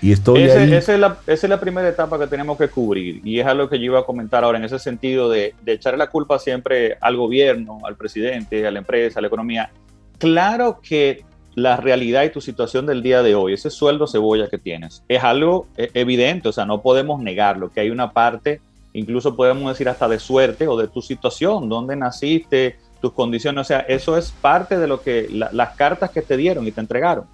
Y 0.00 0.12
estoy 0.12 0.42
ahí. 0.44 0.72
Esa, 0.72 0.94
es 0.94 1.00
la, 1.00 1.18
esa 1.26 1.46
es 1.46 1.50
la 1.50 1.58
primera 1.58 1.88
etapa 1.88 2.20
que 2.20 2.28
tenemos 2.28 2.56
que 2.56 2.68
cubrir 2.68 3.20
y 3.24 3.40
es 3.40 3.46
algo 3.46 3.68
que 3.68 3.78
yo 3.80 3.86
iba 3.86 3.98
a 3.98 4.04
comentar 4.04 4.44
ahora 4.44 4.58
en 4.58 4.64
ese 4.64 4.78
sentido 4.78 5.28
de, 5.28 5.54
de 5.64 5.72
echar 5.72 5.98
la 5.98 6.06
culpa 6.08 6.38
siempre 6.38 6.96
al 7.00 7.16
gobierno, 7.16 7.78
al 7.84 7.96
presidente, 7.96 8.64
a 8.64 8.70
la 8.70 8.78
empresa, 8.78 9.18
a 9.18 9.22
la 9.22 9.26
economía. 9.26 9.70
Claro 10.18 10.78
que 10.80 11.24
la 11.54 11.76
realidad 11.76 12.24
y 12.24 12.30
tu 12.30 12.40
situación 12.40 12.86
del 12.86 13.02
día 13.02 13.22
de 13.22 13.34
hoy, 13.34 13.54
ese 13.54 13.70
sueldo 13.70 14.06
cebolla 14.06 14.48
que 14.48 14.58
tienes, 14.58 15.04
es 15.08 15.22
algo 15.22 15.66
eh, 15.76 15.90
evidente, 15.94 16.48
o 16.48 16.52
sea, 16.52 16.64
no 16.64 16.82
podemos 16.82 17.20
negarlo, 17.20 17.70
que 17.70 17.80
hay 17.80 17.90
una 17.90 18.12
parte, 18.12 18.60
incluso 18.92 19.36
podemos 19.36 19.68
decir 19.72 19.88
hasta 19.88 20.08
de 20.08 20.18
suerte 20.18 20.66
o 20.66 20.76
de 20.76 20.88
tu 20.88 21.02
situación, 21.02 21.68
dónde 21.68 21.96
naciste, 21.96 22.76
tus 23.00 23.12
condiciones, 23.12 23.62
o 23.62 23.64
sea, 23.64 23.80
eso 23.80 24.16
es 24.16 24.30
parte 24.30 24.78
de 24.78 24.86
lo 24.86 25.00
que 25.00 25.28
las 25.30 25.76
cartas 25.76 26.10
que 26.10 26.22
te 26.22 26.36
dieron 26.36 26.66
y 26.66 26.72
te 26.72 26.80
entregaron. 26.80 27.24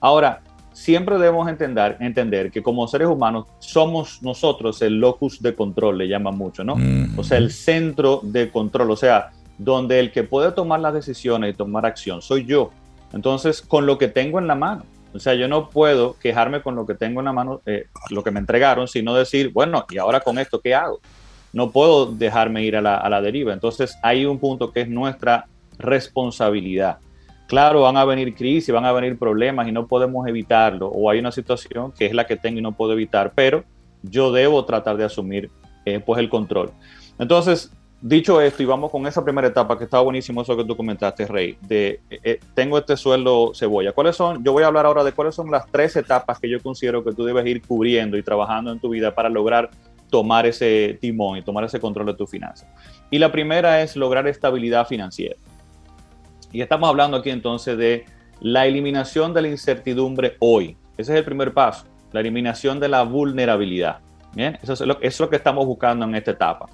Ahora, 0.00 0.40
siempre 0.72 1.18
debemos 1.18 1.46
entender, 1.48 1.98
entender 2.00 2.50
que 2.50 2.62
como 2.62 2.88
seres 2.88 3.08
humanos 3.08 3.46
somos 3.58 4.22
nosotros 4.22 4.80
el 4.80 4.98
locus 4.98 5.42
de 5.42 5.54
control, 5.54 5.98
le 5.98 6.08
llaman 6.08 6.38
mucho, 6.38 6.64
¿no? 6.64 6.76
O 7.18 7.22
sea, 7.22 7.36
el 7.36 7.52
centro 7.52 8.20
de 8.22 8.50
control, 8.50 8.90
o 8.90 8.96
sea, 8.96 9.30
donde 9.58 10.00
el 10.00 10.10
que 10.10 10.22
puede 10.22 10.52
tomar 10.52 10.80
las 10.80 10.94
decisiones 10.94 11.52
y 11.52 11.56
tomar 11.56 11.84
acción 11.84 12.22
soy 12.22 12.46
yo 12.46 12.70
entonces, 13.12 13.62
con 13.62 13.86
lo 13.86 13.98
que 13.98 14.08
tengo 14.08 14.38
en 14.38 14.46
la 14.46 14.54
mano. 14.54 14.84
O 15.12 15.18
sea, 15.18 15.34
yo 15.34 15.48
no 15.48 15.70
puedo 15.70 16.16
quejarme 16.18 16.62
con 16.62 16.76
lo 16.76 16.86
que 16.86 16.94
tengo 16.94 17.20
en 17.20 17.24
la 17.24 17.32
mano, 17.32 17.60
eh, 17.66 17.86
lo 18.10 18.22
que 18.22 18.30
me 18.30 18.38
entregaron, 18.38 18.86
sino 18.86 19.14
decir, 19.14 19.50
bueno, 19.52 19.84
¿y 19.90 19.98
ahora 19.98 20.20
con 20.20 20.38
esto 20.38 20.60
qué 20.60 20.74
hago? 20.74 21.00
No 21.52 21.72
puedo 21.72 22.06
dejarme 22.06 22.64
ir 22.64 22.76
a 22.76 22.80
la, 22.80 23.20
deriva. 23.20 23.52
Entonces, 23.52 23.98
hay 24.02 24.24
un 24.24 24.38
punto 24.38 24.70
que 24.70 24.82
es 24.82 24.88
nuestra 24.88 25.46
responsabilidad. 25.78 26.98
Claro, 27.48 27.80
van 27.80 27.96
a 27.96 28.04
venir 28.04 28.36
crisis, 28.36 28.72
van 28.72 28.84
a 28.84 28.92
venir 28.92 29.18
problemas 29.18 29.66
y 29.66 29.72
no 29.72 29.88
podemos 29.88 30.28
evitarlo. 30.28 30.86
O 30.86 31.10
hay 31.10 31.18
una 31.18 31.32
situación 31.32 31.90
que 31.90 32.06
es 32.06 32.14
la 32.14 32.24
que 32.28 32.36
tengo 32.36 32.60
y 32.60 32.62
no 32.62 32.70
puedo 32.70 32.92
evitar, 32.92 33.32
pero 33.34 33.64
yo 34.04 34.30
debo 34.30 34.64
tratar 34.64 34.96
de 34.96 35.04
asumir 35.04 35.50
eh, 35.84 35.98
pues 35.98 36.20
el 36.20 36.28
control. 36.28 36.70
Entonces, 37.18 37.72
Dicho 38.02 38.40
esto, 38.40 38.62
y 38.62 38.66
vamos 38.66 38.90
con 38.90 39.06
esa 39.06 39.22
primera 39.22 39.48
etapa 39.48 39.76
que 39.76 39.84
está 39.84 40.00
buenísimo 40.00 40.40
eso 40.40 40.56
que 40.56 40.64
tú 40.64 40.74
comentaste, 40.74 41.26
Rey, 41.26 41.58
de 41.60 42.00
eh, 42.08 42.20
eh, 42.24 42.40
tengo 42.54 42.78
este 42.78 42.96
sueldo 42.96 43.52
cebolla. 43.54 43.92
¿Cuáles 43.92 44.16
son? 44.16 44.42
Yo 44.42 44.52
voy 44.52 44.62
a 44.62 44.68
hablar 44.68 44.86
ahora 44.86 45.04
de 45.04 45.12
cuáles 45.12 45.34
son 45.34 45.50
las 45.50 45.66
tres 45.70 45.96
etapas 45.96 46.40
que 46.40 46.48
yo 46.48 46.62
considero 46.62 47.04
que 47.04 47.12
tú 47.12 47.24
debes 47.24 47.44
ir 47.46 47.60
cubriendo 47.60 48.16
y 48.16 48.22
trabajando 48.22 48.72
en 48.72 48.80
tu 48.80 48.88
vida 48.88 49.14
para 49.14 49.28
lograr 49.28 49.68
tomar 50.08 50.46
ese 50.46 50.96
timón 50.98 51.36
y 51.36 51.42
tomar 51.42 51.64
ese 51.64 51.78
control 51.78 52.06
de 52.06 52.14
tu 52.14 52.26
finanzas. 52.26 52.66
Y 53.10 53.18
la 53.18 53.30
primera 53.30 53.82
es 53.82 53.96
lograr 53.96 54.26
estabilidad 54.26 54.86
financiera. 54.86 55.36
Y 56.52 56.62
estamos 56.62 56.88
hablando 56.88 57.18
aquí 57.18 57.28
entonces 57.28 57.76
de 57.76 58.06
la 58.40 58.66
eliminación 58.66 59.34
de 59.34 59.42
la 59.42 59.48
incertidumbre 59.48 60.36
hoy. 60.38 60.74
Ese 60.96 61.12
es 61.12 61.18
el 61.18 61.24
primer 61.24 61.52
paso, 61.52 61.84
la 62.12 62.20
eliminación 62.20 62.80
de 62.80 62.88
la 62.88 63.02
vulnerabilidad. 63.02 63.98
Eso 64.36 64.72
es 65.02 65.20
lo 65.20 65.28
que 65.28 65.36
estamos 65.36 65.66
buscando 65.66 66.06
en 66.06 66.14
esta 66.14 66.30
etapa. 66.30 66.66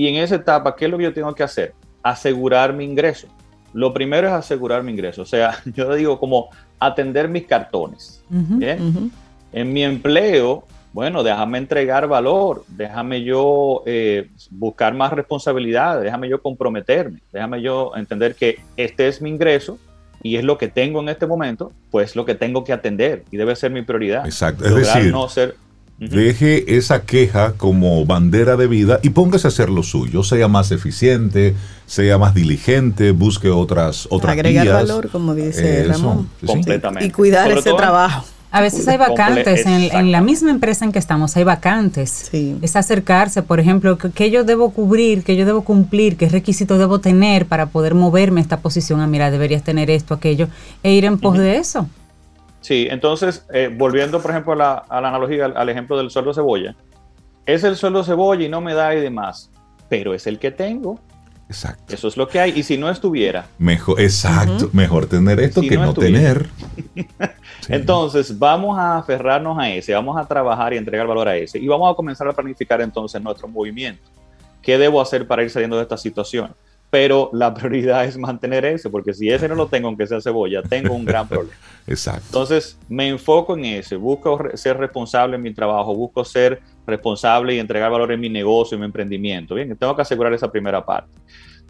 Y 0.00 0.08
en 0.08 0.16
esa 0.16 0.36
etapa, 0.36 0.74
¿qué 0.74 0.86
es 0.86 0.90
lo 0.90 0.96
que 0.96 1.04
yo 1.04 1.12
tengo 1.12 1.34
que 1.34 1.42
hacer? 1.42 1.74
Asegurar 2.02 2.72
mi 2.72 2.86
ingreso. 2.86 3.28
Lo 3.74 3.92
primero 3.92 4.28
es 4.28 4.32
asegurar 4.32 4.82
mi 4.82 4.92
ingreso. 4.92 5.20
O 5.20 5.26
sea, 5.26 5.58
yo 5.74 5.94
digo 5.94 6.18
como 6.18 6.48
atender 6.78 7.28
mis 7.28 7.46
cartones. 7.46 8.24
En 8.30 9.72
mi 9.74 9.84
empleo, 9.84 10.64
bueno, 10.94 11.22
déjame 11.22 11.58
entregar 11.58 12.08
valor, 12.08 12.64
déjame 12.68 13.24
yo 13.24 13.82
eh, 13.84 14.30
buscar 14.50 14.94
más 14.94 15.12
responsabilidad, 15.12 16.00
déjame 16.00 16.30
yo 16.30 16.40
comprometerme, 16.40 17.20
déjame 17.30 17.60
yo 17.60 17.92
entender 17.94 18.34
que 18.36 18.58
este 18.78 19.06
es 19.06 19.20
mi 19.20 19.28
ingreso 19.28 19.76
y 20.22 20.36
es 20.36 20.44
lo 20.44 20.56
que 20.56 20.68
tengo 20.68 21.02
en 21.02 21.10
este 21.10 21.26
momento, 21.26 21.72
pues 21.90 22.16
lo 22.16 22.24
que 22.24 22.34
tengo 22.34 22.64
que 22.64 22.72
atender 22.72 23.24
y 23.30 23.36
debe 23.36 23.54
ser 23.54 23.70
mi 23.70 23.82
prioridad. 23.82 24.24
Exacto. 24.24 24.64
Es 24.64 24.74
decir, 24.74 25.12
no 25.12 25.28
ser 25.28 25.56
Deje 26.00 26.78
esa 26.78 27.02
queja 27.02 27.52
como 27.58 28.06
bandera 28.06 28.56
de 28.56 28.66
vida 28.66 29.00
y 29.02 29.10
póngase 29.10 29.46
a 29.46 29.48
hacer 29.48 29.68
lo 29.68 29.82
suyo. 29.82 30.24
Sea 30.24 30.48
más 30.48 30.72
eficiente, 30.72 31.54
sea 31.84 32.16
más 32.16 32.34
diligente, 32.34 33.10
busque 33.10 33.50
otras 33.50 34.08
otras 34.10 34.32
Agregar 34.32 34.66
valor, 34.66 35.10
como 35.10 35.34
dice 35.34 35.84
Ramón. 35.84 36.30
Completamente. 36.44 37.06
Y 37.06 37.10
cuidar 37.10 37.52
ese 37.52 37.74
trabajo. 37.74 38.24
A 38.52 38.62
veces 38.62 38.88
hay 38.88 38.96
vacantes 38.96 39.64
en, 39.64 40.10
la 40.10 40.20
misma 40.20 40.50
empresa 40.50 40.84
en 40.84 40.90
que 40.90 40.98
estamos, 40.98 41.36
hay 41.36 41.44
vacantes. 41.44 42.30
Es 42.32 42.74
acercarse, 42.74 43.42
por 43.42 43.60
ejemplo, 43.60 43.96
¿qué 43.96 44.30
yo 44.30 44.42
debo 44.42 44.70
cubrir, 44.70 45.22
qué 45.22 45.36
yo 45.36 45.46
debo 45.46 45.62
cumplir, 45.62 46.16
qué 46.16 46.28
requisitos 46.28 46.78
debo 46.78 46.98
tener 46.98 47.46
para 47.46 47.66
poder 47.66 47.94
moverme 47.94 48.40
a 48.40 48.42
esta 48.42 48.58
posición. 48.58 49.00
Ah, 49.00 49.06
mira, 49.06 49.30
deberías 49.30 49.62
tener 49.62 49.88
esto, 49.88 50.14
aquello, 50.14 50.48
e 50.82 50.92
ir 50.94 51.04
en 51.04 51.18
pos 51.18 51.38
de 51.38 51.58
eso. 51.58 51.88
Sí, 52.60 52.88
entonces, 52.90 53.46
eh, 53.52 53.74
volviendo 53.74 54.20
por 54.20 54.30
ejemplo 54.30 54.52
a 54.52 54.56
la, 54.56 54.84
analogía, 54.88 55.46
al, 55.46 55.68
ejemplo 55.68 55.96
del 55.96 56.10
sueldo 56.10 56.34
cebolla, 56.34 56.74
es 57.46 57.64
el 57.64 57.76
sueldo 57.76 58.04
cebolla 58.04 58.44
y 58.44 58.48
no 58.48 58.60
me 58.60 58.74
da 58.74 58.94
y 58.94 59.00
demás, 59.00 59.50
pero 59.88 60.14
es 60.14 60.26
el 60.26 60.38
que 60.38 60.50
tengo. 60.50 61.00
Exacto. 61.48 61.92
Eso 61.92 62.06
es 62.06 62.16
lo 62.16 62.28
que 62.28 62.38
hay. 62.38 62.52
Y 62.54 62.62
si 62.62 62.78
no 62.78 62.88
estuviera. 62.88 63.46
Mejor, 63.58 64.00
exacto. 64.00 64.70
Mejor 64.72 65.06
tener 65.06 65.40
esto 65.40 65.62
que 65.62 65.76
no, 65.76 65.92
tener. 65.92 66.48
Entonces, 67.68 68.38
vamos 68.38 68.78
a 68.78 68.98
aferrarnos 68.98 69.58
a 69.58 69.68
ese, 69.68 69.92
vamos 69.92 70.16
a 70.16 70.26
trabajar 70.26 70.72
y 70.74 70.76
entregar 70.76 71.08
valor 71.08 71.26
a 71.26 71.36
ese. 71.36 71.58
Y 71.58 71.66
vamos 71.66 71.90
a 71.92 71.96
comenzar 71.96 72.28
a 72.28 72.32
planificar 72.32 72.80
entonces 72.80 73.20
nuestro 73.20 73.48
movimiento. 73.48 74.08
¿Qué 74.62 74.78
debo 74.78 75.00
hacer 75.00 75.26
para 75.26 75.42
ir 75.42 75.50
saliendo 75.50 75.76
de 75.76 75.82
esta 75.82 75.96
situación? 75.96 76.54
Pero 76.90 77.30
la 77.32 77.54
prioridad 77.54 78.04
es 78.04 78.18
mantener 78.18 78.64
ese, 78.64 78.90
porque 78.90 79.14
si 79.14 79.30
ese 79.30 79.48
no 79.48 79.54
lo 79.54 79.68
tengo, 79.68 79.86
aunque 79.88 80.06
sea 80.06 80.20
cebolla, 80.20 80.62
tengo 80.62 80.92
un 80.94 81.04
gran 81.04 81.26
problema. 81.28 81.54
Exacto. 81.86 82.24
Entonces, 82.26 82.78
me 82.88 83.08
enfoco 83.08 83.56
en 83.56 83.64
ese, 83.64 83.96
busco 83.96 84.38
ser 84.54 84.76
responsable 84.76 85.36
en 85.36 85.42
mi 85.42 85.54
trabajo, 85.54 85.94
busco 85.94 86.24
ser 86.24 86.60
responsable 86.86 87.54
y 87.54 87.58
entregar 87.60 87.90
valor 87.90 88.10
en 88.12 88.20
mi 88.20 88.28
negocio, 88.28 88.74
en 88.74 88.80
mi 88.80 88.86
emprendimiento. 88.86 89.54
Bien, 89.54 89.74
tengo 89.76 89.94
que 89.94 90.02
asegurar 90.02 90.32
esa 90.32 90.50
primera 90.50 90.84
parte. 90.84 91.10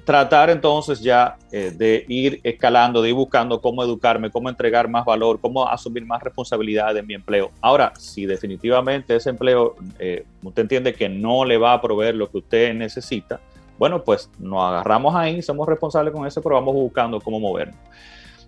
Tratar 0.04 0.48
entonces 0.48 1.00
ya 1.00 1.36
eh, 1.52 1.72
de 1.76 2.06
ir 2.08 2.40
escalando, 2.42 3.02
de 3.02 3.10
ir 3.10 3.14
buscando 3.14 3.60
cómo 3.60 3.84
educarme, 3.84 4.30
cómo 4.30 4.48
entregar 4.48 4.88
más 4.88 5.04
valor, 5.04 5.38
cómo 5.40 5.68
asumir 5.68 6.06
más 6.06 6.22
responsabilidad 6.22 6.96
en 6.96 7.06
mi 7.06 7.14
empleo. 7.14 7.50
Ahora, 7.60 7.92
si 7.98 8.24
definitivamente 8.24 9.14
ese 9.14 9.30
empleo, 9.30 9.76
eh, 9.98 10.24
usted 10.42 10.62
entiende 10.62 10.94
que 10.94 11.08
no 11.10 11.44
le 11.44 11.58
va 11.58 11.74
a 11.74 11.82
proveer 11.82 12.14
lo 12.14 12.30
que 12.30 12.38
usted 12.38 12.74
necesita, 12.74 13.40
bueno, 13.80 14.04
pues 14.04 14.28
nos 14.38 14.62
agarramos 14.62 15.14
ahí, 15.14 15.40
somos 15.40 15.66
responsables 15.66 16.12
con 16.12 16.26
eso, 16.26 16.42
pero 16.42 16.56
vamos 16.56 16.74
buscando 16.74 17.18
cómo 17.18 17.40
movernos. 17.40 17.78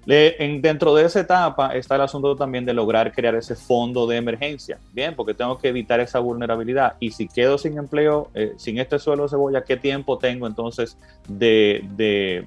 en, 0.07 0.61
dentro 0.61 0.95
de 0.95 1.07
esa 1.07 1.21
etapa 1.21 1.75
está 1.75 1.95
el 1.95 2.03
asunto 2.03 2.37
también 2.37 2.67
de 2.67 2.75
lograr 2.75 3.11
crear 3.13 3.35
ese 3.37 3.55
fondo 3.55 4.07
de 4.07 4.19
emergencia. 4.19 4.79
Bien, 4.93 5.17
porque 5.17 5.33
tengo 5.33 5.57
que 5.57 5.69
evitar 5.69 6.01
esa 6.01 6.19
vulnerabilidad. 6.19 6.97
Y 7.01 7.13
si 7.13 7.29
quedo 7.29 7.57
sin 7.57 7.79
empleo, 7.79 8.29
eh, 8.35 8.53
sin 8.59 8.79
este 8.79 8.99
suelo 8.99 9.23
de 9.23 9.31
cebolla, 9.31 9.65
¿qué 9.65 9.79
tiempo 9.79 10.19
tengo 10.19 10.47
entonces 10.47 10.99
de, 11.27 11.83
de, 11.97 12.47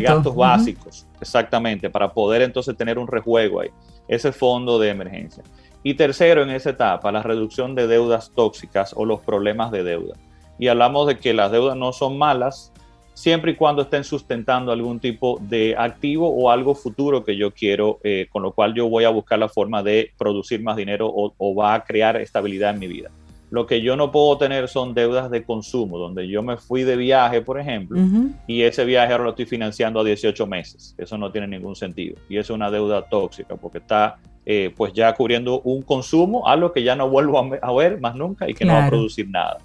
gastos 0.00 0.36
básicos? 0.36 1.04
Exactamente, 1.20 1.90
para 1.90 2.12
poder 2.12 2.42
entonces 2.42 2.76
tener 2.76 3.00
un 3.00 3.08
rejuego 3.08 3.62
ahí, 3.62 3.70
ese 4.06 4.30
fondo 4.30 4.78
de 4.78 4.90
emergencia. 4.90 5.42
Y 5.82 5.94
tercero, 5.94 6.44
en 6.44 6.50
esa 6.50 6.70
etapa, 6.70 7.10
la 7.10 7.24
reducción 7.24 7.74
de 7.74 7.88
deudas 7.88 8.30
tóxicas 8.32 8.94
o 8.96 9.04
los 9.04 9.22
problemas 9.22 9.72
de 9.72 9.82
deuda 9.82 10.14
y 10.62 10.68
hablamos 10.68 11.08
de 11.08 11.18
que 11.18 11.34
las 11.34 11.50
deudas 11.50 11.76
no 11.76 11.92
son 11.92 12.16
malas 12.16 12.72
siempre 13.14 13.50
y 13.50 13.54
cuando 13.56 13.82
estén 13.82 14.04
sustentando 14.04 14.70
algún 14.70 15.00
tipo 15.00 15.40
de 15.40 15.74
activo 15.76 16.28
o 16.28 16.52
algo 16.52 16.76
futuro 16.76 17.24
que 17.24 17.36
yo 17.36 17.50
quiero, 17.50 17.98
eh, 18.04 18.28
con 18.30 18.44
lo 18.44 18.52
cual 18.52 18.72
yo 18.72 18.88
voy 18.88 19.02
a 19.02 19.08
buscar 19.08 19.40
la 19.40 19.48
forma 19.48 19.82
de 19.82 20.12
producir 20.16 20.62
más 20.62 20.76
dinero 20.76 21.12
o, 21.12 21.54
va 21.56 21.74
a 21.74 21.82
crear 21.82 22.16
estabilidad 22.16 22.74
en 22.74 22.78
mi 22.78 22.86
vida. 22.86 23.10
Lo 23.50 23.66
que 23.66 23.82
yo 23.82 23.96
no 23.96 24.12
puedo 24.12 24.38
tener 24.38 24.68
son 24.68 24.94
deudas 24.94 25.32
de 25.32 25.42
consumo, 25.42 25.98
donde 25.98 26.28
yo 26.28 26.44
me 26.44 26.56
fui 26.56 26.84
de 26.84 26.94
viaje, 26.94 27.42
por 27.42 27.58
ejemplo, 27.58 28.00
y 28.46 28.62
ese 28.62 28.84
viaje 28.84 29.10
ahora 29.10 29.24
lo 29.24 29.30
estoy 29.30 29.46
financiando 29.46 29.98
a 29.98 30.04
18 30.04 30.46
meses. 30.46 30.94
Eso 30.96 31.18
no 31.18 31.32
tiene 31.32 31.48
ningún 31.48 31.74
sentido. 31.74 32.14
Y 32.28 32.36
es 32.36 32.50
una 32.50 32.70
deuda 32.70 33.02
tóxica 33.02 33.56
porque 33.56 33.78
está 33.78 34.16
eh, 34.46 34.72
pues 34.76 34.92
ya 34.92 35.12
cubriendo 35.14 35.60
un 35.60 35.82
consumo, 35.82 36.48
algo 36.48 36.72
que 36.72 36.82
ya 36.82 36.96
no 36.96 37.08
vuelvo 37.08 37.58
a, 37.60 37.72
ver 37.74 38.00
más 38.00 38.14
nunca 38.14 38.48
y 38.48 38.54
que 38.54 38.64
no 38.64 38.74
va 38.74 38.86
a 38.86 38.88
producir 38.88 39.28
nada. 39.28 39.58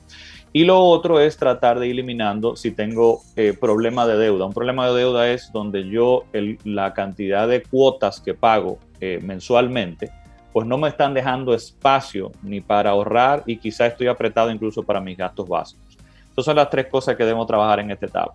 Y 0.57 0.65
lo 0.65 0.79
otro 0.79 1.19
es 1.19 1.37
tratar 1.37 1.77
de 1.77 1.85
ir 1.85 1.91
eliminando 1.91 2.55
si 2.55 2.71
tengo 2.71 3.21
eh, 3.35 3.53
problema 3.53 4.07
de 4.07 4.17
deuda. 4.17 4.47
Un 4.47 4.53
problema 4.53 4.87
de 4.87 4.97
deuda 4.97 5.29
es 5.29 5.51
donde 5.53 5.87
yo 5.87 6.23
la 6.63 6.95
cantidad 6.95 7.47
de 7.47 7.61
cuotas 7.61 8.19
que 8.19 8.33
pago 8.33 8.79
eh, 8.99 9.19
mensualmente, 9.21 10.09
pues 10.51 10.65
no 10.65 10.79
me 10.79 10.89
están 10.89 11.13
dejando 11.13 11.53
espacio 11.53 12.31
ni 12.41 12.59
para 12.59 12.89
ahorrar 12.89 13.43
y 13.45 13.57
quizá 13.57 13.85
estoy 13.85 14.07
apretado 14.07 14.49
incluso 14.49 14.81
para 14.81 14.99
mis 14.99 15.15
gastos 15.15 15.47
básicos. 15.47 15.95
Estas 16.27 16.45
son 16.45 16.55
las 16.55 16.71
tres 16.71 16.87
cosas 16.87 17.15
que 17.15 17.23
debemos 17.23 17.45
trabajar 17.45 17.79
en 17.81 17.91
esta 17.91 18.07
etapa. 18.07 18.33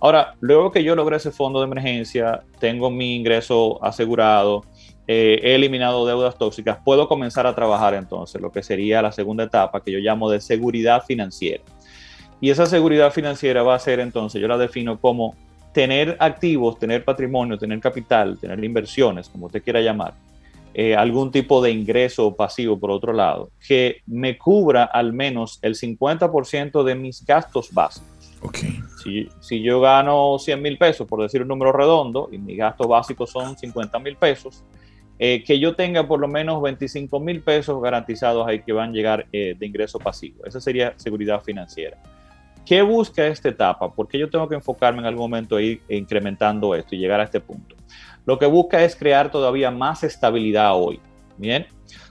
Ahora, 0.00 0.34
luego 0.40 0.70
que 0.70 0.84
yo 0.84 0.94
logré 0.94 1.16
ese 1.16 1.30
fondo 1.30 1.60
de 1.60 1.64
emergencia, 1.64 2.42
tengo 2.58 2.90
mi 2.90 3.16
ingreso 3.16 3.82
asegurado, 3.82 4.66
eh, 5.06 5.40
he 5.42 5.54
eliminado 5.54 6.06
deudas 6.06 6.38
tóxicas, 6.38 6.78
puedo 6.84 7.08
comenzar 7.08 7.46
a 7.46 7.54
trabajar 7.54 7.94
entonces 7.94 8.40
lo 8.40 8.50
que 8.50 8.62
sería 8.62 9.02
la 9.02 9.12
segunda 9.12 9.44
etapa 9.44 9.82
que 9.82 9.92
yo 9.92 9.98
llamo 9.98 10.30
de 10.30 10.40
seguridad 10.40 11.04
financiera. 11.04 11.62
Y 12.40 12.50
esa 12.50 12.66
seguridad 12.66 13.12
financiera 13.12 13.62
va 13.62 13.74
a 13.74 13.78
ser 13.78 14.00
entonces, 14.00 14.40
yo 14.40 14.48
la 14.48 14.58
defino 14.58 14.98
como 15.00 15.34
tener 15.72 16.16
activos, 16.20 16.78
tener 16.78 17.04
patrimonio, 17.04 17.58
tener 17.58 17.80
capital, 17.80 18.38
tener 18.38 18.62
inversiones, 18.62 19.28
como 19.28 19.46
usted 19.46 19.62
quiera 19.62 19.80
llamar, 19.80 20.14
eh, 20.72 20.96
algún 20.96 21.30
tipo 21.30 21.62
de 21.62 21.70
ingreso 21.70 22.34
pasivo 22.34 22.78
por 22.78 22.90
otro 22.90 23.12
lado, 23.12 23.50
que 23.66 23.98
me 24.06 24.38
cubra 24.38 24.84
al 24.84 25.12
menos 25.12 25.58
el 25.62 25.74
50% 25.74 26.82
de 26.82 26.94
mis 26.94 27.24
gastos 27.24 27.72
básicos. 27.72 28.08
Okay. 28.42 28.78
Si, 29.02 29.28
si, 29.40 29.62
yo 29.62 29.80
gano 29.80 30.38
100 30.38 30.60
mil 30.60 30.76
pesos, 30.76 31.06
por 31.06 31.22
decir 31.22 31.42
un 31.42 31.48
número 31.48 31.72
redondo, 31.72 32.28
y 32.30 32.38
mis 32.38 32.58
gastos 32.58 32.86
básicos 32.86 33.30
son 33.30 33.56
50 33.56 33.98
mil 34.00 34.16
pesos, 34.16 34.62
eh, 35.18 35.44
que 35.44 35.58
yo 35.58 35.76
tenga 35.76 36.06
por 36.06 36.20
lo 36.20 36.28
menos 36.28 36.60
25 36.60 37.20
mil 37.20 37.40
pesos 37.40 37.80
garantizados 37.80 38.46
ahí 38.46 38.62
que 38.62 38.72
van 38.72 38.90
a 38.90 38.92
llegar 38.92 39.26
eh, 39.32 39.54
de 39.58 39.66
ingreso 39.66 39.98
pasivo. 39.98 40.44
Esa 40.44 40.60
sería 40.60 40.94
seguridad 40.96 41.42
financiera. 41.42 41.98
¿Qué 42.66 42.82
busca 42.82 43.26
esta 43.26 43.48
etapa? 43.48 43.92
Porque 43.92 44.18
yo 44.18 44.28
tengo 44.30 44.48
que 44.48 44.54
enfocarme 44.54 45.00
en 45.00 45.06
algún 45.06 45.30
momento 45.30 45.56
a 45.56 45.62
ir 45.62 45.82
incrementando 45.88 46.74
esto 46.74 46.94
y 46.94 46.98
llegar 46.98 47.20
a 47.20 47.24
este 47.24 47.40
punto. 47.40 47.76
Lo 48.24 48.38
que 48.38 48.46
busca 48.46 48.82
es 48.82 48.96
crear 48.96 49.30
todavía 49.30 49.70
más 49.70 50.02
estabilidad 50.02 50.74
hoy. 50.74 50.98
Bien, 51.36 51.66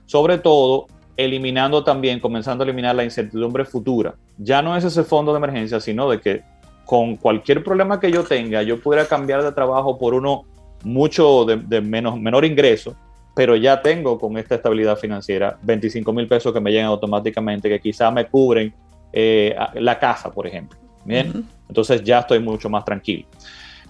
sobre 0.06 0.38
todo 0.38 0.88
eliminando 1.18 1.84
también, 1.84 2.20
comenzando 2.20 2.64
a 2.64 2.68
eliminar 2.68 2.96
la 2.96 3.04
incertidumbre 3.04 3.66
futura. 3.66 4.16
Ya 4.38 4.62
no 4.62 4.76
es 4.76 4.84
ese 4.84 5.04
fondo 5.04 5.32
de 5.32 5.38
emergencia, 5.38 5.80
sino 5.80 6.10
de 6.10 6.20
que 6.20 6.44
con 6.86 7.16
cualquier 7.16 7.64
problema 7.64 8.00
que 8.00 8.12
yo 8.12 8.24
tenga, 8.24 8.62
yo 8.62 8.80
pudiera 8.80 9.08
cambiar 9.08 9.44
de 9.44 9.52
trabajo 9.52 9.98
por 9.98 10.14
uno 10.14 10.46
mucho 10.84 11.46
de, 11.46 11.82
menos, 11.82 12.20
menor 12.20 12.46
ingreso, 12.46 12.96
pero 13.36 13.56
ya 13.56 13.82
tengo 13.82 14.20
con 14.20 14.38
esta 14.38 14.56
estabilidad 14.56 14.98
financiera 14.98 15.58
25 15.62 16.14
mil 16.14 16.28
pesos 16.28 16.54
que 16.54 16.60
me 16.60 16.72
llegan 16.72 16.88
automáticamente, 16.88 17.70
que 17.70 17.80
quizá 17.80 18.12
me 18.12 18.26
cubren 18.26 18.74
eh, 19.12 19.56
la 19.76 19.98
casa, 19.98 20.32
por 20.32 20.46
ejemplo. 20.46 20.78
Bien, 21.06 21.46
entonces 21.68 22.02
ya 22.04 22.20
estoy 22.20 22.40
mucho 22.40 22.70
más 22.70 22.86
tranquilo. 22.86 23.28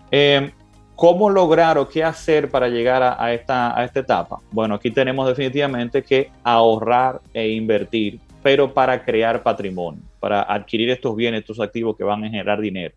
Eh, 0.09 0.51
¿Cómo 0.95 1.29
lograr 1.29 1.77
o 1.77 1.89
qué 1.89 2.03
hacer 2.03 2.49
para 2.49 2.69
llegar 2.69 3.01
a, 3.01 3.33
esta, 3.33 3.77
a 3.77 3.83
esta 3.83 3.99
etapa? 3.99 4.39
Bueno, 4.51 4.75
aquí 4.75 4.91
tenemos 4.91 5.27
definitivamente 5.27 6.03
que 6.03 6.29
ahorrar 6.43 7.19
e 7.33 7.49
invertir, 7.49 8.19
pero 8.43 8.73
para 8.73 9.03
crear 9.03 9.41
patrimonio, 9.41 10.01
para 10.19 10.43
adquirir 10.43 10.91
estos 10.91 11.15
bienes, 11.15 11.41
estos 11.41 11.59
activos 11.59 11.97
que 11.97 12.03
van 12.03 12.23
a 12.23 12.29
generar 12.29 12.61
dinero. 12.61 12.93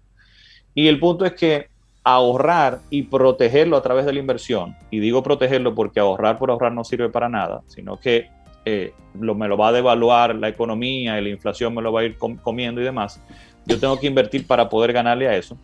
Y 0.75 0.89
el 0.89 0.99
punto 0.99 1.25
es 1.25 1.33
que 1.33 1.69
ahorrar 2.09 2.81
y 2.89 3.03
protegerlo 3.03 3.77
a 3.77 3.83
través 3.83 4.07
de 4.07 4.13
la 4.13 4.21
inversión, 4.21 4.77
y 4.91 5.01
digo 5.01 5.23
protegerlo 5.23 5.75
porque 5.75 6.01
ahorrar 6.01 6.39
por 6.39 6.51
ahorrar 6.51 6.73
no 6.73 6.85
sirve 6.85 7.09
para 7.09 7.29
nada, 7.29 7.63
sino 7.67 7.99
que 7.99 8.29
eh, 8.65 8.93
lo, 9.19 9.35
me 9.35 9.49
lo 9.49 9.57
va 9.57 9.69
a 9.69 9.73
devaluar 9.73 10.35
la 10.37 10.49
economía, 10.49 11.21
la 11.21 11.29
inflación 11.29 11.75
me 11.75 11.83
lo 11.83 11.93
va 11.93 12.01
a 12.01 12.05
ir 12.05 12.17
comiendo 12.17 12.81
y 12.81 12.85
demás. 12.85 13.21
Yo 13.65 13.79
tengo 13.81 13.99
que 13.99 14.07
invertir 14.07 14.47
para 14.47 14.69
poder 14.69 14.93
ganarle 14.93 15.27
a 15.27 15.37
eso 15.37 15.57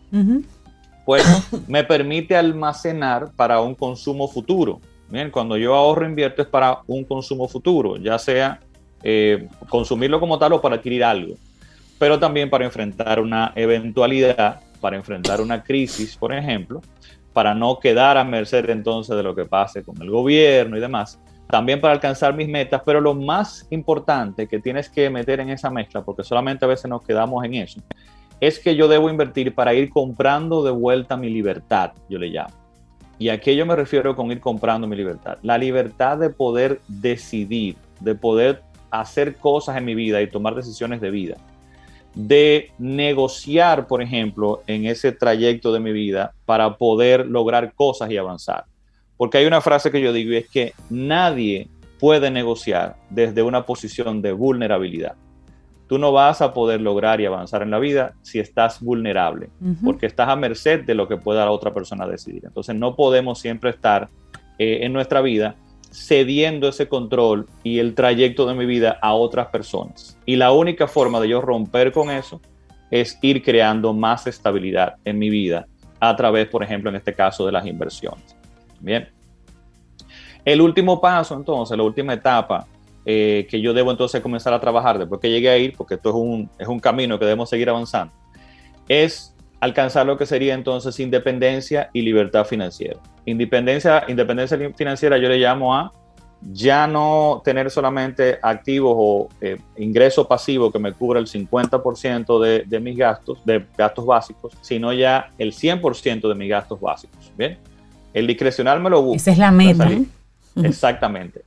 pues 1.05 1.23
me 1.67 1.83
permite 1.83 2.35
almacenar 2.35 3.31
para 3.35 3.61
un 3.61 3.75
consumo 3.75 4.27
futuro. 4.27 4.79
Bien, 5.09 5.29
cuando 5.29 5.57
yo 5.57 5.75
ahorro 5.75 6.05
invierto 6.05 6.41
es 6.41 6.47
para 6.47 6.79
un 6.87 7.03
consumo 7.03 7.47
futuro, 7.47 7.97
ya 7.97 8.17
sea 8.17 8.59
eh, 9.03 9.47
consumirlo 9.69 10.19
como 10.19 10.39
tal 10.39 10.53
o 10.53 10.61
para 10.61 10.75
adquirir 10.75 11.03
algo, 11.03 11.35
pero 11.99 12.17
también 12.17 12.49
para 12.49 12.65
enfrentar 12.65 13.19
una 13.19 13.51
eventualidad, 13.55 14.61
para 14.83 14.97
enfrentar 14.97 15.39
una 15.39 15.63
crisis, 15.63 16.17
por 16.17 16.33
ejemplo, 16.33 16.81
para 17.31 17.55
no 17.55 17.79
quedar 17.79 18.17
a 18.17 18.25
merced 18.25 18.69
entonces 18.69 19.15
de 19.15 19.23
lo 19.23 19.33
que 19.33 19.45
pase 19.45 19.81
con 19.81 19.99
el 20.01 20.09
gobierno 20.09 20.75
y 20.75 20.81
demás, 20.81 21.21
también 21.49 21.79
para 21.79 21.93
alcanzar 21.93 22.35
mis 22.35 22.49
metas, 22.49 22.81
pero 22.85 22.99
lo 22.99 23.15
más 23.15 23.65
importante 23.69 24.45
que 24.45 24.59
tienes 24.59 24.89
que 24.89 25.09
meter 25.09 25.39
en 25.39 25.51
esa 25.51 25.69
mezcla, 25.69 26.01
porque 26.01 26.25
solamente 26.25 26.65
a 26.65 26.67
veces 26.67 26.89
nos 26.89 27.01
quedamos 27.01 27.45
en 27.45 27.53
eso, 27.53 27.79
es 28.41 28.59
que 28.59 28.75
yo 28.75 28.89
debo 28.89 29.09
invertir 29.09 29.55
para 29.55 29.73
ir 29.73 29.89
comprando 29.89 30.61
de 30.65 30.71
vuelta 30.71 31.15
mi 31.15 31.29
libertad, 31.29 31.93
yo 32.09 32.19
le 32.19 32.27
llamo. 32.27 32.53
¿Y 33.17 33.29
a 33.29 33.39
qué 33.39 33.55
yo 33.55 33.65
me 33.65 33.77
refiero 33.77 34.17
con 34.17 34.33
ir 34.33 34.41
comprando 34.41 34.85
mi 34.85 34.97
libertad? 34.97 35.37
La 35.43 35.57
libertad 35.57 36.17
de 36.17 36.29
poder 36.29 36.81
decidir, 36.89 37.77
de 38.01 38.15
poder 38.15 38.63
hacer 38.91 39.37
cosas 39.37 39.77
en 39.77 39.85
mi 39.85 39.95
vida 39.95 40.21
y 40.21 40.27
tomar 40.27 40.55
decisiones 40.55 40.99
de 40.99 41.09
vida. 41.09 41.37
De 42.15 42.71
negociar, 42.77 43.87
por 43.87 44.01
ejemplo, 44.01 44.61
en 44.67 44.85
ese 44.85 45.11
trayecto 45.11 45.73
de 45.73 45.79
mi 45.79 45.91
vida 45.91 46.33
para 46.45 46.77
poder 46.77 47.25
lograr 47.25 47.73
cosas 47.73 48.11
y 48.11 48.17
avanzar. 48.17 48.65
Porque 49.17 49.37
hay 49.37 49.45
una 49.45 49.61
frase 49.61 49.91
que 49.91 50.01
yo 50.01 50.13
digo 50.13 50.31
y 50.33 50.37
es 50.37 50.49
que 50.49 50.73
nadie 50.89 51.67
puede 51.99 52.29
negociar 52.29 52.97
desde 53.09 53.41
una 53.41 53.65
posición 53.65 54.21
de 54.21 54.33
vulnerabilidad 54.33 55.15
tú 55.93 55.99
no 55.99 56.11
vas 56.11 56.41
a 56.41 56.53
poder 56.55 56.81
lograr 56.81 57.21
y 57.21 57.27
avanzar 57.27 57.61
en 57.61 57.69
la 57.69 57.77
vida 57.77 58.13
si 58.23 58.39
estás 58.39 58.81
vulnerable, 58.81 59.49
porque 59.83 60.07
estás 60.07 60.27
a 60.27 60.35
merced 60.35 60.85
de 60.85 60.95
lo 60.95 61.07
que 61.07 61.17
pueda 61.17 61.45
la 61.45 61.51
otra 61.51 61.71
persona 61.71 62.07
decidir. 62.07 62.43
Entonces 62.45 62.75
no 62.75 62.95
podemos 62.95 63.39
siempre 63.39 63.69
estar 63.69 64.09
eh, 64.57 64.79
en 64.81 64.91
nuestra 64.91 65.21
vida 65.21 65.55
cediendo 65.93 66.67
ese 66.67 66.87
control 66.87 67.47
y 67.63 67.79
el 67.79 67.93
trayecto 67.93 68.45
de 68.47 68.55
mi 68.55 68.65
vida 68.65 68.97
a 69.01 69.13
otras 69.13 69.47
personas. 69.47 70.17
Y 70.25 70.35
la 70.35 70.51
única 70.51 70.87
forma 70.87 71.19
de 71.19 71.29
yo 71.29 71.39
romper 71.39 71.91
con 71.91 72.09
eso 72.09 72.41
es 72.89 73.17
ir 73.21 73.43
creando 73.43 73.93
más 73.93 74.27
estabilidad 74.27 74.95
en 75.05 75.19
mi 75.19 75.29
vida 75.29 75.67
a 75.99 76.15
través, 76.15 76.47
por 76.47 76.63
ejemplo, 76.63 76.89
en 76.89 76.95
este 76.95 77.13
caso 77.13 77.45
de 77.45 77.51
las 77.51 77.65
inversiones. 77.65 78.35
Bien. 78.79 79.07
El 80.43 80.61
último 80.61 80.99
paso, 80.99 81.35
entonces, 81.35 81.77
la 81.77 81.83
última 81.83 82.13
etapa 82.13 82.67
eh, 83.05 83.47
que 83.49 83.61
yo 83.61 83.73
debo 83.73 83.91
entonces 83.91 84.21
comenzar 84.21 84.53
a 84.53 84.59
trabajar 84.59 84.97
después 84.97 85.21
que 85.21 85.29
llegue 85.29 85.49
a 85.49 85.57
ir, 85.57 85.73
porque 85.77 85.95
esto 85.95 86.09
es 86.09 86.15
un, 86.15 86.49
es 86.57 86.67
un 86.67 86.79
camino 86.79 87.17
que 87.19 87.25
debemos 87.25 87.49
seguir 87.49 87.69
avanzando, 87.69 88.13
es 88.87 89.32
alcanzar 89.63 90.05
lo 90.05 90.17
que 90.17 90.25
sería 90.25 90.53
entonces 90.53 90.99
independencia 90.99 91.89
y 91.93 92.01
libertad 92.01 92.43
financiera. 92.43 92.99
Independencia, 93.25 94.03
independencia 94.09 94.57
financiera 94.75 95.17
yo 95.17 95.29
le 95.29 95.37
llamo 95.37 95.73
a 95.73 95.89
ya 96.41 96.85
no 96.85 97.41
tener 97.45 97.71
solamente 97.71 98.39
activos 98.41 98.93
o 98.97 99.29
eh, 99.39 99.57
ingreso 99.77 100.27
pasivo 100.27 100.69
que 100.69 100.79
me 100.79 100.91
cubra 100.91 101.17
el 101.21 101.27
50% 101.27 102.41
de, 102.41 102.63
de, 102.67 102.79
mis 102.81 102.97
gastos, 102.97 103.39
de 103.45 103.65
gastos 103.77 104.05
básicos, 104.05 104.51
sino 104.59 104.91
ya 104.91 105.31
el 105.37 105.53
100% 105.53 106.27
de 106.27 106.35
mis 106.35 106.49
gastos 106.49 106.81
básicos. 106.81 107.31
Bien, 107.37 107.57
el 108.13 108.27
discrecional 108.27 108.81
me 108.81 108.89
lo 108.89 109.01
busco. 109.01 109.15
Esa 109.15 109.31
es 109.31 109.37
la 109.37 109.51
meta. 109.51 109.89
Exactamente. 110.57 111.43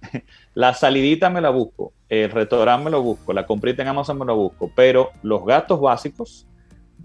La 0.55 0.73
salidita 0.73 1.29
me 1.29 1.43
la 1.43 1.51
busco, 1.51 1.93
el 2.09 2.31
restaurante 2.31 2.87
me 2.87 2.91
lo 2.91 3.03
busco, 3.03 3.35
la 3.35 3.47
comprita 3.47 3.83
en 3.83 3.89
Amazon 3.89 4.19
me 4.19 4.25
lo 4.25 4.37
busco, 4.37 4.71
pero 4.75 5.11
los 5.23 5.45
gastos 5.45 5.79
básicos 5.79 6.47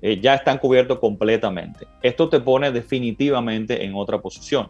eh, 0.01 0.19
ya 0.21 0.35
están 0.35 0.57
cubiertos 0.57 0.99
completamente. 0.99 1.87
Esto 2.01 2.29
te 2.29 2.39
pone 2.39 2.71
definitivamente 2.71 3.83
en 3.85 3.95
otra 3.95 4.19
posición. 4.19 4.69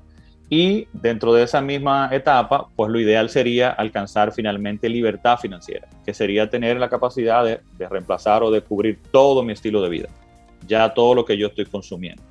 Y 0.49 0.87
dentro 0.91 1.33
de 1.33 1.43
esa 1.43 1.61
misma 1.61 2.09
etapa, 2.11 2.67
pues 2.75 2.91
lo 2.91 2.99
ideal 2.99 3.29
sería 3.29 3.69
alcanzar 3.69 4.33
finalmente 4.33 4.89
libertad 4.89 5.37
financiera, 5.37 5.87
que 6.05 6.13
sería 6.13 6.49
tener 6.49 6.77
la 6.77 6.89
capacidad 6.89 7.45
de, 7.45 7.61
de 7.77 7.87
reemplazar 7.87 8.43
o 8.43 8.51
de 8.51 8.61
cubrir 8.61 8.99
todo 9.11 9.43
mi 9.43 9.53
estilo 9.53 9.81
de 9.81 9.89
vida, 9.89 10.09
ya 10.67 10.93
todo 10.93 11.15
lo 11.15 11.23
que 11.23 11.37
yo 11.37 11.47
estoy 11.47 11.65
consumiendo. 11.65 12.21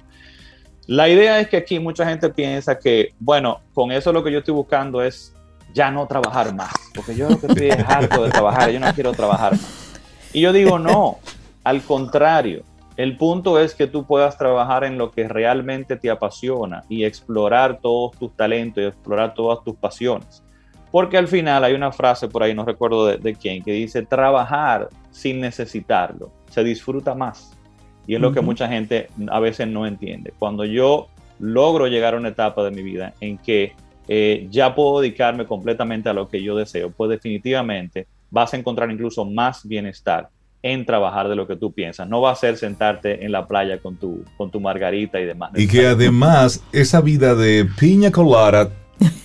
La 0.87 1.09
idea 1.09 1.41
es 1.41 1.49
que 1.49 1.57
aquí 1.57 1.79
mucha 1.79 2.05
gente 2.05 2.29
piensa 2.31 2.79
que, 2.79 3.15
bueno, 3.19 3.61
con 3.73 3.93
eso 3.93 4.13
lo 4.13 4.23
que 4.25 4.33
yo 4.33 4.41
estoy 4.41 4.55
buscando 4.55 5.03
es 5.03 5.35
ya 5.73 5.91
no 5.91 6.07
trabajar 6.07 6.55
más, 6.55 6.73
porque 6.95 7.15
yo 7.15 7.31
lo 7.31 7.41
que 7.41 7.47
estoy 7.47 7.69
es 7.69 7.79
harto 7.89 8.25
de 8.25 8.31
trabajar, 8.31 8.71
yo 8.71 8.81
no 8.81 8.93
quiero 8.93 9.13
trabajar 9.13 9.53
más. 9.53 10.01
Y 10.33 10.41
yo 10.41 10.53
digo, 10.53 10.79
no, 10.79 11.19
al 11.65 11.83
contrario, 11.83 12.65
el 13.03 13.17
punto 13.17 13.59
es 13.59 13.75
que 13.75 13.87
tú 13.87 14.05
puedas 14.05 14.37
trabajar 14.37 14.85
en 14.85 14.99
lo 14.99 15.11
que 15.11 15.27
realmente 15.27 15.97
te 15.97 16.11
apasiona 16.11 16.85
y 16.87 17.05
explorar 17.05 17.81
todos 17.81 18.19
tus 18.19 18.37
talentos 18.37 18.85
y 18.85 18.87
explorar 18.89 19.33
todas 19.33 19.65
tus 19.65 19.75
pasiones. 19.75 20.43
Porque 20.91 21.17
al 21.17 21.27
final 21.27 21.65
hay 21.65 21.73
una 21.73 21.93
frase 21.93 22.29
por 22.29 22.43
ahí, 22.43 22.53
no 22.53 22.67
recuerdo 22.67 23.07
de, 23.07 23.17
de 23.17 23.35
quién, 23.35 23.63
que 23.63 23.73
dice, 23.73 24.03
trabajar 24.03 24.91
sin 25.11 25.41
necesitarlo, 25.41 26.31
se 26.51 26.63
disfruta 26.63 27.15
más. 27.15 27.57
Y 28.07 28.17
es 28.17 28.21
lo 28.21 28.33
que 28.33 28.43
mucha 28.43 28.69
gente 28.69 29.07
a 29.31 29.41
veces 29.41 29.67
no 29.67 29.87
entiende. 29.87 30.35
Cuando 30.39 30.67
yo 30.67 31.09
logro 31.39 31.87
llegar 31.87 32.13
a 32.13 32.19
una 32.19 32.29
etapa 32.29 32.63
de 32.65 32.71
mi 32.71 32.83
vida 32.83 33.15
en 33.21 33.39
que 33.39 33.73
eh, 34.09 34.47
ya 34.51 34.75
puedo 34.75 35.01
dedicarme 35.01 35.47
completamente 35.47 36.11
a 36.11 36.13
lo 36.13 36.29
que 36.29 36.43
yo 36.43 36.55
deseo, 36.55 36.91
pues 36.91 37.09
definitivamente 37.09 38.09
vas 38.31 38.53
a 38.53 38.59
encontrar 38.59 38.91
incluso 38.91 39.25
más 39.25 39.67
bienestar 39.67 40.29
en 40.63 40.85
trabajar 40.85 41.29
de 41.29 41.37
lo 41.37 41.47
que 41.47 41.57
tú 41.57 41.73
piensas. 41.73 42.09
No 42.09 42.21
va 42.21 42.33
a 42.33 42.37
ser 42.37 42.57
sentarte 42.57 43.25
en 43.25 43.33
la 43.33 43.47
playa 43.47 43.79
con 43.79 43.97
tu, 43.97 44.25
con 44.37 44.51
tu 44.51 44.61
margarita 44.61 45.21
y 45.21 45.25
demás. 45.25 45.53
Y 45.55 45.67
que 45.67 45.87
además 45.87 46.63
esa 46.73 47.01
vida 47.01 47.35
de 47.35 47.67
piña 47.79 48.11
colada 48.11 48.71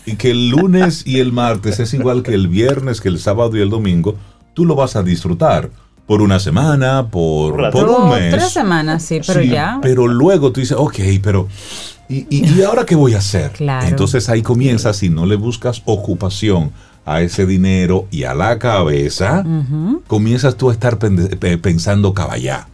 y 0.05 0.15
que 0.15 0.31
el 0.31 0.49
lunes 0.49 1.05
y 1.05 1.19
el 1.19 1.33
martes 1.33 1.79
es 1.79 1.93
igual 1.93 2.23
que 2.23 2.33
el 2.33 2.47
viernes, 2.47 3.01
que 3.01 3.09
el 3.09 3.19
sábado 3.19 3.57
y 3.57 3.61
el 3.61 3.69
domingo, 3.69 4.15
tú 4.53 4.65
lo 4.65 4.75
vas 4.75 4.95
a 4.95 5.03
disfrutar 5.03 5.69
por 6.05 6.21
una 6.21 6.39
semana, 6.39 7.07
por, 7.09 7.71
por 7.71 7.89
un 7.89 8.09
mes. 8.09 8.31
Tres 8.31 8.51
semanas, 8.51 9.03
sí, 9.03 9.19
pero 9.25 9.41
ya. 9.41 9.79
Pero 9.81 10.07
luego 10.07 10.51
tú 10.51 10.61
dices, 10.61 10.77
ok, 10.79 10.99
pero 11.21 11.47
¿y, 12.07 12.27
y, 12.29 12.61
ahora 12.61 12.85
qué 12.85 12.95
voy 12.95 13.15
a 13.15 13.17
hacer? 13.17 13.51
Claro. 13.51 13.87
Entonces 13.87 14.29
ahí 14.29 14.41
comienza, 14.41 14.93
si 14.93 15.09
no 15.09 15.25
le 15.25 15.35
buscas 15.35 15.81
ocupación 15.85 16.71
a 17.05 17.21
ese 17.21 17.45
dinero 17.45 18.07
y 18.11 18.23
a 18.23 18.33
la 18.33 18.57
cabeza, 18.59 19.43
comienzas 20.07 20.55
tú 20.57 20.69
a 20.69 20.73
estar 20.73 20.97
pensando 20.97 22.13
caballá. 22.13 22.67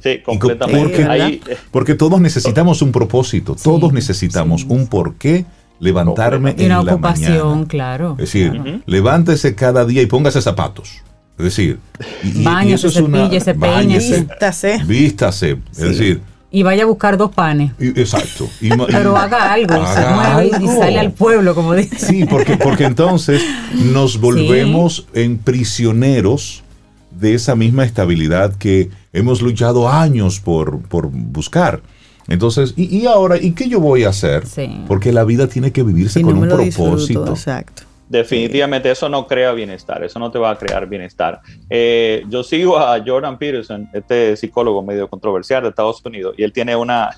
Sí, 0.00 0.20
completamente. 0.24 1.56
Porque, 1.70 1.94
todos 1.94 2.20
necesitamos 2.20 2.82
un 2.82 2.92
propósito, 2.92 3.56
todos 3.62 3.92
necesitamos 3.92 4.64
un 4.68 4.86
porqué 4.86 5.46
levantarme 5.78 6.54
en 6.58 6.66
una 6.66 6.82
la 6.82 6.92
ocupación, 6.92 7.66
claro. 7.66 8.12
Es 8.18 8.32
decir, 8.32 8.82
levántese 8.86 9.54
cada 9.54 9.84
día 9.84 10.02
y 10.02 10.06
póngase 10.06 10.40
zapatos. 10.40 11.02
Es 11.36 11.44
decir, 11.44 11.80
y, 12.22 12.46
eso 12.72 12.86
es 12.86 12.96
una, 12.96 13.28
vístase. 13.28 14.78
Vístase. 14.86 15.58
Es 15.72 15.78
decir, 15.78 16.20
y 16.54 16.62
vaya 16.62 16.84
a 16.84 16.86
buscar 16.86 17.18
dos 17.18 17.32
panes. 17.32 17.72
exacto. 17.80 18.48
Pero 18.86 19.16
haga 19.16 19.52
algo, 19.52 19.74
se 19.92 20.06
mueve 20.06 20.50
y 20.60 20.66
sale 20.68 21.00
al 21.00 21.10
pueblo, 21.10 21.52
como 21.52 21.74
dice. 21.74 21.98
Sí, 21.98 22.26
porque, 22.26 22.56
porque 22.56 22.84
entonces 22.84 23.42
nos 23.74 24.20
volvemos 24.20 25.08
en 25.14 25.38
prisioneros 25.38 26.62
de 27.10 27.34
esa 27.34 27.56
misma 27.56 27.84
estabilidad 27.84 28.54
que 28.54 28.90
hemos 29.12 29.42
luchado 29.42 29.88
años 29.88 30.38
por, 30.38 30.80
por 30.82 31.08
buscar. 31.08 31.82
Entonces, 32.28 32.72
¿y, 32.76 33.04
ahora? 33.06 33.36
¿Y 33.36 33.50
qué 33.50 33.68
yo 33.68 33.80
voy 33.80 34.04
a 34.04 34.10
hacer? 34.10 34.44
Porque 34.86 35.10
la 35.10 35.24
vida 35.24 35.48
tiene 35.48 35.72
que 35.72 35.82
vivirse 35.82 36.22
con 36.22 36.38
un 36.38 36.48
propósito. 36.48 37.26
exacto. 37.28 37.82
Definitivamente 38.18 38.88
eso 38.92 39.08
no 39.08 39.26
crea 39.26 39.50
bienestar, 39.50 40.04
eso 40.04 40.20
no 40.20 40.30
te 40.30 40.38
va 40.38 40.50
a 40.50 40.56
crear 40.56 40.86
bienestar. 40.86 41.40
Eh, 41.68 42.22
yo 42.28 42.44
sigo 42.44 42.78
a 42.78 43.02
Jordan 43.04 43.36
Peterson, 43.38 43.88
este 43.92 44.36
psicólogo 44.36 44.84
medio 44.84 45.08
controversial 45.08 45.64
de 45.64 45.70
Estados 45.70 46.00
Unidos, 46.04 46.36
y 46.38 46.44
él 46.44 46.52
tiene 46.52 46.76
una, 46.76 47.10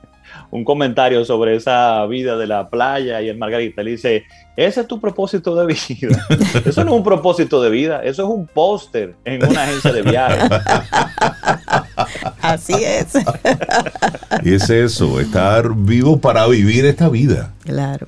un 0.50 0.64
comentario 0.64 1.26
sobre 1.26 1.56
esa 1.56 2.06
vida 2.06 2.38
de 2.38 2.46
la 2.46 2.70
playa 2.70 3.20
y 3.20 3.28
el 3.28 3.36
margarita. 3.36 3.82
Él 3.82 3.88
dice, 3.88 4.24
ese 4.56 4.80
es 4.80 4.86
tu 4.86 4.98
propósito 4.98 5.54
de 5.54 5.66
vida. 5.66 6.26
Eso 6.64 6.84
no 6.84 6.92
es 6.92 6.96
un 6.96 7.04
propósito 7.04 7.62
de 7.62 7.68
vida, 7.68 8.00
eso 8.02 8.22
es 8.22 8.28
un 8.30 8.46
póster 8.46 9.16
en 9.26 9.44
una 9.46 9.64
agencia 9.64 9.92
de 9.92 10.00
viajes. 10.00 10.50
Así 12.40 12.82
es. 12.82 13.12
y 14.42 14.54
es 14.54 14.70
eso, 14.70 15.20
estar 15.20 15.74
vivo 15.74 16.18
para 16.18 16.46
vivir 16.46 16.86
esta 16.86 17.10
vida. 17.10 17.52
Claro. 17.64 18.06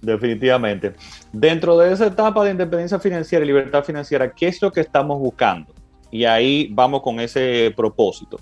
Definitivamente. 0.00 0.94
Dentro 1.32 1.76
de 1.76 1.92
esa 1.92 2.06
etapa 2.06 2.44
de 2.44 2.52
independencia 2.52 2.98
financiera 2.98 3.44
y 3.44 3.48
libertad 3.48 3.84
financiera, 3.84 4.32
¿qué 4.32 4.48
es 4.48 4.62
lo 4.62 4.70
que 4.70 4.80
estamos 4.80 5.18
buscando? 5.18 5.72
Y 6.10 6.24
ahí 6.24 6.68
vamos 6.72 7.02
con 7.02 7.20
ese 7.20 7.72
propósito. 7.76 8.38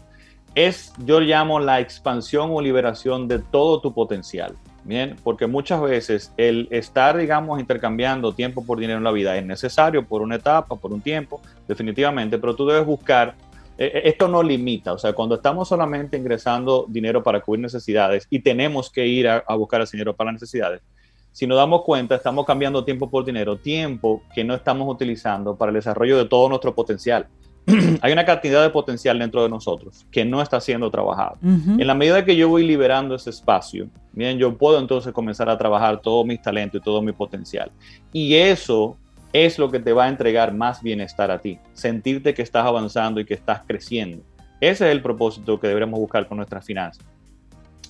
Es, 0.55 0.93
yo 1.05 1.21
llamo 1.21 1.59
la 1.59 1.81
expansión 1.81 2.51
o 2.53 2.61
liberación 2.61 3.29
de 3.29 3.39
todo 3.39 3.81
tu 3.81 3.93
potencial. 3.93 4.57
Bien, 4.85 5.17
porque 5.25 5.49
muchas 5.49 5.83
veces 5.83 6.33
el 6.37 6.69
estar, 6.71 7.17
digamos, 7.17 7.59
intercambiando 7.59 8.33
tiempo 8.33 8.65
por 8.65 8.79
dinero 8.79 8.99
en 8.99 9.05
la 9.05 9.11
vida 9.11 9.37
es 9.37 9.45
necesario 9.45 10.07
por 10.07 10.23
una 10.23 10.37
etapa, 10.37 10.77
por 10.77 10.93
un 10.93 11.01
tiempo, 11.01 11.41
definitivamente, 11.67 12.39
pero 12.39 12.55
tú 12.55 12.65
debes 12.69 12.87
buscar, 12.87 13.35
eh, 13.79 13.91
eh, 13.93 14.03
esto 14.05 14.29
no 14.29 14.45
limita, 14.45 14.93
o 14.93 14.99
sea, 14.99 15.13
cuando 15.13 15.35
estamos 15.35 15.67
solamente 15.67 16.17
ingresando 16.17 16.87
dinero 16.89 17.21
para 17.21 17.41
cubrir 17.41 17.63
necesidades 17.63 18.29
y 18.31 18.39
tenemos 18.39 18.89
que 18.89 19.05
ir 19.05 19.27
a, 19.27 19.43
a 19.49 19.57
buscar 19.57 19.81
ese 19.81 19.97
dinero 19.97 20.15
para 20.15 20.31
las 20.31 20.41
necesidades, 20.41 20.81
si 21.37 21.47
nos 21.47 21.59
damos 21.59 21.83
cuenta, 21.83 22.15
estamos 22.15 22.47
cambiando 22.47 22.83
tiempo 22.83 23.11
por 23.11 23.23
dinero, 23.23 23.59
tiempo 23.59 24.23
que 24.35 24.43
no 24.43 24.55
estamos 24.55 24.89
utilizando 24.89 25.55
para 25.55 25.69
el 25.69 25.75
desarrollo 25.75 26.17
de 26.17 26.25
todo 26.25 26.49
nuestro 26.49 26.75
potencial. 26.75 27.27
Hay 28.01 28.11
una 28.11 28.25
cantidad 28.25 28.63
de 28.63 28.71
potencial 28.71 29.19
dentro 29.19 29.43
de 29.43 29.51
nosotros 29.51 30.07
que 30.11 30.25
no 30.25 30.41
está 30.41 30.63
siendo 30.63 30.91
trabajado. 30.91 31.37
En 31.43 31.87
la 31.87 31.93
medida 31.93 32.25
que 32.25 32.37
yo 32.37 32.49
voy 32.49 32.67
liberando 32.67 33.15
ese 33.15 33.29
espacio, 33.29 33.87
bien, 34.13 34.39
yo 34.39 34.57
puedo 34.57 34.79
entonces 34.79 35.13
comenzar 35.13 35.51
a 35.51 35.59
trabajar 35.59 36.01
todos 36.01 36.25
mis 36.25 36.41
talentos 36.41 36.81
y 36.81 36.83
todo 36.83 37.03
mi 37.03 37.13
potencial. 37.13 37.71
Y 38.15 38.37
eso 38.37 38.97
es 39.31 39.59
lo 39.59 39.71
que 39.71 39.79
te 39.79 39.93
va 39.93 40.05
a 40.07 40.09
entregar 40.09 40.55
más 40.55 40.83
bienestar 40.83 41.31
a 41.31 41.39
ti, 41.39 41.59
sentirte 41.75 42.33
que 42.33 42.41
estás 42.41 42.65
avanzando 42.65 43.21
y 43.21 43.27
que 43.27 43.35
estás 43.35 43.61
creciendo. 43.67 44.25
Ese 44.59 44.87
es 44.87 44.91
el 44.91 45.03
propósito 45.03 45.61
que 45.61 45.69
deberemos 45.69 46.01
buscar 46.01 46.27
con 46.27 46.39
nuestras 46.39 46.65
finanzas 46.65 47.05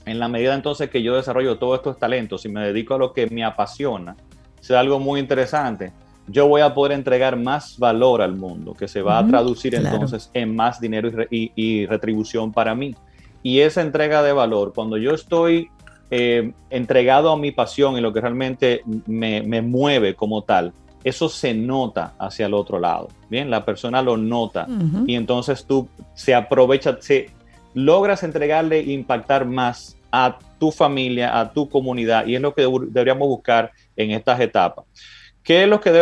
en 0.06 0.18
la 0.18 0.28
medida 0.28 0.54
entonces 0.54 0.88
que 0.88 1.02
yo 1.02 1.16
desarrollo 1.16 1.58
todos 1.58 1.78
estos 1.78 1.98
talentos 1.98 2.44
y 2.44 2.48
me 2.48 2.64
dedico 2.64 2.94
a 2.94 2.98
lo 2.98 3.12
que 3.12 3.26
me 3.26 3.44
apasiona, 3.44 4.16
sea 4.60 4.80
algo 4.80 4.98
muy 4.98 5.20
interesante, 5.20 5.92
yo 6.28 6.48
voy 6.48 6.60
a 6.60 6.74
poder 6.74 6.92
entregar 6.92 7.36
más 7.36 7.78
valor 7.78 8.22
al 8.22 8.34
mundo, 8.34 8.74
que 8.74 8.88
se 8.88 9.02
va 9.02 9.18
a 9.18 9.26
traducir 9.26 9.74
entonces 9.74 10.30
en 10.34 10.56
más 10.56 10.80
dinero 10.80 11.10
y, 11.30 11.86
retribución 11.86 12.52
para 12.52 12.74
mí. 12.74 12.94
Y 13.42 13.60
esa 13.60 13.80
entrega 13.82 14.22
de 14.22 14.32
valor, 14.32 14.72
cuando 14.74 14.96
yo 14.96 15.12
estoy 15.12 15.70
eh, 16.10 16.52
entregado 16.70 17.30
a 17.30 17.36
mi 17.36 17.52
pasión 17.52 17.96
y 17.96 18.00
lo 18.00 18.12
que 18.12 18.20
realmente 18.20 18.82
me, 19.06 19.62
mueve 19.62 20.14
como 20.14 20.42
tal, 20.42 20.72
eso 21.04 21.28
se 21.28 21.54
nota 21.54 22.14
hacia 22.18 22.46
el 22.46 22.54
otro 22.54 22.80
lado. 22.80 23.08
Bien, 23.30 23.48
la 23.48 23.64
persona 23.64 24.02
lo 24.02 24.16
nota 24.16 24.66
y 25.06 25.14
entonces 25.14 25.64
tú 25.64 25.88
se 26.14 26.34
aprovecha, 26.34 26.96
se 27.00 27.30
logras 27.74 28.24
entregarle 28.24 28.80
e 28.80 28.92
impactar 28.92 29.46
más 29.46 29.95
a 30.10 30.38
tu 30.58 30.70
familia, 30.70 31.38
a 31.38 31.52
tu 31.52 31.68
comunidad, 31.68 32.26
y 32.26 32.34
es 32.34 32.40
lo 32.40 32.54
que 32.54 32.62
deberíamos 32.62 33.28
buscar 33.28 33.72
en 33.96 34.10
estas 34.10 34.40
etapas. 34.40 34.84
¿Qué 35.42 35.62
es 35.62 35.68
lo 35.68 35.80
que, 35.80 35.92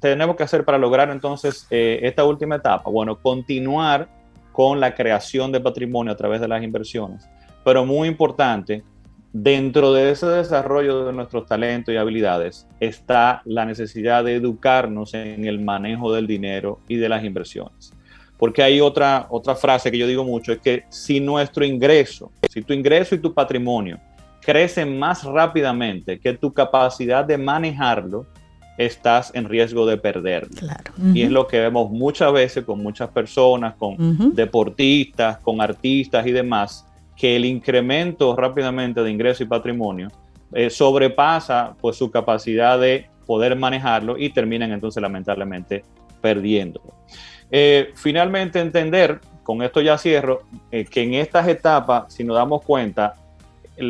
tenemos 0.00 0.36
que 0.36 0.42
hacer 0.44 0.64
para 0.64 0.78
lograr 0.78 1.10
entonces 1.10 1.66
eh, 1.70 1.98
esta 2.02 2.24
última 2.24 2.56
etapa? 2.56 2.90
Bueno, 2.90 3.18
continuar 3.20 4.08
con 4.52 4.78
la 4.78 4.94
creación 4.94 5.50
de 5.50 5.60
patrimonio 5.60 6.12
a 6.12 6.16
través 6.16 6.40
de 6.40 6.46
las 6.46 6.62
inversiones, 6.62 7.28
pero 7.64 7.84
muy 7.84 8.06
importante, 8.06 8.84
dentro 9.32 9.92
de 9.92 10.12
ese 10.12 10.26
desarrollo 10.26 11.06
de 11.06 11.12
nuestros 11.12 11.44
talentos 11.46 11.92
y 11.92 11.96
habilidades 11.96 12.68
está 12.78 13.42
la 13.44 13.64
necesidad 13.64 14.22
de 14.22 14.36
educarnos 14.36 15.12
en 15.12 15.44
el 15.44 15.60
manejo 15.60 16.12
del 16.12 16.28
dinero 16.28 16.78
y 16.86 16.96
de 16.96 17.08
las 17.08 17.24
inversiones. 17.24 17.92
Porque 18.36 18.62
hay 18.62 18.80
otra, 18.80 19.26
otra 19.30 19.54
frase 19.54 19.90
que 19.90 19.98
yo 19.98 20.06
digo 20.06 20.24
mucho, 20.24 20.52
es 20.52 20.58
que 20.58 20.84
si 20.88 21.20
nuestro 21.20 21.64
ingreso, 21.64 22.32
si 22.50 22.62
tu 22.62 22.72
ingreso 22.72 23.14
y 23.14 23.18
tu 23.18 23.32
patrimonio 23.32 23.98
crecen 24.40 24.98
más 24.98 25.24
rápidamente 25.24 26.18
que 26.18 26.34
tu 26.34 26.52
capacidad 26.52 27.24
de 27.24 27.38
manejarlo, 27.38 28.26
estás 28.76 29.30
en 29.34 29.48
riesgo 29.48 29.86
de 29.86 29.96
perderlo. 29.96 30.50
Claro. 30.56 30.92
Y 31.14 31.22
es 31.22 31.30
lo 31.30 31.46
que 31.46 31.60
vemos 31.60 31.90
muchas 31.90 32.32
veces 32.32 32.64
con 32.64 32.82
muchas 32.82 33.08
personas, 33.10 33.74
con 33.76 34.34
deportistas, 34.34 35.38
con 35.38 35.60
artistas 35.60 36.26
y 36.26 36.32
demás, 36.32 36.86
que 37.16 37.36
el 37.36 37.44
incremento 37.44 38.34
rápidamente 38.34 39.02
de 39.02 39.10
ingreso 39.10 39.44
y 39.44 39.46
patrimonio 39.46 40.10
eh, 40.52 40.70
sobrepasa 40.70 41.74
pues 41.80 41.96
su 41.96 42.10
capacidad 42.10 42.78
de 42.78 43.08
poder 43.26 43.56
manejarlo 43.56 44.18
y 44.18 44.30
terminan 44.30 44.72
entonces 44.72 45.00
lamentablemente 45.00 45.84
perdiéndolo. 46.20 46.94
Eh, 47.56 47.92
finalmente 47.94 48.58
entender, 48.58 49.20
con 49.44 49.62
esto 49.62 49.80
ya 49.80 49.96
cierro, 49.96 50.42
eh, 50.72 50.84
que 50.84 51.02
en 51.02 51.14
estas 51.14 51.46
etapas, 51.46 52.12
si 52.12 52.24
nos 52.24 52.34
damos 52.34 52.64
cuenta, 52.64 53.14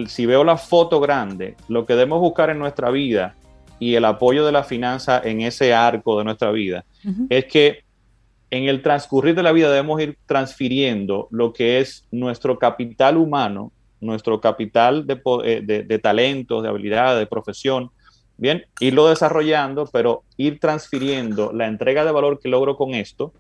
si 0.07 0.27
veo 0.27 0.45
la 0.45 0.59
foto 0.59 1.01
grande, 1.01 1.57
lo 1.69 1.87
que 1.87 1.95
debemos 1.95 2.21
buscar 2.21 2.51
en 2.51 2.59
nuestra 2.59 2.91
vida 2.91 3.35
y 3.79 3.95
el 3.95 4.05
apoyo 4.05 4.45
de 4.45 4.53
la 4.53 4.65
finanza 4.65 5.19
en 5.25 5.41
ese 5.41 5.73
arco 5.73 6.19
de 6.19 6.25
nuestra 6.25 6.51
vida, 6.51 6.85
es 7.31 7.47
que 7.47 7.85
en 8.51 8.65
el 8.65 8.83
transcurrir 8.83 9.35
de 9.35 9.43
la 9.43 9.53
vida 9.53 9.71
debemos 9.71 9.99
ir 10.03 10.19
transfiriendo 10.27 11.29
lo 11.31 11.55
que 11.55 11.81
es 11.81 12.07
nuestro 12.11 12.59
capital 12.59 13.17
humano, 13.17 13.73
nuestro 13.99 14.43
capital 14.43 15.07
de, 15.07 15.23
eh, 15.43 15.63
de, 15.65 15.85
de 15.85 15.99
talentos, 15.99 16.63
de 16.63 16.69
habilidades, 16.69 17.19
de 17.19 17.27
profesión, 17.27 17.91
bien, 18.37 18.67
irlo 18.79 19.09
desarrollando, 19.09 19.87
pero 19.91 20.23
ir 20.37 20.61
transfiriendo 20.61 21.51
la 21.51 21.67
entrega 21.67 22.05
de 22.05 22.13
valor 22.13 22.41
que 22.41 22.51
logro 22.51 22.77
con 22.77 22.93
esto 22.93 23.33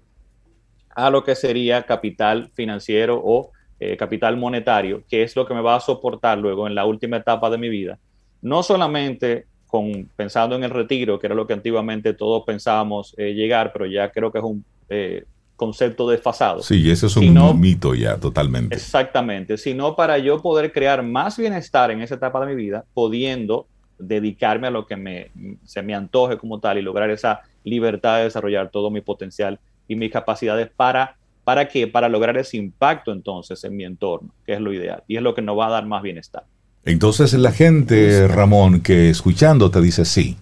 a 0.95 1.11
lo 1.11 1.25
que 1.25 1.35
sería 1.35 1.83
capital 1.83 2.51
financiero 2.55 3.21
o 3.23 3.51
eh, 3.81 3.97
capital 3.97 4.37
monetario, 4.37 5.03
que 5.09 5.23
es 5.23 5.35
lo 5.37 5.47
que 5.47 5.55
me 5.55 5.61
va 5.61 5.77
a 5.77 5.81
soportar 5.81 6.39
luego 6.39 6.67
en 6.67 6.75
la 6.75 6.87
última 6.87 7.17
etapa 7.17 7.51
de 7.51 7.59
mi 7.59 7.69
vida. 7.69 7.99
No 8.41 8.63
solamente 8.63 9.47
con, 9.67 10.09
pensando 10.17 10.55
en 10.55 10.65
el 10.65 10.71
retiro, 10.71 11.19
que 11.19 11.27
era 11.27 11.35
lo 11.35 11.47
que 11.47 11.55
antiguamente 11.55 12.15
todos 12.15 12.45
pensábamos 12.45 13.15
eh, 13.19 13.35
llegar, 13.35 13.73
pero 13.73 13.87
ya 13.87 14.11
creo 14.11 14.31
que 14.31 14.39
es 14.39 14.45
un 14.45 14.65
eh, 14.89 15.25
concepto 15.57 16.09
desfasado. 16.09 16.63
Sí, 16.63 16.91
ese 16.91 17.07
es 17.07 17.17
un 17.17 17.61
mito 17.61 17.95
ya, 17.95 18.17
totalmente. 18.17 18.75
Exactamente, 18.75 19.57
sino 19.57 19.97
para 19.97 20.19
yo 20.19 20.41
poder 20.41 20.73
crear 20.73 21.03
más 21.03 21.37
bienestar 21.37 21.91
en 21.91 22.01
esa 22.01 22.15
etapa 22.15 22.41
de 22.41 22.47
mi 22.47 22.55
vida, 22.55 22.85
pudiendo 22.95 23.67
dedicarme 23.99 24.69
a 24.69 24.71
lo 24.71 24.87
que 24.87 24.97
me, 24.97 25.31
se 25.65 25.83
me 25.83 25.95
antoje 25.95 26.37
como 26.37 26.61
tal 26.61 26.79
y 26.79 26.83
lograr 26.83 27.11
esa 27.11 27.43
libertad 27.65 28.19
de 28.19 28.25
desarrollar 28.25 28.71
todo 28.71 28.91
mi 28.91 29.01
potencial 29.01 29.59
y 29.89 29.97
mis 29.97 30.11
capacidades 30.11 30.71
para, 30.75 31.17
¿para 31.45 31.69
qué? 31.69 31.87
Para 31.87 32.09
lograr 32.09 32.37
ese 32.37 32.57
impacto 32.57 33.13
entonces 33.13 33.63
en 33.65 33.77
mi 33.77 33.85
entorno, 33.85 34.31
que 34.47 34.55
es 34.55 34.61
lo 34.61 34.73
ideal 34.73 35.03
y 35.09 35.17
es 35.17 35.23
lo 35.23 35.35
que 35.35 35.43
nos 35.43 35.59
va 35.59 35.67
a 35.67 35.71
dar 35.71 35.87
más 35.87 36.03
bienestar. 36.03 36.45
Entonces 36.85 37.33
la 37.35 37.53
gente, 37.53 38.29
Ramón, 38.29 38.81
que 38.81 39.09
escuchando 39.09 39.71
te 39.71 39.81
dice, 39.81 40.05
sí, 40.05 40.37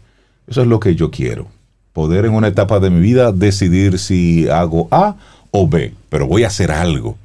eso 0.47 0.63
es 0.63 0.67
lo 0.67 0.81
que 0.81 0.95
yo 0.95 1.11
quiero. 1.11 1.47
Poder 1.93 2.25
en 2.25 2.35
una 2.35 2.49
etapa 2.49 2.81
de 2.81 2.91
mi 2.91 3.01
vida 3.01 3.33
decidir 3.33 3.99
si 3.99 4.49
hago 4.49 4.89
A 4.91 5.17
o 5.51 5.69
B, 5.69 5.93
pero 6.09 6.27
voy 6.27 6.45
a 6.45 6.49
hacer 6.49 6.73
algo. 6.73 7.17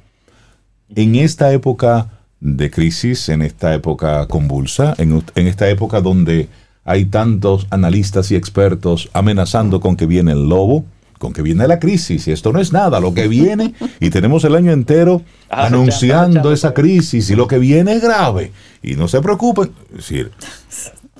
En 0.94 1.16
esta 1.16 1.52
época 1.52 2.10
de 2.40 2.70
crisis, 2.70 3.28
en 3.28 3.42
esta 3.42 3.74
época 3.74 4.26
convulsa, 4.28 4.94
en, 4.98 5.22
en 5.34 5.46
esta 5.46 5.68
época 5.68 6.00
donde 6.00 6.48
hay 6.84 7.06
tantos 7.06 7.66
analistas 7.70 8.30
y 8.30 8.36
expertos 8.36 9.10
amenazando 9.12 9.80
con 9.80 9.96
que 9.96 10.06
viene 10.06 10.32
el 10.32 10.48
lobo, 10.48 10.84
con 11.18 11.32
que 11.32 11.42
viene 11.42 11.66
la 11.68 11.78
crisis 11.78 12.28
y 12.28 12.32
esto 12.32 12.52
no 12.52 12.60
es 12.60 12.72
nada, 12.72 13.00
lo 13.00 13.12
que 13.12 13.28
viene 13.28 13.74
y 14.00 14.10
tenemos 14.10 14.44
el 14.44 14.54
año 14.54 14.72
entero 14.72 15.22
Ah, 15.50 15.66
anunciando 15.66 16.52
esa 16.52 16.74
crisis 16.74 17.30
y 17.30 17.34
lo 17.34 17.46
que 17.46 17.58
viene 17.58 17.94
es 17.94 18.02
grave 18.02 18.52
y 18.82 18.96
no 18.96 19.08
se 19.08 19.22
preocupen. 19.22 19.70
Es 19.90 19.96
decir, 19.96 20.30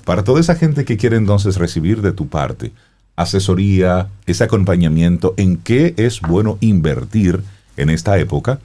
para 0.05 0.23
toda 0.23 0.39
esa 0.39 0.53
gente 0.53 0.85
que 0.85 0.97
quiere 0.97 1.17
entonces 1.17 1.57
recibir 1.57 2.03
de 2.03 2.11
tu 2.11 2.27
parte 2.27 2.71
asesoría, 3.15 4.07
ese 4.27 4.43
acompañamiento, 4.43 5.33
en 5.35 5.57
qué 5.57 5.93
es 5.97 6.21
bueno 6.21 6.57
invertir 6.61 7.41
en 7.75 7.89
esta 7.89 8.17
época, 8.17 8.59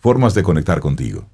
formas 0.00 0.34
de 0.34 0.42
conectar 0.42 0.78
contigo. 0.78 1.24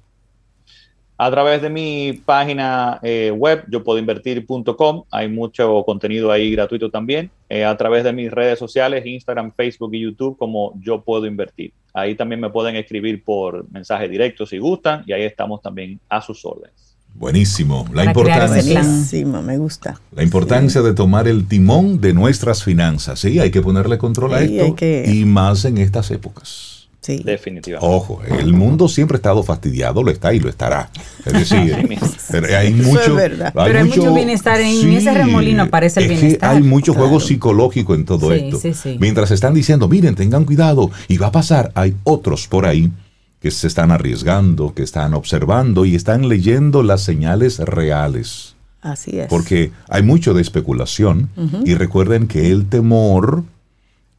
A 1.23 1.29
través 1.29 1.61
de 1.61 1.69
mi 1.69 2.13
página 2.13 2.97
eh, 3.03 3.29
web, 3.29 3.63
yo 3.69 3.83
puedo 3.83 3.99
invertir.com, 3.99 5.03
hay 5.11 5.29
mucho 5.29 5.83
contenido 5.85 6.31
ahí 6.31 6.49
gratuito 6.49 6.89
también. 6.89 7.29
Eh, 7.47 7.63
a 7.63 7.77
través 7.77 8.03
de 8.03 8.11
mis 8.11 8.31
redes 8.31 8.57
sociales, 8.57 9.05
Instagram, 9.05 9.51
Facebook 9.55 9.93
y 9.93 10.01
YouTube, 10.01 10.35
como 10.35 10.73
yo 10.81 11.03
puedo 11.03 11.27
invertir. 11.27 11.73
Ahí 11.93 12.15
también 12.15 12.41
me 12.41 12.49
pueden 12.49 12.75
escribir 12.75 13.23
por 13.23 13.69
mensaje 13.71 14.09
directo 14.09 14.47
si 14.47 14.57
gustan, 14.57 15.03
y 15.05 15.13
ahí 15.13 15.21
estamos 15.21 15.61
también 15.61 15.99
a 16.09 16.23
sus 16.23 16.43
órdenes. 16.43 16.97
Buenísimo. 17.13 17.85
La 17.93 18.05
importancia. 18.05 18.81
Buenísimo, 18.81 19.43
me 19.43 19.59
gusta. 19.59 20.01
la 20.15 20.23
importancia 20.23 20.81
de 20.81 20.95
tomar 20.95 21.27
el 21.27 21.47
timón 21.47 22.01
de 22.01 22.13
nuestras 22.13 22.63
finanzas. 22.63 23.19
Sí, 23.19 23.39
hay 23.39 23.51
que 23.51 23.61
ponerle 23.61 23.99
control 23.99 24.33
a 24.33 24.41
esto 24.41 24.63
hay 24.63 24.73
que- 24.73 25.05
y 25.07 25.25
más 25.25 25.65
en 25.65 25.77
estas 25.77 26.09
épocas. 26.09 26.70
Sí. 27.01 27.21
Definitivamente. 27.25 27.95
Ojo, 27.95 28.21
el 28.23 28.53
mundo 28.53 28.87
siempre 28.87 29.15
ha 29.15 29.17
estado 29.17 29.41
fastidiado, 29.41 30.03
lo 30.03 30.11
está 30.11 30.33
y 30.35 30.39
lo 30.39 30.49
estará. 30.49 30.91
Es 31.25 31.33
decir, 31.33 31.75
hay 32.55 32.67
Eso 32.67 32.87
mucho, 32.89 33.01
es 33.01 33.15
verdad. 33.15 33.51
Pero 33.55 33.79
hay 33.79 33.85
mucho 33.85 34.13
bienestar, 34.13 34.61
en 34.61 34.91
ese 34.93 35.11
remolino 35.11 35.63
aparece 35.63 35.99
el 36.01 36.05
es 36.05 36.11
que 36.11 36.21
bienestar. 36.25 36.55
hay 36.55 36.61
mucho 36.61 36.93
juego 36.93 37.09
Claro. 37.17 37.25
psicológico 37.27 37.95
en 37.95 38.05
todo 38.05 38.29
Sí, 38.31 38.35
esto. 38.43 38.59
sí, 38.59 38.73
sí. 38.75 38.97
Mientras 38.99 39.31
están 39.31 39.55
diciendo, 39.55 39.87
miren, 39.87 40.13
tengan 40.13 40.45
cuidado 40.45 40.91
y 41.07 41.17
va 41.17 41.27
a 41.27 41.31
pasar, 41.31 41.71
hay 41.73 41.95
otros 42.03 42.47
por 42.47 42.67
ahí 42.67 42.91
que 43.39 43.49
se 43.49 43.65
están 43.65 43.89
arriesgando, 43.89 44.75
que 44.75 44.83
están 44.83 45.15
observando 45.15 45.85
y 45.85 45.95
están 45.95 46.29
leyendo 46.29 46.83
las 46.83 47.01
señales 47.01 47.57
reales. 47.57 48.55
Así 48.81 49.19
es. 49.19 49.27
Porque 49.27 49.71
hay 49.89 50.03
mucho 50.03 50.35
de 50.35 50.41
especulación 50.43 51.29
y 51.65 51.73
recuerden 51.73 52.27
que 52.27 52.51
el 52.51 52.67
temor 52.67 53.43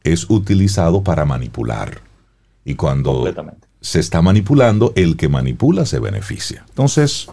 es 0.03 0.29
utilizado 0.29 1.01
para 1.03 1.23
manipular. 1.23 2.01
Y 2.65 2.75
cuando 2.75 3.33
se 3.81 3.99
está 3.99 4.21
manipulando, 4.21 4.93
el 4.95 5.17
que 5.17 5.27
manipula 5.27 5.85
se 5.85 5.99
beneficia. 5.99 6.63
Entonces, 6.69 7.27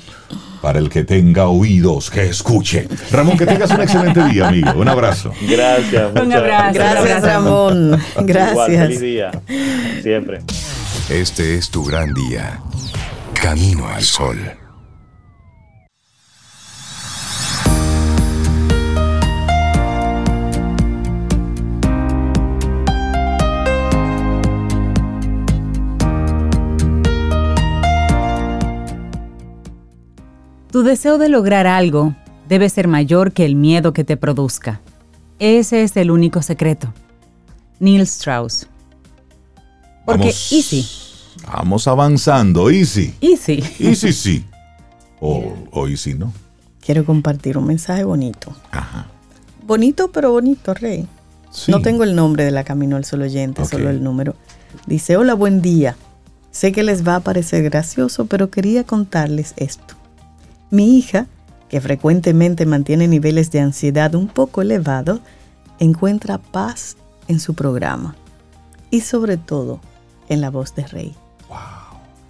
para 0.62 0.78
el 0.78 0.90
que 0.90 1.04
tenga 1.04 1.48
oídos, 1.48 2.10
que 2.10 2.24
escuche. 2.28 2.86
Ramón, 3.10 3.38
que 3.38 3.46
tengas 3.46 3.70
un 3.70 3.80
excelente 3.80 4.22
día, 4.28 4.48
amigo. 4.48 4.72
Un 4.76 4.88
abrazo. 4.88 5.32
Gracias. 5.48 6.12
Un 6.20 6.32
abrazo. 6.32 6.74
Gracias, 6.74 7.22
Ramón. 7.22 8.00
Igual, 8.18 8.26
feliz 8.26 8.26
Gracias. 8.26 9.00
día. 9.00 9.30
Siempre. 10.02 10.40
Este 11.08 11.56
es 11.56 11.70
tu 11.70 11.84
gran 11.84 12.12
día. 12.12 12.60
Camino 13.40 13.86
al 13.88 14.02
sol. 14.02 14.38
Tu 30.76 30.82
deseo 30.82 31.16
de 31.16 31.30
lograr 31.30 31.66
algo 31.66 32.14
debe 32.50 32.68
ser 32.68 32.86
mayor 32.86 33.32
que 33.32 33.46
el 33.46 33.56
miedo 33.56 33.94
que 33.94 34.04
te 34.04 34.18
produzca. 34.18 34.82
Ese 35.38 35.82
es 35.82 35.96
el 35.96 36.10
único 36.10 36.42
secreto. 36.42 36.92
Neil 37.80 38.02
Strauss. 38.02 38.66
Porque 40.04 40.24
Vamos- 40.24 40.52
easy, 40.52 40.86
Vamos 41.50 41.88
avanzando. 41.88 42.68
Easy. 42.68 43.14
easy. 43.22 43.64
Easy 43.78 44.12
sí. 44.12 44.44
O, 45.20 45.54
o 45.70 45.88
easy 45.88 46.12
no. 46.12 46.30
Quiero 46.84 47.06
compartir 47.06 47.56
un 47.56 47.64
mensaje 47.68 48.04
bonito. 48.04 48.54
Ajá. 48.70 49.06
Bonito, 49.66 50.12
pero 50.12 50.30
bonito, 50.32 50.74
Rey. 50.74 51.06
Sí. 51.52 51.70
No 51.72 51.80
tengo 51.80 52.04
el 52.04 52.14
nombre 52.14 52.44
de 52.44 52.50
la 52.50 52.64
Camino 52.64 52.96
al 52.96 53.06
Sol 53.06 53.22
oyente, 53.22 53.64
solo 53.64 53.88
el 53.88 54.04
número. 54.04 54.34
Dice, 54.86 55.16
hola, 55.16 55.32
buen 55.32 55.62
día. 55.62 55.96
Sé 56.50 56.72
que 56.72 56.82
les 56.82 57.08
va 57.08 57.16
a 57.16 57.20
parecer 57.20 57.62
gracioso, 57.62 58.26
pero 58.26 58.50
quería 58.50 58.84
contarles 58.84 59.54
esto. 59.56 59.94
Mi 60.70 60.98
hija, 60.98 61.26
que 61.68 61.80
frecuentemente 61.80 62.66
mantiene 62.66 63.08
niveles 63.08 63.50
de 63.50 63.60
ansiedad 63.60 64.14
un 64.14 64.28
poco 64.28 64.62
elevados, 64.62 65.20
encuentra 65.78 66.38
paz 66.38 66.96
en 67.28 67.40
su 67.40 67.54
programa 67.54 68.14
y 68.90 69.00
sobre 69.00 69.36
todo 69.36 69.80
en 70.28 70.40
la 70.40 70.50
voz 70.50 70.74
de 70.74 70.86
Rey. 70.86 71.14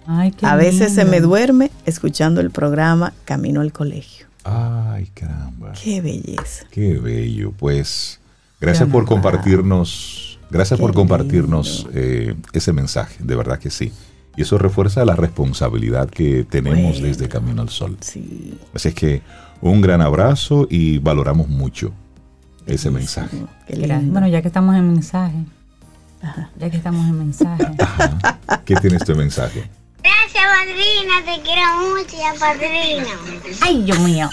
Ay, 0.05 0.31
qué 0.31 0.45
A 0.45 0.55
veces 0.55 0.93
se 0.93 1.03
me 1.03 1.19
duerme 1.19 1.69
escuchando 1.85 2.39
el 2.39 2.49
programa 2.49 3.13
Camino 3.25 3.59
al 3.61 3.73
Colegio. 3.73 4.27
Ay, 4.43 5.07
caramba. 5.13 5.73
Qué 5.73 5.99
belleza. 6.01 6.65
Qué 6.71 6.97
bello. 6.97 7.51
Pues 7.51 8.21
gracias 8.61 8.87
por 8.87 9.05
compartirnos, 9.05 10.39
gracias 10.49 10.77
Qué 10.77 10.81
por 10.81 10.93
compartirnos 10.93 11.87
eh, 11.93 12.35
ese 12.53 12.71
mensaje, 12.71 13.17
de 13.21 13.35
verdad 13.35 13.59
que 13.59 13.69
sí. 13.69 13.91
Y 14.37 14.43
eso 14.43 14.57
refuerza 14.57 15.03
la 15.03 15.15
responsabilidad 15.15 16.09
que 16.09 16.45
tenemos 16.49 16.79
Bueno. 16.93 17.07
desde 17.07 17.27
Camino 17.27 17.61
al 17.63 17.69
Sol. 17.69 17.97
Sí. 18.01 18.57
Así 18.73 18.89
es 18.89 18.93
que 18.95 19.21
un 19.61 19.81
gran 19.81 19.99
abrazo 20.01 20.67
y 20.69 20.99
valoramos 20.99 21.49
mucho 21.49 21.91
ese 22.67 22.91
mensaje. 22.91 23.37
Qué 23.67 23.73
Gracias. 23.75 23.99
lindo. 23.99 24.11
Bueno, 24.13 24.27
ya 24.27 24.41
que 24.41 24.47
estamos 24.47 24.75
en 24.75 24.87
mensaje. 24.93 25.35
Ya 26.59 26.69
que 26.69 26.77
estamos 26.77 27.05
en 27.07 27.17
mensaje. 27.17 27.65
Ajá. 27.79 28.39
¿Qué 28.65 28.75
tiene 28.75 28.97
este 28.97 29.13
mensaje? 29.15 29.67
Gracias, 30.03 30.43
padrina. 30.45 31.35
Te 31.35 31.41
quiero 31.41 31.61
mucho, 31.89 32.15
ya, 32.17 32.39
padrina. 32.39 33.05
Ay, 33.61 33.83
Dios 33.83 33.99
mío. 33.99 34.29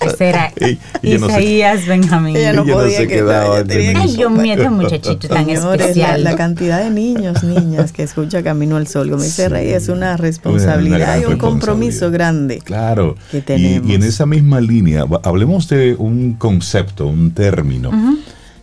Ese 0.00 0.28
era 0.28 0.52
ella 0.56 0.78
no 1.18 1.26
se- 1.28 1.32
Isaías 1.32 1.86
Benjamín. 1.86 2.36
Ella 2.36 2.52
no 2.52 2.64
no 2.64 2.74
podía 2.74 3.06
quedaba 3.06 3.64
que 3.64 3.94
Ay, 3.96 4.14
Dios 4.16 4.30
mío, 4.32 4.54
este 4.54 4.70
muchachito 4.70 5.28
tan 5.28 5.46
Señores, 5.46 5.64
la, 5.64 5.74
especial. 5.86 6.24
la 6.24 6.36
cantidad 6.36 6.82
de 6.82 6.90
niños, 6.90 7.42
niñas 7.44 7.92
que 7.92 8.02
escucha 8.02 8.42
Camino 8.42 8.76
al 8.76 8.86
Sol, 8.86 9.10
como 9.10 9.22
dice 9.22 9.44
Sí. 9.44 9.48
Rey, 9.48 9.70
es 9.70 9.88
una 9.88 10.16
responsabilidad 10.16 11.20
y 11.20 11.24
un 11.24 11.38
compromiso 11.38 12.10
grande. 12.10 12.58
Claro. 12.58 13.16
que 13.30 13.40
tenemos. 13.40 13.90
Y, 13.90 13.94
en 13.94 14.02
esa 14.02 14.26
misma 14.26 14.60
línea, 14.60 15.04
hablemos 15.22 15.68
de 15.68 15.94
un 15.98 16.34
concepto, 16.34 17.06
un 17.06 17.32
término 17.32 17.90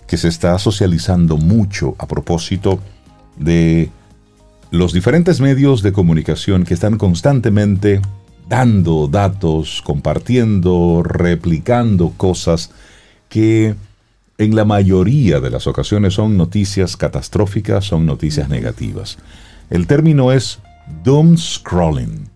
que 0.07 0.17
se 0.17 0.27
está 0.27 0.57
socializando 0.59 1.37
mucho 1.37 1.95
a 1.97 2.07
propósito 2.07 2.79
de 3.37 3.89
los 4.71 4.93
diferentes 4.93 5.39
medios 5.41 5.81
de 5.83 5.91
comunicación 5.91 6.63
que 6.65 6.73
están 6.73 6.97
constantemente 6.97 8.01
dando 8.51 9.07
datos, 9.07 9.81
compartiendo, 9.81 11.03
replicando 11.03 12.11
cosas 12.17 12.71
que 13.29 13.75
en 14.37 14.55
la 14.57 14.65
mayoría 14.65 15.39
de 15.39 15.49
las 15.49 15.67
ocasiones 15.67 16.15
son 16.15 16.35
noticias 16.35 16.97
catastróficas, 16.97 17.85
son 17.85 18.05
noticias 18.05 18.49
negativas. 18.49 19.19
El 19.69 19.87
término 19.87 20.33
es 20.33 20.59
doom 21.05 21.37
scrolling 21.37 22.29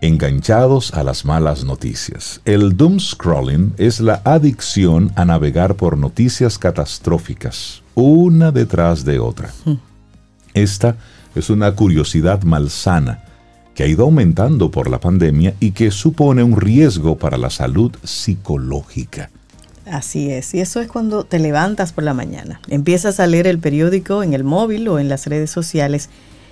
enganchados 0.00 0.94
a 0.94 1.04
las 1.04 1.24
malas 1.24 1.62
noticias. 1.62 2.40
El 2.44 2.76
doom 2.76 2.98
scrolling 2.98 3.74
es 3.78 4.00
la 4.00 4.20
adicción 4.24 5.12
a 5.14 5.24
navegar 5.24 5.76
por 5.76 5.96
noticias 5.96 6.58
catastróficas, 6.58 7.82
una 7.94 8.50
detrás 8.50 9.04
de 9.04 9.20
otra. 9.20 9.52
Esta 10.54 10.96
es 11.36 11.50
una 11.50 11.72
curiosidad 11.76 12.42
malsana 12.42 13.27
que 13.78 13.84
ha 13.84 13.86
ido 13.86 14.06
aumentando 14.06 14.72
por 14.72 14.90
la 14.90 14.98
pandemia 14.98 15.54
y 15.60 15.70
que 15.70 15.92
supone 15.92 16.42
un 16.42 16.60
riesgo 16.60 17.16
para 17.16 17.38
la 17.38 17.48
salud 17.48 17.92
psicológica. 18.02 19.30
Así 19.86 20.32
es, 20.32 20.52
y 20.52 20.58
eso 20.58 20.80
es 20.80 20.88
cuando 20.88 21.22
te 21.22 21.38
levantas 21.38 21.92
por 21.92 22.02
la 22.02 22.12
mañana, 22.12 22.60
empiezas 22.66 23.20
a 23.20 23.28
leer 23.28 23.46
el 23.46 23.60
periódico 23.60 24.24
en 24.24 24.34
el 24.34 24.42
móvil 24.42 24.88
o 24.88 24.98
en 24.98 25.08
las 25.08 25.28
redes 25.28 25.52
sociales 25.52 26.10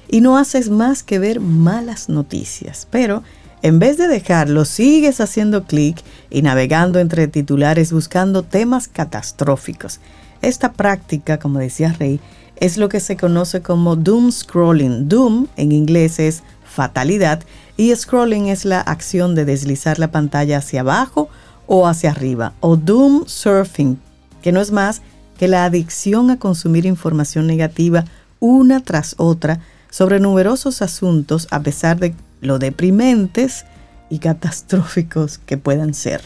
y 0.09 0.21
no 0.21 0.39
haces 0.39 0.71
más 0.71 1.03
que 1.03 1.19
ver 1.19 1.41
malas 1.41 2.09
noticias, 2.09 2.87
pero 2.93 3.25
en 3.61 3.81
vez 3.81 3.99
de 3.99 4.07
dejarlo, 4.07 4.65
sigues 4.65 5.21
haciendo 5.21 5.65
clic 5.65 5.97
y 6.31 6.43
navegando 6.43 7.01
entre 7.01 7.27
titulares 7.27 7.93
buscando 7.93 8.45
temas 8.45 8.87
catastróficos. 8.87 9.99
Esta 10.43 10.75
práctica, 10.75 11.41
como 11.41 11.59
decía 11.59 11.93
Rey, 11.99 12.21
es 12.55 12.79
lo 12.79 12.89
que 12.89 13.01
se 13.01 13.17
conoce 13.17 13.63
como 13.63 13.97
doom 13.97 14.31
scrolling. 14.33 15.09
Doom 15.09 15.47
en 15.57 15.73
inglés 15.73 16.19
es 16.19 16.43
fatalidad 16.77 17.43
y 17.79 17.95
scrolling 17.97 18.47
es 18.47 18.65
la 18.65 18.81
acción 18.81 19.35
de 19.35 19.47
deslizar 19.47 19.99
la 19.99 20.11
pantalla 20.13 20.59
hacia 20.59 20.81
abajo 20.81 21.29
o 21.67 21.89
hacia 21.89 22.11
arriba, 22.11 22.53
o 22.61 22.77
doom 22.77 23.25
surfing, 23.27 23.99
que 24.43 24.53
no 24.53 24.61
es 24.61 24.71
más 24.71 25.03
que 25.39 25.49
la 25.49 25.65
adicción 25.65 26.31
a 26.31 26.39
consumir 26.39 26.87
información 26.87 27.47
negativa 27.47 28.05
una 28.39 28.81
tras 28.81 29.15
otra 29.19 29.61
sobre 29.91 30.21
numerosos 30.21 30.83
asuntos 30.83 31.49
a 31.51 31.61
pesar 31.61 31.99
de 31.99 32.15
lo 32.43 32.59
deprimentes 32.59 33.65
y 34.11 34.19
catastróficos 34.19 35.39
que 35.39 35.57
puedan 35.57 35.95
ser. 35.95 36.21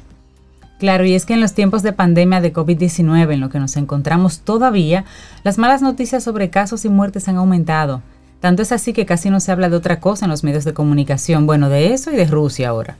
Claro, 0.80 1.04
y 1.04 1.14
es 1.14 1.26
que 1.26 1.34
en 1.34 1.40
los 1.40 1.52
tiempos 1.52 1.82
de 1.82 1.92
pandemia 1.92 2.40
de 2.40 2.52
COVID-19 2.52 3.34
en 3.34 3.40
lo 3.40 3.50
que 3.50 3.60
nos 3.60 3.76
encontramos 3.76 4.40
todavía, 4.40 5.04
las 5.44 5.58
malas 5.58 5.82
noticias 5.82 6.24
sobre 6.24 6.50
casos 6.50 6.84
y 6.84 6.88
muertes 6.88 7.28
han 7.28 7.36
aumentado. 7.36 8.02
Tanto 8.40 8.62
es 8.62 8.72
así 8.72 8.92
que 8.92 9.06
casi 9.06 9.28
no 9.30 9.38
se 9.38 9.52
habla 9.52 9.68
de 9.68 9.76
otra 9.76 10.00
cosa 10.00 10.24
en 10.24 10.30
los 10.30 10.44
medios 10.44 10.64
de 10.64 10.72
comunicación, 10.72 11.46
bueno, 11.46 11.68
de 11.68 11.92
eso 11.92 12.10
y 12.10 12.16
de 12.16 12.24
Rusia 12.24 12.70
ahora. 12.70 12.96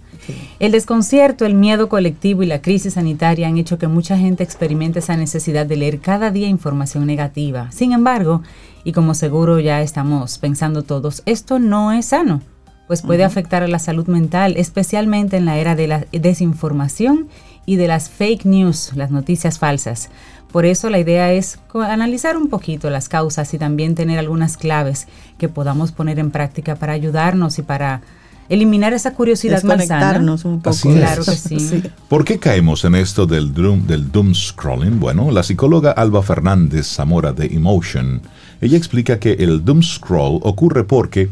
El 0.59 0.73
desconcierto, 0.73 1.47
el 1.47 1.55
miedo 1.55 1.89
colectivo 1.89 2.43
y 2.43 2.47
la 2.47 2.61
crisis 2.61 2.95
sanitaria 2.95 3.49
han 3.49 3.57
hecho 3.57 3.79
que 3.79 3.89
mucha 3.89 4.19
gente 4.19 4.45
experimente 4.45 4.99
esa 4.99 5.17
necesidad 5.17 5.65
de 5.67 5.77
leer 5.77 6.01
cada 6.01 6.31
día 6.31 6.47
información 6.47 7.07
negativa. 7.07 7.73
Sin 7.73 7.93
embargo, 7.93 8.43
y 8.85 8.93
como 8.93 9.15
seguro 9.15 9.59
ya 9.61 9.81
estamos 9.81 10.39
pensando 10.39 10.83
todos, 10.83 11.23
esto 11.25 11.59
no 11.59 11.91
es 11.93 12.07
sano, 12.07 12.43
pues 12.87 13.03
puede 13.03 13.25
afectar 13.25 13.63
a 13.63 13.69
la 13.69 13.79
salud 13.79 14.09
mental, 14.09 14.55
especialmente 14.57 15.39
en 15.39 15.47
la 15.47 15.59
era 15.59 15.75
de 15.75 15.87
la 15.87 16.07
desinformación 16.13 17.29
y 17.65 17.77
de 17.77 17.89
las 17.89 18.11
fake 18.11 18.45
news, 18.45 18.93
las 18.95 19.11
noticias 19.11 19.59
falsas. 19.59 20.11
Por 20.53 20.67
eso 20.67 20.91
la 20.91 20.99
idea 20.99 21.33
es 21.33 21.59
analizar 21.75 22.37
un 22.37 22.49
poquito 22.49 22.91
las 22.91 23.09
causas 23.09 23.53
y 23.55 23.59
también 23.59 23.95
tener 23.95 24.19
algunas 24.19 24.57
claves 24.57 25.07
que 25.39 25.49
podamos 25.49 25.93
poner 25.93 26.19
en 26.19 26.31
práctica 26.31 26.75
para 26.77 26.93
ayudarnos 26.93 27.59
y 27.59 27.63
para 27.63 28.03
eliminar 28.49 28.93
esa 28.93 29.15
curiosidad 29.15 29.63
malsana. 29.63 30.19
un 30.45 30.61
poco. 30.61 30.93
Claro 30.93 31.25
que 31.25 31.37
sí. 31.37 31.83
¿Por 32.09 32.25
qué 32.25 32.39
caemos 32.39 32.85
en 32.85 32.97
esto 32.97 33.27
del 33.27 33.55
doom, 33.55 33.87
del 33.87 34.11
doom 34.11 34.35
scrolling? 34.35 34.99
Bueno, 34.99 35.31
la 35.31 35.45
psicóloga 35.45 35.93
Alba 35.93 36.23
Fernández 36.23 36.87
Zamora 36.87 37.33
de 37.33 37.47
Emotion, 37.47 38.21
ella 38.61 38.77
explica 38.77 39.21
que 39.21 39.35
el 39.35 39.65
doom 39.65 39.83
scroll 39.83 40.41
ocurre 40.43 40.83
porque 40.83 41.31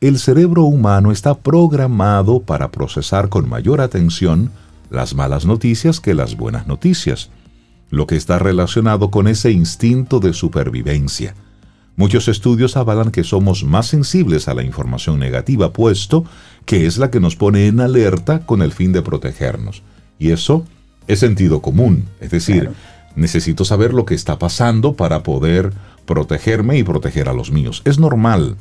el 0.00 0.18
cerebro 0.18 0.64
humano 0.64 1.12
está 1.12 1.34
programado 1.34 2.40
para 2.40 2.70
procesar 2.70 3.28
con 3.28 3.48
mayor 3.48 3.80
atención 3.80 4.50
las 4.90 5.14
malas 5.14 5.46
noticias 5.46 6.00
que 6.00 6.14
las 6.14 6.36
buenas 6.36 6.66
noticias, 6.66 7.30
lo 7.90 8.06
que 8.06 8.16
está 8.16 8.38
relacionado 8.38 9.10
con 9.10 9.28
ese 9.28 9.50
instinto 9.52 10.20
de 10.20 10.32
supervivencia. 10.32 11.34
Muchos 11.96 12.28
estudios 12.28 12.76
avalan 12.76 13.10
que 13.10 13.24
somos 13.24 13.64
más 13.64 13.86
sensibles 13.86 14.48
a 14.48 14.54
la 14.54 14.62
información 14.62 15.18
negativa, 15.18 15.72
puesto 15.72 16.24
que 16.66 16.86
es 16.86 16.98
la 16.98 17.10
que 17.10 17.20
nos 17.20 17.36
pone 17.36 17.68
en 17.68 17.80
alerta 17.80 18.44
con 18.44 18.60
el 18.60 18.72
fin 18.72 18.92
de 18.92 19.00
protegernos. 19.00 19.82
Y 20.18 20.30
eso 20.30 20.64
es 21.06 21.20
sentido 21.20 21.62
común, 21.62 22.06
es 22.20 22.30
decir, 22.30 22.70
necesito 23.14 23.64
saber 23.64 23.94
lo 23.94 24.04
que 24.04 24.14
está 24.14 24.38
pasando 24.38 24.94
para 24.94 25.22
poder 25.22 25.72
protegerme 26.04 26.76
y 26.76 26.84
proteger 26.84 27.28
a 27.28 27.32
los 27.32 27.50
míos. 27.50 27.80
Es 27.86 27.98
normal 27.98 28.56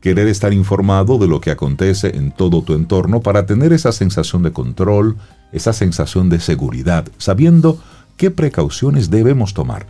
querer 0.00 0.28
estar 0.28 0.52
informado 0.52 1.18
de 1.18 1.26
lo 1.26 1.40
que 1.40 1.50
acontece 1.50 2.16
en 2.16 2.32
todo 2.32 2.62
tu 2.62 2.74
entorno 2.74 3.20
para 3.20 3.46
tener 3.46 3.72
esa 3.72 3.92
sensación 3.92 4.42
de 4.42 4.52
control, 4.52 5.16
esa 5.52 5.72
sensación 5.72 6.28
de 6.28 6.40
seguridad, 6.40 7.08
sabiendo 7.16 7.82
qué 8.18 8.30
precauciones 8.30 9.08
debemos 9.08 9.54
tomar. 9.54 9.86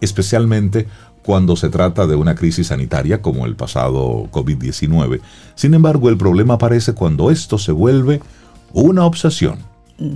Especialmente 0.00 0.86
cuando 1.22 1.56
se 1.56 1.68
trata 1.68 2.06
de 2.06 2.14
una 2.14 2.34
crisis 2.34 2.68
sanitaria 2.68 3.20
como 3.20 3.44
el 3.46 3.56
pasado 3.56 4.28
COVID-19. 4.30 5.20
Sin 5.54 5.74
embargo, 5.74 6.08
el 6.08 6.16
problema 6.16 6.54
aparece 6.54 6.94
cuando 6.94 7.30
esto 7.30 7.58
se 7.58 7.72
vuelve 7.72 8.22
una 8.72 9.04
obsesión 9.04 9.58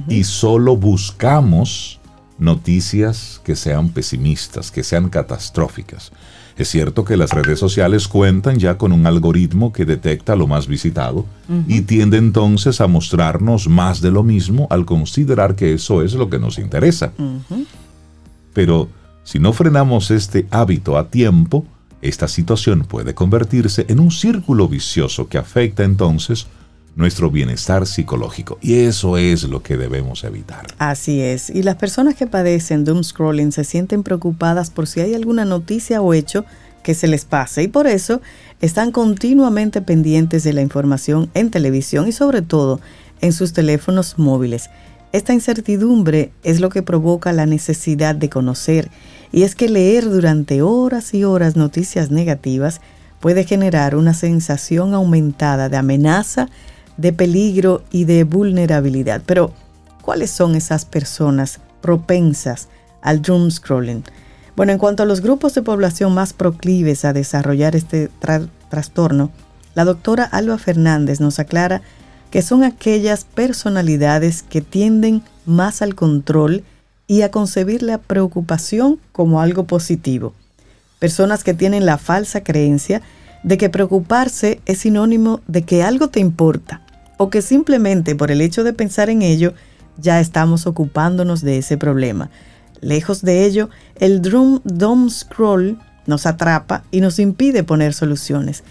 y 0.08 0.24
solo 0.24 0.76
buscamos 0.76 1.98
noticias 2.38 3.40
que 3.42 3.56
sean 3.56 3.88
pesimistas, 3.90 4.70
que 4.70 4.84
sean 4.84 5.08
catastróficas. 5.08 6.12
Es 6.58 6.68
cierto 6.68 7.04
que 7.04 7.16
las 7.16 7.30
redes 7.30 7.60
sociales 7.60 8.08
cuentan 8.08 8.58
ya 8.58 8.76
con 8.76 8.90
un 8.90 9.06
algoritmo 9.06 9.72
que 9.72 9.84
detecta 9.84 10.34
lo 10.34 10.48
más 10.48 10.66
visitado 10.66 11.24
y 11.68 11.82
tiende 11.82 12.18
entonces 12.18 12.80
a 12.80 12.88
mostrarnos 12.88 13.68
más 13.68 14.00
de 14.00 14.10
lo 14.10 14.24
mismo 14.24 14.66
al 14.68 14.84
considerar 14.84 15.54
que 15.54 15.72
eso 15.72 16.02
es 16.02 16.14
lo 16.14 16.28
que 16.28 16.40
nos 16.40 16.58
interesa. 16.58 17.12
Pero 18.52 18.88
si 19.22 19.38
no 19.38 19.52
frenamos 19.52 20.10
este 20.10 20.48
hábito 20.50 20.98
a 20.98 21.10
tiempo, 21.10 21.64
esta 22.02 22.26
situación 22.26 22.80
puede 22.80 23.14
convertirse 23.14 23.86
en 23.88 24.00
un 24.00 24.10
círculo 24.10 24.66
vicioso 24.66 25.28
que 25.28 25.38
afecta 25.38 25.84
entonces 25.84 26.48
nuestro 26.98 27.30
bienestar 27.30 27.86
psicológico. 27.86 28.58
Y 28.60 28.80
eso 28.80 29.16
es 29.16 29.44
lo 29.44 29.62
que 29.62 29.76
debemos 29.76 30.24
evitar. 30.24 30.66
Así 30.78 31.20
es. 31.20 31.48
Y 31.48 31.62
las 31.62 31.76
personas 31.76 32.16
que 32.16 32.26
padecen 32.26 32.84
doom 32.84 33.04
scrolling 33.04 33.52
se 33.52 33.62
sienten 33.62 34.02
preocupadas 34.02 34.70
por 34.70 34.88
si 34.88 35.00
hay 35.00 35.14
alguna 35.14 35.44
noticia 35.44 36.02
o 36.02 36.12
hecho 36.12 36.44
que 36.82 36.94
se 36.94 37.06
les 37.06 37.24
pase 37.24 37.62
y 37.62 37.68
por 37.68 37.86
eso 37.86 38.20
están 38.60 38.90
continuamente 38.90 39.80
pendientes 39.80 40.42
de 40.42 40.52
la 40.52 40.60
información 40.60 41.30
en 41.34 41.50
televisión 41.50 42.08
y 42.08 42.12
sobre 42.12 42.42
todo 42.42 42.80
en 43.20 43.32
sus 43.32 43.52
teléfonos 43.52 44.18
móviles. 44.18 44.68
Esta 45.12 45.32
incertidumbre 45.32 46.32
es 46.42 46.60
lo 46.60 46.68
que 46.68 46.82
provoca 46.82 47.32
la 47.32 47.46
necesidad 47.46 48.16
de 48.16 48.28
conocer 48.28 48.90
y 49.30 49.42
es 49.42 49.54
que 49.54 49.68
leer 49.68 50.04
durante 50.04 50.62
horas 50.62 51.14
y 51.14 51.22
horas 51.22 51.54
noticias 51.54 52.10
negativas 52.10 52.80
puede 53.20 53.44
generar 53.44 53.94
una 53.94 54.14
sensación 54.14 54.94
aumentada 54.94 55.68
de 55.68 55.76
amenaza 55.76 56.48
de 56.98 57.14
peligro 57.14 57.82
y 57.90 58.04
de 58.04 58.24
vulnerabilidad. 58.24 59.22
Pero, 59.24 59.54
¿cuáles 60.02 60.30
son 60.30 60.54
esas 60.54 60.84
personas 60.84 61.60
propensas 61.80 62.68
al 63.00 63.22
doom 63.22 63.50
scrolling? 63.50 64.04
Bueno, 64.56 64.72
en 64.72 64.78
cuanto 64.78 65.04
a 65.04 65.06
los 65.06 65.22
grupos 65.22 65.54
de 65.54 65.62
población 65.62 66.12
más 66.12 66.34
proclives 66.34 67.04
a 67.04 67.14
desarrollar 67.14 67.76
este 67.76 68.10
trastorno, 68.68 69.30
la 69.74 69.84
doctora 69.84 70.24
Alba 70.24 70.58
Fernández 70.58 71.20
nos 71.20 71.38
aclara 71.38 71.80
que 72.32 72.42
son 72.42 72.64
aquellas 72.64 73.24
personalidades 73.24 74.42
que 74.42 74.60
tienden 74.60 75.22
más 75.46 75.80
al 75.80 75.94
control 75.94 76.64
y 77.06 77.22
a 77.22 77.30
concebir 77.30 77.82
la 77.82 77.98
preocupación 77.98 78.98
como 79.12 79.40
algo 79.40 79.64
positivo. 79.64 80.34
Personas 80.98 81.44
que 81.44 81.54
tienen 81.54 81.86
la 81.86 81.96
falsa 81.96 82.42
creencia 82.42 83.00
de 83.44 83.56
que 83.56 83.70
preocuparse 83.70 84.60
es 84.66 84.78
sinónimo 84.78 85.40
de 85.46 85.62
que 85.62 85.84
algo 85.84 86.08
te 86.08 86.18
importa 86.18 86.82
o 87.18 87.28
que 87.28 87.42
simplemente 87.42 88.14
por 88.16 88.30
el 88.30 88.40
hecho 88.40 88.64
de 88.64 88.72
pensar 88.72 89.10
en 89.10 89.20
ello 89.20 89.52
ya 89.98 90.20
estamos 90.20 90.66
ocupándonos 90.66 91.42
de 91.42 91.58
ese 91.58 91.76
problema. 91.76 92.30
Lejos 92.80 93.22
de 93.22 93.44
ello, 93.44 93.68
el 93.96 94.22
Drum 94.22 94.60
Dome 94.64 95.10
Scroll 95.10 95.78
nos 96.06 96.24
atrapa 96.24 96.84
y 96.90 97.00
nos 97.00 97.18
impide 97.18 97.64
poner 97.64 97.92
soluciones. 97.92 98.62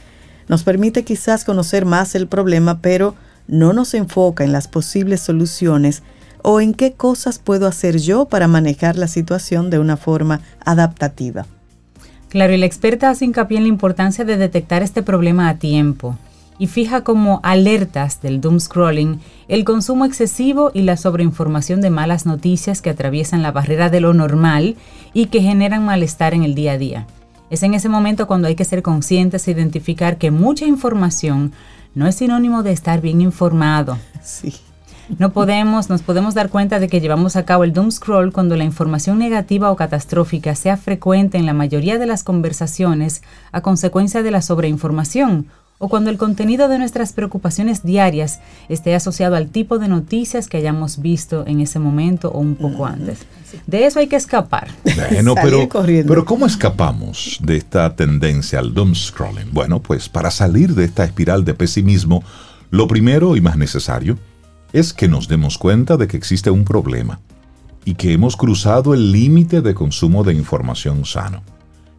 Nos 0.48 0.64
permite 0.64 1.04
quizás 1.04 1.44
conocer 1.44 1.86
más 1.86 2.16
el 2.16 2.28
problema, 2.28 2.82
pero 2.82 3.16
no 3.48 3.74
nos 3.74 3.94
enfoca 3.94 4.46
en 4.46 4.54
las 4.54 4.70
posibles 4.70 5.20
soluciones 5.22 6.02
o 6.42 6.62
en 6.62 6.74
qué 6.74 6.94
cosas 6.94 7.40
puedo 7.40 7.68
hacer 7.68 7.98
yo 7.98 8.26
para 8.26 8.48
manejar 8.48 8.96
la 8.98 9.10
situación 9.10 9.70
de 9.70 9.80
una 9.80 9.98
forma 9.98 10.40
adaptativa. 10.64 11.46
Claro, 12.30 12.54
y 12.54 12.58
la 12.58 12.66
experta 12.66 13.10
hace 13.10 13.26
hincapié 13.26 13.58
en 13.58 13.64
la 13.64 13.70
importancia 13.70 14.24
de 14.24 14.38
detectar 14.38 14.84
este 14.84 15.04
problema 15.04 15.50
a 15.50 15.58
tiempo 15.58 16.18
y 16.60 16.68
fija 16.68 17.04
como 17.04 17.40
alertas 17.44 18.22
del 18.22 18.42
doom 18.42 18.60
scrolling 18.60 19.20
el 19.48 19.64
consumo 19.64 20.06
excesivo 20.06 20.72
y 20.74 20.82
la 20.82 20.98
sobreinformación 20.98 21.82
de 21.82 21.90
malas 21.90 22.26
noticias 22.26 22.82
que 22.82 22.90
atraviesan 22.90 23.42
la 23.42 23.52
barrera 23.52 23.90
de 23.90 24.02
lo 24.02 24.14
normal 24.14 24.76
y 25.14 25.28
que 25.28 25.42
generan 25.42 25.86
malestar 25.86 26.34
en 26.34 26.44
el 26.44 26.56
día 26.56 26.74
a 26.74 26.78
día. 26.78 27.08
Es 27.50 27.64
en 27.64 27.74
ese 27.74 27.90
momento 27.90 28.28
cuando 28.28 28.48
hay 28.48 28.56
que 28.56 28.66
ser 28.66 28.82
conscientes 28.82 29.48
e 29.48 29.52
identificar 29.52 30.18
que 30.18 30.32
mucha 30.32 30.66
información 30.66 31.54
no 31.96 32.08
es 32.08 32.16
sinónimo 32.16 32.62
de 32.62 32.74
estar 32.74 33.02
bien 33.02 33.22
informado. 33.22 33.98
Sí. 34.22 34.54
No 35.18 35.32
podemos, 35.32 35.90
nos 35.90 36.02
podemos 36.02 36.34
dar 36.34 36.50
cuenta 36.50 36.80
de 36.80 36.90
que 36.90 37.00
llevamos 37.00 37.38
a 37.38 37.46
cabo 37.46 37.64
el 37.64 37.72
doom 37.72 37.92
scroll 37.92 38.34
cuando 38.34 38.58
la 38.58 38.66
información 38.66 39.18
negativa 39.18 39.72
o 39.72 39.78
catastrófica 39.78 40.54
sea 40.54 40.76
frecuente 40.76 41.38
en 41.38 41.46
la 41.46 41.54
mayoría 41.54 41.98
de 41.98 42.06
las 42.06 42.26
conversaciones 42.26 43.22
a 43.54 43.62
consecuencia 43.62 44.22
de 44.22 44.32
la 44.32 44.42
sobreinformación 44.42 45.48
o 45.80 45.90
cuando 45.90 46.10
el 46.10 46.18
contenido 46.18 46.68
de 46.68 46.80
nuestras 46.80 47.14
preocupaciones 47.14 47.84
diarias 47.84 48.40
esté 48.70 48.96
asociado 48.96 49.36
al 49.36 49.50
tipo 49.50 49.78
de 49.78 49.88
noticias 49.88 50.48
que 50.48 50.58
hayamos 50.58 51.02
visto 51.02 51.46
en 51.46 51.60
ese 51.60 51.80
momento 51.80 52.32
o 52.32 52.40
un 52.40 52.56
poco 52.56 52.86
antes. 52.86 53.20
De 53.66 53.86
eso 53.86 54.00
hay 54.00 54.08
que 54.08 54.16
escapar. 54.16 54.70
Bueno, 54.84 55.36
pero, 55.36 55.70
pero 55.86 56.26
¿cómo 56.26 56.46
escapamos 56.46 57.40
de 57.42 57.58
esta 57.58 57.96
tendencia 57.96 58.60
al 58.60 58.74
doom 58.74 58.96
scrolling? 58.96 59.54
Bueno, 59.54 59.82
pues 59.82 60.10
para 60.10 60.32
salir 60.32 60.74
de 60.74 60.86
esta 60.86 61.04
espiral 61.04 61.46
de 61.46 61.54
pesimismo, 61.54 62.24
lo 62.72 62.88
primero 62.88 63.36
y 63.36 63.42
más 63.42 63.58
necesario 63.58 64.18
es 64.74 64.94
que 64.94 65.08
nos 65.08 65.28
demos 65.28 65.58
cuenta 65.58 65.96
de 65.96 66.08
que 66.08 66.18
existe 66.18 66.50
un 66.50 66.66
problema 66.66 67.20
y 67.86 67.96
que 67.96 68.12
hemos 68.12 68.36
cruzado 68.36 68.94
el 68.94 69.12
límite 69.12 69.62
de 69.62 69.74
consumo 69.74 70.24
de 70.24 70.34
información 70.34 71.06
sano. 71.06 71.42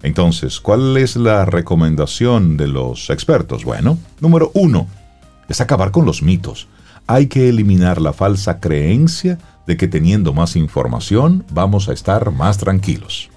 Entonces, 0.09 0.59
¿cuál 0.59 0.97
es 0.97 1.17
la 1.17 1.45
recomendación 1.45 2.57
de 2.57 2.67
los 2.67 3.11
expertos? 3.11 3.63
Bueno, 3.65 3.99
número 4.21 4.51
uno, 4.55 4.87
es 5.51 5.61
acabar 5.61 5.91
con 5.91 6.07
los 6.07 6.23
mitos. 6.23 6.67
Hay 7.07 7.27
que 7.27 7.51
eliminar 7.51 8.01
la 8.01 8.15
falsa 8.15 8.59
creencia 8.59 9.39
de 9.67 9.77
que 9.77 9.87
teniendo 9.87 10.33
más 10.33 10.57
información 10.57 11.45
vamos 11.53 11.91
a 11.91 11.93
estar 11.93 12.33
más 12.33 12.57
tranquilos. 12.57 13.29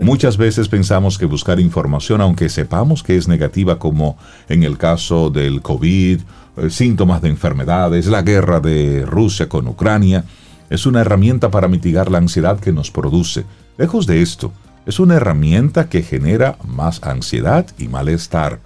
Muchas 0.00 0.36
veces 0.36 0.68
pensamos 0.68 1.18
que 1.18 1.26
buscar 1.26 1.60
información, 1.60 2.20
aunque 2.20 2.48
sepamos 2.48 3.04
que 3.04 3.16
es 3.16 3.28
negativa, 3.28 3.78
como 3.78 4.18
en 4.48 4.64
el 4.64 4.78
caso 4.78 5.30
del 5.30 5.62
COVID, 5.62 6.18
eh, 6.56 6.70
síntomas 6.70 7.22
de 7.22 7.28
enfermedades, 7.28 8.06
la 8.06 8.22
guerra 8.22 8.58
de 8.58 9.06
Rusia 9.06 9.48
con 9.48 9.68
Ucrania, 9.68 10.24
Es 10.68 10.86
una 10.86 11.02
herramienta 11.02 11.50
para 11.50 11.68
mitigar 11.68 12.10
la 12.10 12.16
ansiedad 12.16 12.58
que 12.58 12.72
nos 12.72 12.90
produce. 12.90 13.44
Lejos 13.76 14.06
de 14.06 14.22
esto, 14.22 14.52
es 14.86 14.98
una 15.00 15.14
herramienta 15.16 15.88
que 15.88 16.02
genera 16.02 16.56
más 16.66 17.02
ansiedad 17.02 17.66
y 17.78 17.88
malestar. 17.88 18.60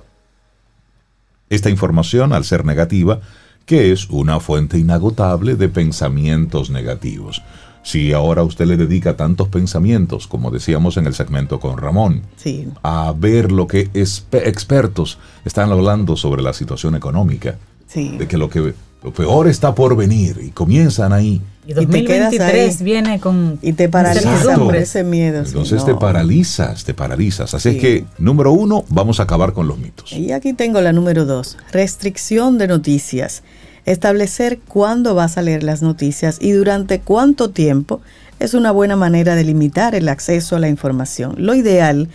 Esta 1.51 1.71
información, 1.71 2.33
al 2.33 2.45
ser 2.45 2.65
negativa, 2.65 3.21
que 3.67 3.93
es 3.93 4.09
una 4.11 4.41
fuente 4.41 4.79
inagotable 4.79 5.57
de 5.57 5.69
pensamientos 5.69 6.71
negativos. 6.71 7.43
Si 7.83 8.13
ahora 8.13 8.43
usted 8.43 8.67
le 8.67 8.77
dedica 8.77 9.17
tantos 9.17 9.47
pensamientos, 9.49 10.27
como 10.27 10.51
decíamos 10.51 10.97
en 10.97 11.07
el 11.07 11.15
segmento 11.15 11.61
con 11.61 11.79
Ramón, 11.79 12.23
Sí. 12.37 12.69
a 12.83 13.13
ver 13.17 13.53
lo 13.53 13.69
que 13.69 13.89
expertos 13.93 15.19
están 15.45 15.71
hablando 15.71 16.17
sobre 16.17 16.43
la 16.43 16.53
situación 16.53 16.97
económica, 16.97 17.57
Sí. 17.87 18.17
de 18.19 18.27
que 18.27 18.39
lo 18.39 18.51
que 18.51 18.75
lo 19.05 19.13
peor 19.13 19.47
está 19.47 19.73
por 19.75 19.95
venir 19.97 20.41
y 20.43 20.51
comienzan 20.51 21.13
ahí. 21.13 21.41
Y 21.67 21.75
te 21.87 22.05
quedas 22.05 22.31
2023 22.31 22.79
ahí. 22.79 22.85
viene 22.85 23.19
con 23.21 23.59
Y 23.61 23.73
te 23.73 23.89
paraliza 23.89 24.57
por 24.57 24.77
ese 24.77 25.03
miedo. 25.03 25.39
Entonces 25.45 25.81
no. 25.81 25.85
te 25.87 25.95
paralizas, 25.97 26.85
te 26.85 26.95
paralizas. 26.95 27.55
Así 27.55 27.71
Sí. 27.71 27.77
es 27.77 27.83
que, 27.83 28.05
número 28.19 28.53
uno, 28.53 28.85
vamos 28.89 29.19
a 29.21 29.25
acabar 29.25 29.53
con 29.53 29.67
los 29.67 29.79
mitos. 29.79 30.13
Y 30.13 30.33
aquí 30.33 30.53
tengo 30.53 30.81
la 30.81 30.93
número 30.93 31.25
dos, 31.25 31.57
restricción 31.73 32.57
de 32.59 32.69
noticias. 32.69 33.43
Establecer 33.85 34.59
cuándo 34.67 35.15
vas 35.15 35.39
a 35.39 35.43
leer 35.43 35.63
las 35.63 35.81
noticias 35.83 36.39
y 36.41 36.51
durante 36.53 37.01
cuánto 37.01 37.51
tiempo 37.51 38.01
es 38.41 38.55
una 38.55 38.71
buena 38.73 38.97
manera 38.97 39.35
de 39.35 39.45
limitar 39.45 39.95
el 39.95 40.09
acceso 40.09 40.57
a 40.57 40.59
la 40.61 40.69
información. 40.69 41.35
Lo 41.39 41.55
ideal 41.55 42.09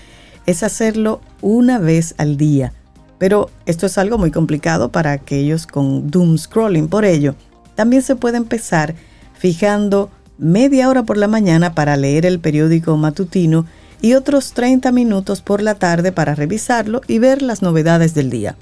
es 0.45 0.63
hacerlo 0.63 1.21
una 1.41 1.79
vez 1.79 2.13
al 2.17 2.35
día, 2.37 2.73
pero 3.17 3.49
esto 3.65 3.85
es 3.85 3.97
algo 3.97 4.17
muy 4.17 4.31
complicado 4.31 4.91
para 4.91 5.11
aquellos 5.13 5.65
con 5.65 6.09
doom 6.11 6.37
scrolling. 6.37 6.87
Por 6.89 7.05
ello, 7.05 7.35
también 7.75 8.01
se 8.01 8.15
puede 8.15 8.37
empezar 8.37 8.93
fijando 9.41 10.11
media 10.37 10.87
hora 10.87 11.01
por 11.01 11.17
la 11.17 11.27
mañana 11.27 11.73
para 11.73 11.97
leer 11.97 12.27
el 12.27 12.39
periódico 12.39 12.95
matutino 12.95 13.65
y 13.99 14.13
otros 14.13 14.53
30 14.53 14.91
minutos 14.91 15.41
por 15.41 15.63
la 15.63 15.73
tarde 15.73 16.11
para 16.11 16.35
revisarlo 16.35 17.01
y 17.07 17.17
ver 17.17 17.41
las 17.41 17.63
novedades 17.63 18.13
del 18.13 18.29
día. 18.29 18.55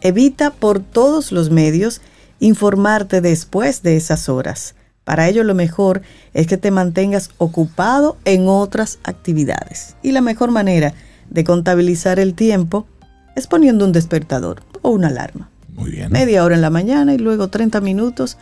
Evita 0.00 0.52
por 0.52 0.80
todos 0.80 1.32
los 1.32 1.50
medios 1.50 2.00
informarte 2.40 3.20
después 3.20 3.82
de 3.82 3.98
esas 3.98 4.30
horas. 4.30 4.74
Para 5.04 5.28
ello 5.28 5.44
lo 5.44 5.54
mejor 5.54 6.00
es 6.32 6.46
que 6.46 6.56
te 6.56 6.70
mantengas 6.70 7.28
ocupado 7.36 8.16
en 8.24 8.48
otras 8.48 8.98
actividades. 9.04 9.96
Y 10.02 10.12
la 10.12 10.22
mejor 10.22 10.50
manera 10.50 10.94
de 11.28 11.44
contabilizar 11.44 12.18
el 12.18 12.32
tiempo 12.32 12.86
es 13.34 13.46
poniendo 13.46 13.84
un 13.84 13.92
despertador 13.92 14.62
o 14.80 14.88
una 14.88 15.08
alarma. 15.08 15.50
Muy 15.74 15.90
bien. 15.90 16.10
Media 16.10 16.42
hora 16.42 16.54
en 16.54 16.62
la 16.62 16.70
mañana 16.70 17.12
y 17.12 17.18
luego 17.18 17.48
30 17.48 17.82
minutos 17.82 18.38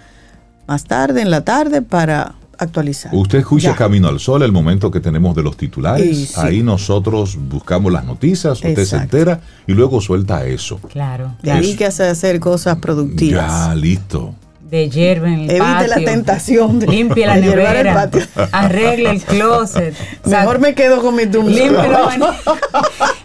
más 0.67 0.85
tarde 0.85 1.23
en 1.23 1.31
la 1.31 1.45
tarde 1.45 1.83
para 1.83 2.35
actualizar. 2.59 3.13
Usted 3.15 3.39
escucha 3.41 3.71
Ya. 3.71 3.77
Camino 3.77 4.09
al 4.09 4.21
Sol, 4.21 4.43
el 4.43 4.53
momento 4.53 4.91
que 4.91 5.01
tenemos 5.01 5.35
de 5.35 5.43
los 5.43 5.57
titulares. 5.57 6.07
Y 6.07 6.27
sí. 6.27 6.35
Ahí 6.37 6.63
nosotros 6.63 7.37
buscamos 7.49 7.93
las 7.93 8.05
noticias, 8.05 8.55
usted 8.55 8.75
se 8.77 8.83
Exacto. 8.83 9.17
entera 9.19 9.41
y 9.67 9.73
luego 9.73 10.01
suelta 10.01 10.45
eso. 10.47 10.79
Claro. 10.91 11.35
Dedíquese 11.43 12.05
a 12.05 12.11
hacer 12.13 12.39
cosas 12.41 12.79
productivas. 12.79 13.69
Ya, 13.69 13.75
listo. 13.75 14.35
De 14.71 14.89
hierba 14.89 15.29
en 15.29 15.35
el 15.41 15.51
Evite 15.51 15.59
patio. 15.61 15.89
la 15.89 15.97
tentación 16.05 16.81
de, 16.81 16.87
Limpie 16.87 17.27
la 17.27 17.35
de 17.35 17.41
el 17.41 17.47
nevera. 17.51 17.95
patio. 17.95 18.23
Arregle 18.51 19.11
el 19.11 19.21
closet. 19.23 19.95
Mejor 20.25 20.59
me 20.59 20.75
quedo 20.75 21.01
con 21.03 21.15
mi 21.15 21.27
doom 21.27 21.47
Limpie 21.47 21.89
los, 21.89 21.99
abani- 22.01 22.37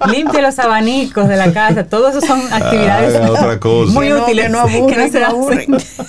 limpie 0.12 0.42
los 0.42 0.60
abanicos 0.60 1.28
de 1.30 1.38
la 1.38 1.52
casa. 1.54 1.86
Todo 1.86 2.10
eso 2.10 2.22
son 2.22 2.42
actividades 2.52 3.16
Ah, 3.24 3.32
otra 3.32 3.60
cosa. 3.60 3.92
muy 3.94 4.10
no- 4.10 4.24
útiles 4.24 4.46
que 4.46 4.52
no 4.52 4.60
aburren, 4.60 4.88
que 4.88 4.96
no 4.98 5.08
se 5.12 5.24
aburren. 5.24 5.76
hacen. 5.76 6.00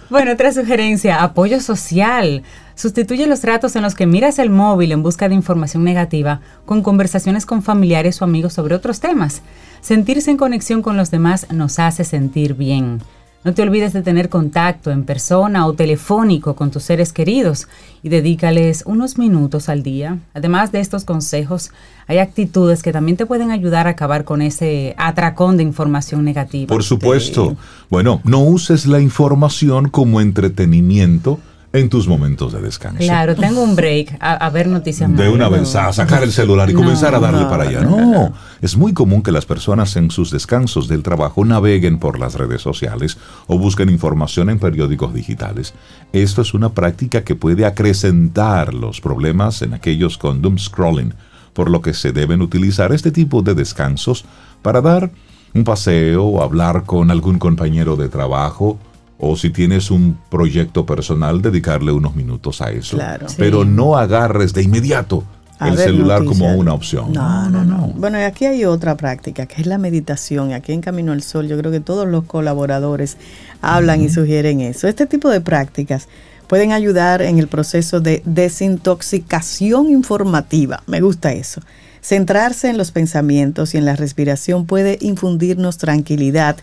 bueno, 0.10 0.32
otra 0.32 0.52
sugerencia, 0.52 1.22
apoyo 1.22 1.60
social. 1.60 2.42
Sustituye 2.74 3.26
los 3.26 3.42
ratos 3.44 3.74
en 3.76 3.82
los 3.82 3.94
que 3.94 4.06
miras 4.06 4.38
el 4.38 4.50
móvil 4.50 4.92
en 4.92 5.02
busca 5.02 5.28
de 5.28 5.34
información 5.34 5.82
negativa 5.82 6.40
con 6.66 6.82
conversaciones 6.82 7.46
con 7.46 7.62
familiares 7.62 8.20
o 8.20 8.24
amigos 8.26 8.52
sobre 8.52 8.74
otros 8.74 9.00
temas. 9.00 9.42
Sentirse 9.80 10.30
en 10.30 10.36
conexión 10.36 10.82
con 10.82 10.96
los 10.96 11.10
demás 11.10 11.46
nos 11.50 11.78
hace 11.78 12.04
sentir 12.04 12.54
bien. 12.54 13.00
No 13.44 13.54
te 13.54 13.62
olvides 13.62 13.92
de 13.92 14.02
tener 14.02 14.28
contacto 14.28 14.92
en 14.92 15.02
persona 15.02 15.66
o 15.66 15.72
telefónico 15.72 16.54
con 16.54 16.70
tus 16.70 16.84
seres 16.84 17.12
queridos 17.12 17.66
y 18.04 18.08
dedícales 18.08 18.84
unos 18.86 19.18
minutos 19.18 19.68
al 19.68 19.82
día. 19.82 20.20
Además 20.32 20.70
de 20.70 20.78
estos 20.78 21.04
consejos, 21.04 21.72
hay 22.06 22.18
actitudes 22.18 22.84
que 22.84 22.92
también 22.92 23.16
te 23.16 23.26
pueden 23.26 23.50
ayudar 23.50 23.88
a 23.88 23.90
acabar 23.90 24.24
con 24.24 24.42
ese 24.42 24.94
atracón 24.96 25.56
de 25.56 25.64
información 25.64 26.24
negativa. 26.24 26.68
Por 26.68 26.84
supuesto. 26.84 27.56
Bueno, 27.90 28.20
no 28.22 28.44
uses 28.44 28.86
la 28.86 29.00
información 29.00 29.88
como 29.88 30.20
entretenimiento 30.20 31.40
en 31.74 31.88
tus 31.88 32.06
momentos 32.06 32.52
de 32.52 32.60
descanso. 32.60 32.98
Claro, 32.98 33.34
tengo 33.34 33.62
un 33.62 33.74
break 33.74 34.18
a, 34.20 34.32
a 34.34 34.50
ver 34.50 34.66
noticias 34.66 35.08
De 35.10 35.16
malas. 35.16 35.32
una 35.32 35.48
vez 35.48 35.74
a 35.74 35.90
sacar 35.92 36.22
el 36.22 36.30
celular 36.30 36.68
y 36.68 36.74
No, 36.74 36.80
comenzar 36.80 37.14
a 37.14 37.18
darle 37.20 37.42
no, 37.42 37.48
para 37.48 37.62
allá. 37.64 37.80
no, 37.82 38.32
es 38.60 38.76
muy 38.76 38.92
común 38.92 39.22
que 39.22 39.32
las 39.32 39.46
personas 39.46 39.96
en 39.96 40.10
sus 40.10 40.30
descansos 40.30 40.86
del 40.86 41.02
trabajo 41.02 41.44
naveguen 41.46 41.98
por 41.98 42.18
las 42.18 42.34
redes 42.34 42.60
sociales 42.60 43.16
o 43.46 43.56
busquen 43.58 43.88
información 43.88 44.50
en 44.50 44.58
periódicos 44.58 45.14
digitales. 45.14 45.72
Esto 46.12 46.42
es 46.42 46.52
una 46.52 46.68
práctica 46.74 47.24
que 47.24 47.34
puede 47.36 47.64
acrecentar 47.64 48.74
los 48.74 49.00
problemas 49.00 49.62
en 49.62 49.72
aquellos 49.72 50.18
con 50.18 50.42
doom 50.42 50.58
scrolling, 50.58 51.14
por 51.54 51.70
lo 51.70 51.80
que 51.80 51.94
se 51.94 52.12
deben 52.12 52.42
utilizar 52.42 52.92
este 52.92 53.10
tipo 53.10 53.40
de 53.42 53.54
descansos 53.54 54.24
para 54.60 54.80
dar 54.82 55.10
un 55.54 55.64
paseo 55.64 56.24
o 56.24 56.42
hablar 56.42 56.84
con 56.84 57.10
algún 57.10 57.38
compañero 57.38 57.96
de 57.96 58.08
trabajo 58.08 58.78
o 59.24 59.36
si 59.36 59.50
tienes 59.50 59.92
un 59.92 60.18
proyecto 60.28 60.84
personal, 60.84 61.40
dedicarle 61.40 61.92
unos 61.92 62.16
minutos 62.16 62.60
a 62.60 62.72
eso. 62.72 62.96
Claro. 62.96 63.28
Pero 63.38 63.64
no 63.64 63.96
agarres 63.96 64.52
de 64.52 64.64
inmediato 64.64 65.22
A 65.60 65.68
el 65.68 65.76
ver 65.76 65.86
celular 65.86 66.24
noticias. 66.24 66.48
como 66.48 66.58
una 66.60 66.74
opción. 66.74 67.12
No, 67.12 67.48
no, 67.48 67.64
no. 67.64 67.92
Bueno, 67.96 68.18
y 68.18 68.22
aquí 68.22 68.46
hay 68.46 68.64
otra 68.64 68.96
práctica, 68.96 69.46
que 69.46 69.60
es 69.60 69.68
la 69.68 69.78
meditación. 69.78 70.52
Aquí 70.52 70.72
en 70.72 70.80
Camino 70.80 71.12
al 71.12 71.22
Sol, 71.22 71.46
yo 71.46 71.56
creo 71.56 71.70
que 71.70 71.78
todos 71.78 72.08
los 72.08 72.24
colaboradores 72.24 73.16
hablan 73.60 74.00
y 74.00 74.08
sugieren 74.08 74.60
eso. 74.60 74.88
Este 74.88 75.06
tipo 75.06 75.28
de 75.28 75.40
prácticas 75.40 76.08
pueden 76.48 76.72
ayudar 76.72 77.22
en 77.22 77.38
el 77.38 77.46
proceso 77.46 78.00
de 78.00 78.22
desintoxicación 78.24 79.88
informativa. 79.88 80.82
Me 80.88 81.00
gusta 81.00 81.32
eso. 81.32 81.60
Centrarse 82.00 82.70
en 82.70 82.76
los 82.76 82.90
pensamientos 82.90 83.74
y 83.74 83.78
en 83.78 83.84
la 83.84 83.94
respiración 83.94 84.66
puede 84.66 84.98
infundirnos 85.00 85.78
tranquilidad 85.78 86.56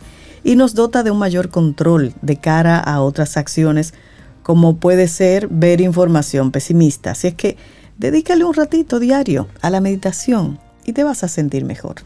y 0.44 0.56
nos 0.56 0.74
dota 0.76 1.04
de 1.04 1.12
un 1.12 1.20
mayor 1.20 1.50
control 1.50 2.14
de 2.22 2.38
cara 2.38 2.80
a 2.80 3.02
otras 3.02 3.38
acciones, 3.38 3.94
como 4.44 4.78
puede 4.78 5.08
ser 5.08 5.48
ver 5.50 5.82
información 5.82 6.52
pesimista. 6.52 7.12
Así 7.12 7.28
es 7.28 7.34
que 7.36 7.58
dedícale 7.98 8.44
un 8.44 8.54
ratito 8.54 9.00
diario 9.00 9.48
a 9.62 9.70
la 9.70 9.82
meditación 9.82 10.60
y 10.86 10.94
te 10.94 11.04
vas 11.04 11.24
a 11.24 11.28
sentir 11.28 11.66
mejor. 11.66 11.98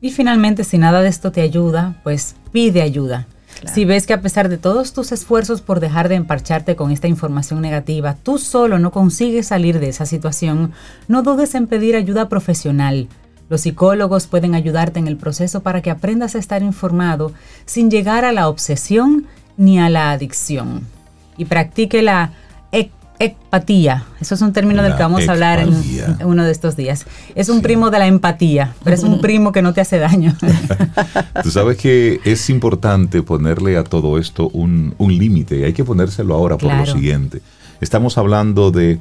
Y 0.00 0.10
finalmente, 0.10 0.64
si 0.64 0.78
nada 0.78 1.00
de 1.00 1.08
esto 1.08 1.30
te 1.30 1.42
ayuda, 1.42 2.00
pues 2.02 2.34
pide 2.50 2.82
ayuda. 2.82 3.28
Claro. 3.60 3.74
Si 3.74 3.84
ves 3.84 4.06
que 4.06 4.14
a 4.14 4.20
pesar 4.20 4.48
de 4.48 4.58
todos 4.58 4.92
tus 4.92 5.12
esfuerzos 5.12 5.60
por 5.60 5.78
dejar 5.78 6.08
de 6.08 6.16
emparcharte 6.16 6.74
con 6.74 6.90
esta 6.90 7.06
información 7.06 7.60
negativa, 7.60 8.16
tú 8.20 8.38
solo 8.38 8.80
no 8.80 8.90
consigues 8.90 9.46
salir 9.46 9.78
de 9.78 9.90
esa 9.90 10.06
situación, 10.06 10.72
no 11.06 11.22
dudes 11.22 11.54
en 11.54 11.68
pedir 11.68 11.94
ayuda 11.94 12.28
profesional. 12.28 13.08
Los 13.48 13.62
psicólogos 13.62 14.26
pueden 14.26 14.54
ayudarte 14.54 14.98
en 14.98 15.08
el 15.08 15.16
proceso 15.16 15.62
para 15.62 15.82
que 15.82 15.90
aprendas 15.90 16.34
a 16.34 16.38
estar 16.38 16.62
informado 16.62 17.32
sin 17.66 17.90
llegar 17.90 18.24
a 18.24 18.32
la 18.32 18.48
obsesión 18.48 19.26
ni 19.56 19.78
a 19.78 19.90
la 19.90 20.12
adicción. 20.12 20.86
Y 21.36 21.44
practique 21.44 22.02
la 22.02 22.32
empatía. 23.22 24.04
Eso 24.20 24.34
es 24.34 24.40
un 24.42 24.52
término 24.52 24.82
del 24.82 24.96
que 24.96 25.02
vamos 25.02 25.28
a 25.28 25.32
hablar 25.32 25.60
en, 25.60 25.74
uno 26.24 26.44
de 26.44 26.50
estos 26.50 26.76
días. 26.76 27.06
Es 27.34 27.48
un 27.48 27.56
Sí. 27.58 27.62
primo 27.62 27.90
de 27.90 27.98
la 27.98 28.06
empatía, 28.06 28.74
pero 28.82 28.96
es 28.96 29.04
un 29.04 29.20
primo 29.20 29.52
que 29.52 29.62
no 29.62 29.72
te 29.72 29.80
hace 29.80 29.98
daño. 29.98 30.36
Tú 31.42 31.50
sabes 31.50 31.76
que 31.76 32.20
es 32.24 32.50
importante 32.50 33.22
ponerle 33.22 33.76
a 33.76 33.84
todo 33.84 34.18
esto 34.18 34.48
un, 34.48 34.94
un 34.98 35.16
límite 35.16 35.58
y 35.58 35.64
hay 35.64 35.72
que 35.72 35.84
ponérselo 35.84 36.34
ahora 36.34 36.58
por 36.58 36.74
lo 36.74 36.86
siguiente. 36.86 37.42
Estamos 37.80 38.18
hablando 38.18 38.70
de 38.70 38.98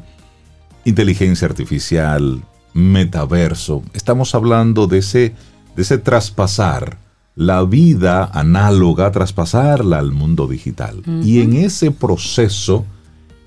inteligencia 0.85 1.47
artificial, 1.47 2.43
metaverso, 2.73 3.83
estamos 3.93 4.35
hablando 4.35 4.87
de 4.87 4.99
ese, 4.99 5.35
de 5.75 5.81
ese 5.81 5.97
traspasar 5.97 6.97
la 7.35 7.63
vida 7.63 8.29
análoga, 8.33 9.11
traspasarla 9.11 9.99
al 9.99 10.11
mundo 10.11 10.47
digital. 10.47 11.01
Y 11.23 11.41
en 11.41 11.53
ese 11.53 11.91
proceso 11.91 12.85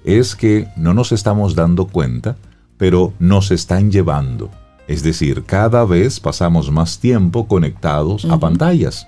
es 0.04 0.34
que 0.34 0.68
no 0.76 0.94
nos 0.94 1.12
estamos 1.12 1.54
dando 1.54 1.86
cuenta, 1.86 2.36
pero 2.76 3.12
nos 3.18 3.50
están 3.50 3.90
llevando. 3.90 4.50
Es 4.88 5.02
decir, 5.02 5.44
cada 5.44 5.84
vez 5.84 6.20
pasamos 6.20 6.70
más 6.70 6.98
tiempo 6.98 7.46
conectados 7.46 8.24
a 8.26 8.38
pantallas. 8.38 9.06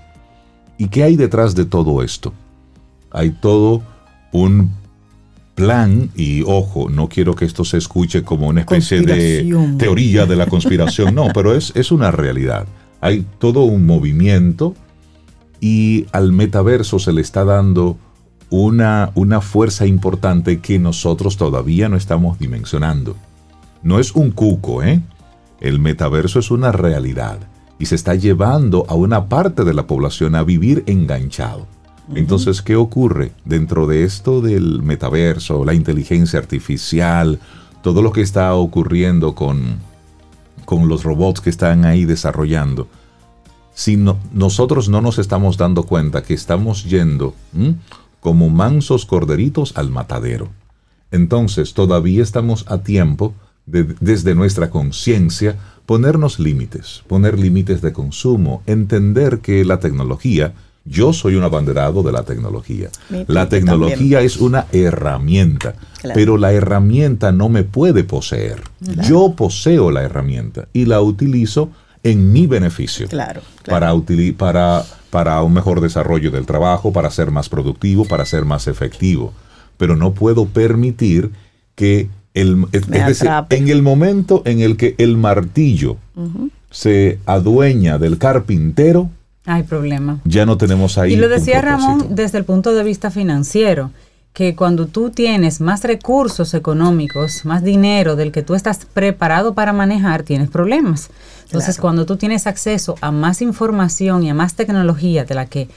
¿Y 0.77 0.87
qué 0.87 1.03
hay 1.03 1.15
detrás 1.15 1.55
de 1.55 1.65
todo 1.65 2.03
esto? 2.03 2.33
Hay 3.11 3.31
todo 3.31 3.81
un 4.31 4.71
plan 5.57 6.11
y 6.15 6.43
ojo, 6.43 6.87
no 6.87 7.09
quiero 7.09 7.33
que 7.33 7.43
esto 7.43 7.65
se 7.65 7.77
escuche 7.77 8.21
como 8.21 8.47
una 8.47 8.61
especie 8.61 9.01
de 9.01 9.51
teoría 9.79 10.27
de 10.27 10.35
la 10.35 10.45
conspiración, 10.53 11.15
no, 11.15 11.29
pero 11.33 11.55
es, 11.55 11.73
es 11.75 11.91
una 11.91 12.11
realidad. 12.11 12.67
Hay 13.01 13.25
todo 13.39 13.63
un 13.63 13.87
movimiento 13.87 14.75
y 15.59 16.05
al 16.11 16.31
metaverso 16.31 16.99
se 16.99 17.11
le 17.11 17.21
está 17.21 17.43
dando 17.43 17.97
una, 18.51 19.11
una 19.15 19.41
fuerza 19.41 19.87
importante 19.87 20.59
que 20.59 20.77
nosotros 20.77 21.37
todavía 21.37 21.89
no 21.89 21.97
estamos 21.97 22.37
dimensionando. 22.37 23.15
No 23.81 23.97
es 23.97 24.11
un 24.13 24.29
cuco, 24.29 24.83
¿eh? 24.83 25.01
El 25.59 25.79
metaverso 25.79 26.37
es 26.37 26.51
una 26.51 26.71
realidad 26.71 27.39
y 27.79 27.87
se 27.87 27.95
está 27.95 28.13
llevando 28.13 28.85
a 28.87 28.93
una 28.93 29.27
parte 29.27 29.63
de 29.63 29.73
la 29.73 29.87
población 29.87 30.35
a 30.35 30.43
vivir 30.43 30.83
enganchado. 30.85 31.65
Entonces, 32.15 32.61
¿qué 32.61 32.75
ocurre 32.75 33.31
dentro 33.43 33.85
de 33.85 34.03
esto 34.03 34.41
del 34.41 34.81
metaverso, 34.81 35.65
la 35.65 35.73
inteligencia 35.73 36.39
artificial, 36.39 37.39
todo 37.81 38.01
lo 38.01 38.11
que 38.11 38.21
está 38.21 38.53
ocurriendo 38.53 39.35
con, 39.35 39.77
con 40.65 40.87
los 40.87 41.03
robots 41.03 41.41
que 41.41 41.49
están 41.49 41.85
ahí 41.85 42.05
desarrollando? 42.05 42.87
Si 43.73 43.97
nosotros 44.33 44.89
no 44.89 45.01
nos 45.01 45.19
estamos 45.19 45.57
dando 45.57 45.83
cuenta 45.83 46.23
que 46.23 46.33
estamos 46.33 46.85
yendo 46.85 47.35
como 48.19 48.49
mansos 48.49 49.05
corderitos 49.05 49.77
al 49.77 49.91
matadero. 49.91 50.49
Entonces, 51.11 51.73
todavía 51.73 52.23
estamos 52.23 52.65
a 52.67 52.79
tiempo 52.79 53.33
de, 53.65 53.83
desde 53.99 54.33
nuestra 54.33 54.69
conciencia 54.69 55.57
ponernos 55.85 56.39
límites, 56.39 57.03
poner 57.07 57.39
límites 57.39 57.81
de 57.81 57.93
consumo, 57.93 58.61
entender 58.65 59.39
que 59.39 59.63
la 59.63 59.79
tecnología, 59.79 60.53
yo 60.87 61.13
soy 61.13 61.35
un 61.35 61.43
abanderado 61.43 62.03
de 62.03 62.11
la 62.11 62.23
tecnología. 62.23 62.89
La 63.27 63.49
tecnología 63.49 64.21
es 64.21 64.37
una 64.37 64.65
herramienta, 64.71 65.75
pero 66.13 66.37
la 66.37 66.53
herramienta 66.53 67.31
no 67.31 67.49
me 67.49 67.63
puede 67.63 68.03
poseer. 68.03 68.61
Yo 69.03 69.33
poseo 69.35 69.91
la 69.91 70.03
herramienta 70.03 70.67
y 70.73 70.85
la 70.85 71.01
utilizo 71.01 71.69
en 72.03 72.31
mi 72.31 72.47
beneficio. 72.47 73.07
Claro. 73.07 73.41
Para, 73.65 73.93
para, 74.37 74.83
para 75.09 75.41
un 75.41 75.53
mejor 75.53 75.81
desarrollo 75.81 76.31
del 76.31 76.45
trabajo, 76.45 76.93
para 76.93 77.11
ser 77.11 77.31
más 77.31 77.49
productivo, 77.49 78.05
para 78.05 78.25
ser 78.25 78.45
más 78.45 78.67
efectivo. 78.67 79.33
Pero 79.77 79.95
no 79.95 80.13
puedo 80.13 80.45
permitir 80.45 81.31
que 81.75 82.09
en 82.33 83.67
el 83.69 83.81
momento 83.81 84.41
en 84.45 84.59
el 84.61 84.77
que 84.77 84.95
el 84.97 85.17
martillo 85.17 85.97
se 86.69 87.19
adueña 87.25 87.97
del 87.97 88.17
carpintero, 88.17 89.09
hay 89.47 89.63
problema. 89.63 90.19
Ya 90.25 90.45
no 90.45 90.57
tenemos 90.57 90.97
ahí. 90.97 91.13
Y 91.13 91.15
lo 91.15 91.29
decía 91.29 91.61
Ramón 91.61 92.07
desde 92.09 92.37
el 92.37 92.43
punto 92.43 92.75
de 92.75 92.83
vista 92.83 93.09
financiero, 93.09 93.91
que 94.33 94.55
cuando 94.55 94.85
tú 94.85 95.09
tienes 95.09 95.61
más 95.61 95.83
recursos 95.83 96.53
económicos, 96.53 97.43
más 97.43 97.63
dinero 97.63 98.15
del 98.15 98.31
que 98.31 98.43
tú 98.43 98.53
estás 98.53 98.85
preparado 98.85 99.55
para 99.55 99.73
manejar, 99.73 100.21
tienes 100.21 100.49
problemas. 100.49 101.09
Entonces, 101.45 101.79
cuando 101.79 102.05
tú 102.05 102.17
tienes 102.17 102.45
acceso 102.45 102.95
a 103.01 103.09
más 103.09 103.41
información 103.41 104.21
y 104.21 104.29
a 104.29 104.35
más 104.35 104.53
tecnología 104.53 105.25
de 105.25 105.33
la 105.33 105.47
que 105.47 105.69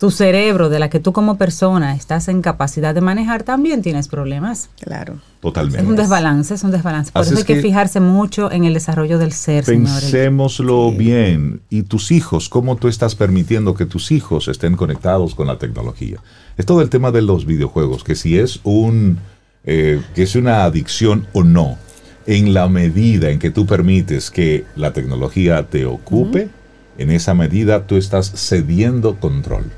tu 0.00 0.10
cerebro, 0.10 0.70
de 0.70 0.78
la 0.78 0.88
que 0.88 0.98
tú 0.98 1.12
como 1.12 1.36
persona 1.36 1.94
estás 1.94 2.28
en 2.28 2.40
capacidad 2.40 2.94
de 2.94 3.02
manejar, 3.02 3.42
también 3.42 3.82
tienes 3.82 4.08
problemas. 4.08 4.70
Claro. 4.80 5.18
Totalmente. 5.40 5.82
Es 5.82 5.86
un 5.86 5.94
desbalance, 5.94 6.54
es 6.54 6.64
un 6.64 6.70
desbalance. 6.70 7.12
Por 7.12 7.20
eso 7.20 7.36
hay 7.36 7.44
que, 7.44 7.60
fijarse 7.60 8.00
mucho 8.00 8.50
en 8.50 8.64
el 8.64 8.72
desarrollo 8.72 9.18
del 9.18 9.32
ser, 9.32 9.62
Pensémoslo 9.64 10.90
bien. 10.90 11.60
¿Y 11.68 11.82
tus 11.82 12.12
hijos? 12.12 12.48
¿Cómo 12.48 12.76
tú 12.76 12.88
estás 12.88 13.14
permitiendo 13.14 13.74
que 13.74 13.84
tus 13.84 14.10
hijos 14.10 14.48
estén 14.48 14.74
conectados 14.74 15.34
con 15.34 15.46
la 15.46 15.58
tecnología? 15.58 16.16
Es 16.56 16.64
todo 16.64 16.80
el 16.80 16.88
tema 16.88 17.10
de 17.10 17.20
los 17.20 17.44
videojuegos, 17.44 18.02
que 18.02 18.14
si 18.14 18.38
es 18.38 18.60
un 18.64 19.18
eh, 19.64 20.00
que 20.14 20.22
es 20.22 20.34
una 20.34 20.64
adicción 20.64 21.26
o 21.34 21.44
no, 21.44 21.76
en 22.24 22.54
la 22.54 22.70
medida 22.70 23.28
en 23.28 23.38
que 23.38 23.50
tú 23.50 23.66
permites 23.66 24.30
que 24.30 24.64
la 24.76 24.94
tecnología 24.94 25.68
te 25.68 25.84
ocupe, 25.84 26.48
en 26.96 27.10
esa 27.10 27.34
medida 27.34 27.86
tú 27.86 27.96
estás 27.96 28.32
cediendo 28.34 29.20
control. 29.20 29.70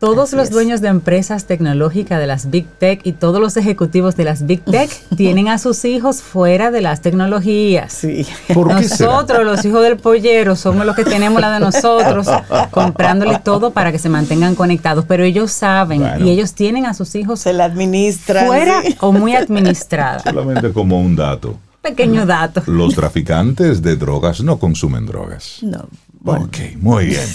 Todos 0.00 0.32
los 0.32 0.48
dueños 0.48 0.80
de 0.80 0.88
empresas 0.88 1.44
tecnológicas 1.44 2.18
de 2.18 2.26
las 2.26 2.48
Big 2.48 2.66
Tech 2.66 3.02
y 3.04 3.12
todos 3.12 3.38
los 3.38 3.58
ejecutivos 3.58 4.16
de 4.16 4.24
las 4.24 4.46
Big 4.46 4.64
Tech 4.64 4.90
tienen 5.16 5.48
a 5.48 5.58
sus 5.58 5.84
hijos 5.84 6.22
fuera 6.22 6.70
de 6.70 6.80
las 6.80 7.02
tecnologías. 7.02 7.92
Sí. 7.92 8.26
nosotros, 8.48 9.44
los 9.44 9.62
hijos 9.62 9.82
del 9.82 9.98
pollero, 9.98 10.56
somos 10.56 10.86
los 10.86 10.96
que 10.96 11.04
tenemos 11.04 11.38
la 11.38 11.52
de 11.52 11.60
nosotros, 11.60 12.28
comprándole 12.70 13.40
todo 13.44 13.72
para 13.72 13.92
que 13.92 13.98
se 13.98 14.08
mantengan 14.08 14.54
conectados. 14.54 15.04
Pero 15.06 15.22
ellos 15.22 15.52
saben 15.52 16.02
y 16.24 16.30
ellos 16.30 16.54
tienen 16.54 16.86
a 16.86 16.94
sus 16.94 17.14
hijos. 17.14 17.40
Se 17.40 17.52
la 17.52 17.66
administran. 17.66 18.46
Fuera 18.46 18.82
o 19.00 19.12
muy 19.12 19.34
administrada. 19.34 20.20
Solamente 20.20 20.72
como 20.72 20.98
un 20.98 21.14
dato. 21.14 21.58
Pequeño 21.82 22.24
dato. 22.24 22.62
Los 22.64 22.94
traficantes 22.94 23.82
de 23.82 23.96
drogas 23.96 24.42
no 24.42 24.58
consumen 24.58 25.04
drogas. 25.04 25.58
No. 25.60 25.88
Ok, 26.24 26.58
muy 26.76 27.06
bien. 27.06 27.28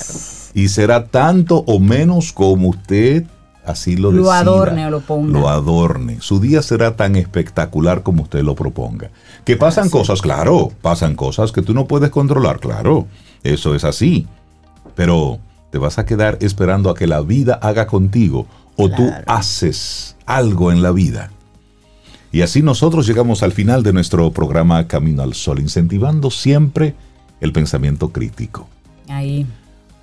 Y 0.54 0.68
será 0.68 1.08
tanto 1.08 1.64
o 1.66 1.80
menos 1.80 2.34
como 2.34 2.68
usted 2.68 3.26
así 3.66 3.95
lo, 3.95 4.12
lo 4.12 4.34
adorne 4.34 4.86
o 4.86 4.90
lo 4.90 4.99
ponga. 4.99 5.40
Lo 5.40 5.48
adorne. 5.48 6.18
Su 6.19 6.41
día 6.41 6.61
será 6.61 6.98
tan 6.98 7.15
espectacular 7.15 8.03
como 8.03 8.23
usted 8.23 8.41
lo 8.41 8.53
proponga. 8.53 9.10
Que 9.45 9.57
pasan 9.57 9.90
cosas, 9.90 10.22
claro, 10.22 10.72
pasan 10.82 11.15
cosas 11.15 11.52
que 11.52 11.61
tú 11.61 11.74
no 11.74 11.86
puedes 11.86 12.10
controlar, 12.10 12.60
claro. 12.60 13.07
Eso 13.44 13.76
es 13.76 13.84
así. 13.84 14.28
Pero 14.95 15.40
te 15.72 15.78
vas 15.78 15.99
a 15.99 16.06
quedar 16.06 16.38
esperando 16.41 16.90
a 16.90 16.95
que 16.95 17.07
la 17.07 17.22
vida 17.22 17.56
haga 17.56 17.88
contigo 17.88 18.48
o 18.78 18.90
tú 18.90 19.11
haces 19.28 20.15
algo 20.26 20.72
en 20.72 20.82
la 20.82 20.91
vida. 20.91 21.32
Y 22.32 22.41
así 22.41 22.61
nosotros 22.61 23.06
llegamos 23.06 23.44
al 23.44 23.52
final 23.52 23.84
de 23.84 23.94
nuestro 23.94 24.32
programa 24.32 24.88
Camino 24.88 25.22
al 25.22 25.34
Sol, 25.34 25.60
incentivando 25.60 26.32
siempre 26.32 26.95
el 27.41 27.52
pensamiento 27.52 28.10
crítico. 28.10 28.68
Ahí. 29.07 29.45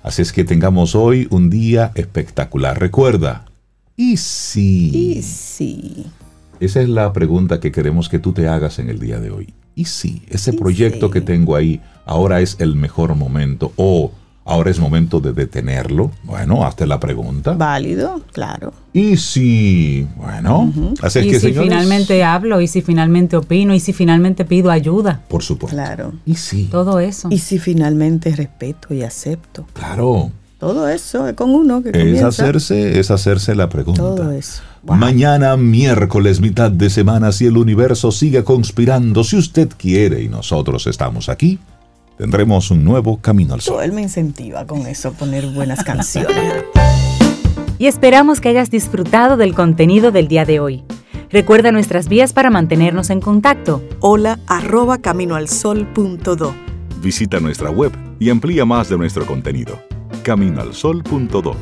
Así 0.03 0.21
es 0.21 0.31
que 0.31 0.43
tengamos 0.43 0.95
hoy 0.95 1.27
un 1.29 1.49
día 1.49 1.91
espectacular. 1.95 2.79
Recuerda, 2.79 3.45
¿y 3.97 4.17
si? 4.17 4.89
¿Y 4.93 5.21
si? 5.21 6.05
Esa 6.61 6.79
es 6.79 6.89
la 6.89 7.11
pregunta 7.11 7.59
que 7.59 7.71
queremos 7.71 8.07
que 8.07 8.19
tú 8.19 8.33
te 8.33 8.47
hagas 8.47 8.77
en 8.77 8.87
el 8.87 8.99
día 8.99 9.19
de 9.19 9.31
hoy. 9.31 9.51
¿Y 9.73 9.85
si 9.85 10.21
ese 10.29 10.53
proyecto 10.53 11.09
que 11.09 11.19
tengo 11.19 11.55
ahí 11.55 11.81
ahora 12.05 12.39
es 12.39 12.57
el 12.59 12.75
mejor 12.75 13.15
momento 13.15 13.73
o 13.77 14.11
ahora 14.45 14.69
es 14.69 14.79
momento 14.79 15.19
de 15.19 15.33
detenerlo? 15.33 16.11
Bueno, 16.23 16.63
hazte 16.63 16.85
la 16.85 16.99
pregunta. 16.99 17.53
Válido, 17.53 18.21
claro. 18.31 18.73
¿Y 18.93 19.17
si, 19.17 20.07
bueno, 20.15 20.71
así 21.01 21.17
es 21.17 21.25
¿Y 21.25 21.31
que 21.31 21.39
si 21.39 21.51
finalmente 21.51 22.23
hablo? 22.23 22.61
¿Y 22.61 22.67
si 22.67 22.83
finalmente 22.83 23.37
opino? 23.37 23.73
¿Y 23.73 23.79
si 23.79 23.91
finalmente 23.91 24.45
pido 24.45 24.69
ayuda? 24.69 25.23
Por 25.29 25.41
supuesto. 25.41 25.75
Claro. 25.75 26.13
¿Y 26.27 26.35
si? 26.35 26.65
Todo 26.65 26.99
eso. 26.99 27.29
¿Y 27.31 27.39
si 27.39 27.57
finalmente 27.57 28.35
respeto 28.35 28.93
y 28.93 29.01
acepto? 29.01 29.65
Claro. 29.73 30.29
Todo 30.59 30.87
eso 30.87 31.27
es 31.27 31.33
con 31.33 31.49
uno 31.49 31.81
que 31.81 31.89
es 31.89 31.97
comienza. 31.97 32.27
hacerse 32.27 32.99
es 32.99 33.09
hacerse 33.09 33.55
la 33.55 33.67
pregunta. 33.67 33.99
Todo 33.99 34.29
eso. 34.29 34.61
Mañana, 34.83 35.57
miércoles, 35.57 36.41
mitad 36.41 36.71
de 36.71 36.89
semana, 36.89 37.31
si 37.31 37.45
el 37.45 37.57
universo 37.57 38.11
sigue 38.11 38.43
conspirando, 38.43 39.23
si 39.23 39.37
usted 39.37 39.69
quiere 39.77 40.23
y 40.23 40.27
nosotros 40.27 40.87
estamos 40.87 41.29
aquí, 41.29 41.59
tendremos 42.17 42.71
un 42.71 42.83
nuevo 42.83 43.17
camino 43.17 43.53
al 43.53 43.61
sol. 43.61 43.83
Él 43.83 43.91
me 43.91 44.01
incentiva 44.01 44.65
con 44.65 44.87
eso, 44.87 45.13
poner 45.13 45.47
buenas 45.47 45.83
canciones. 45.83 46.65
Y 47.77 47.87
esperamos 47.87 48.41
que 48.41 48.49
hayas 48.49 48.69
disfrutado 48.69 49.37
del 49.37 49.55
contenido 49.55 50.11
del 50.11 50.27
día 50.27 50.45
de 50.45 50.59
hoy. 50.59 50.83
Recuerda 51.31 51.71
nuestras 51.71 52.09
vías 52.09 52.31
para 52.31 52.51
mantenernos 52.51 53.09
en 53.09 53.21
contacto. 53.21 53.81
Hola 54.01 54.37
arroba 54.45 54.99
caminoalsol.do. 54.99 56.53
Visita 57.01 57.39
nuestra 57.39 57.71
web 57.71 57.91
y 58.19 58.29
amplía 58.29 58.65
más 58.65 58.87
de 58.87 58.99
nuestro 58.99 59.25
contenido. 59.25 59.81
Caminoalsol.do. 60.21 61.55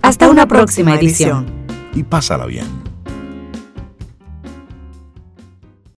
Hasta, 0.00 0.30
una, 0.30 0.48
próxima, 0.48 0.94
edición. 0.94 1.57
Y 1.94 2.02
pásala 2.02 2.46
bien. 2.46 2.87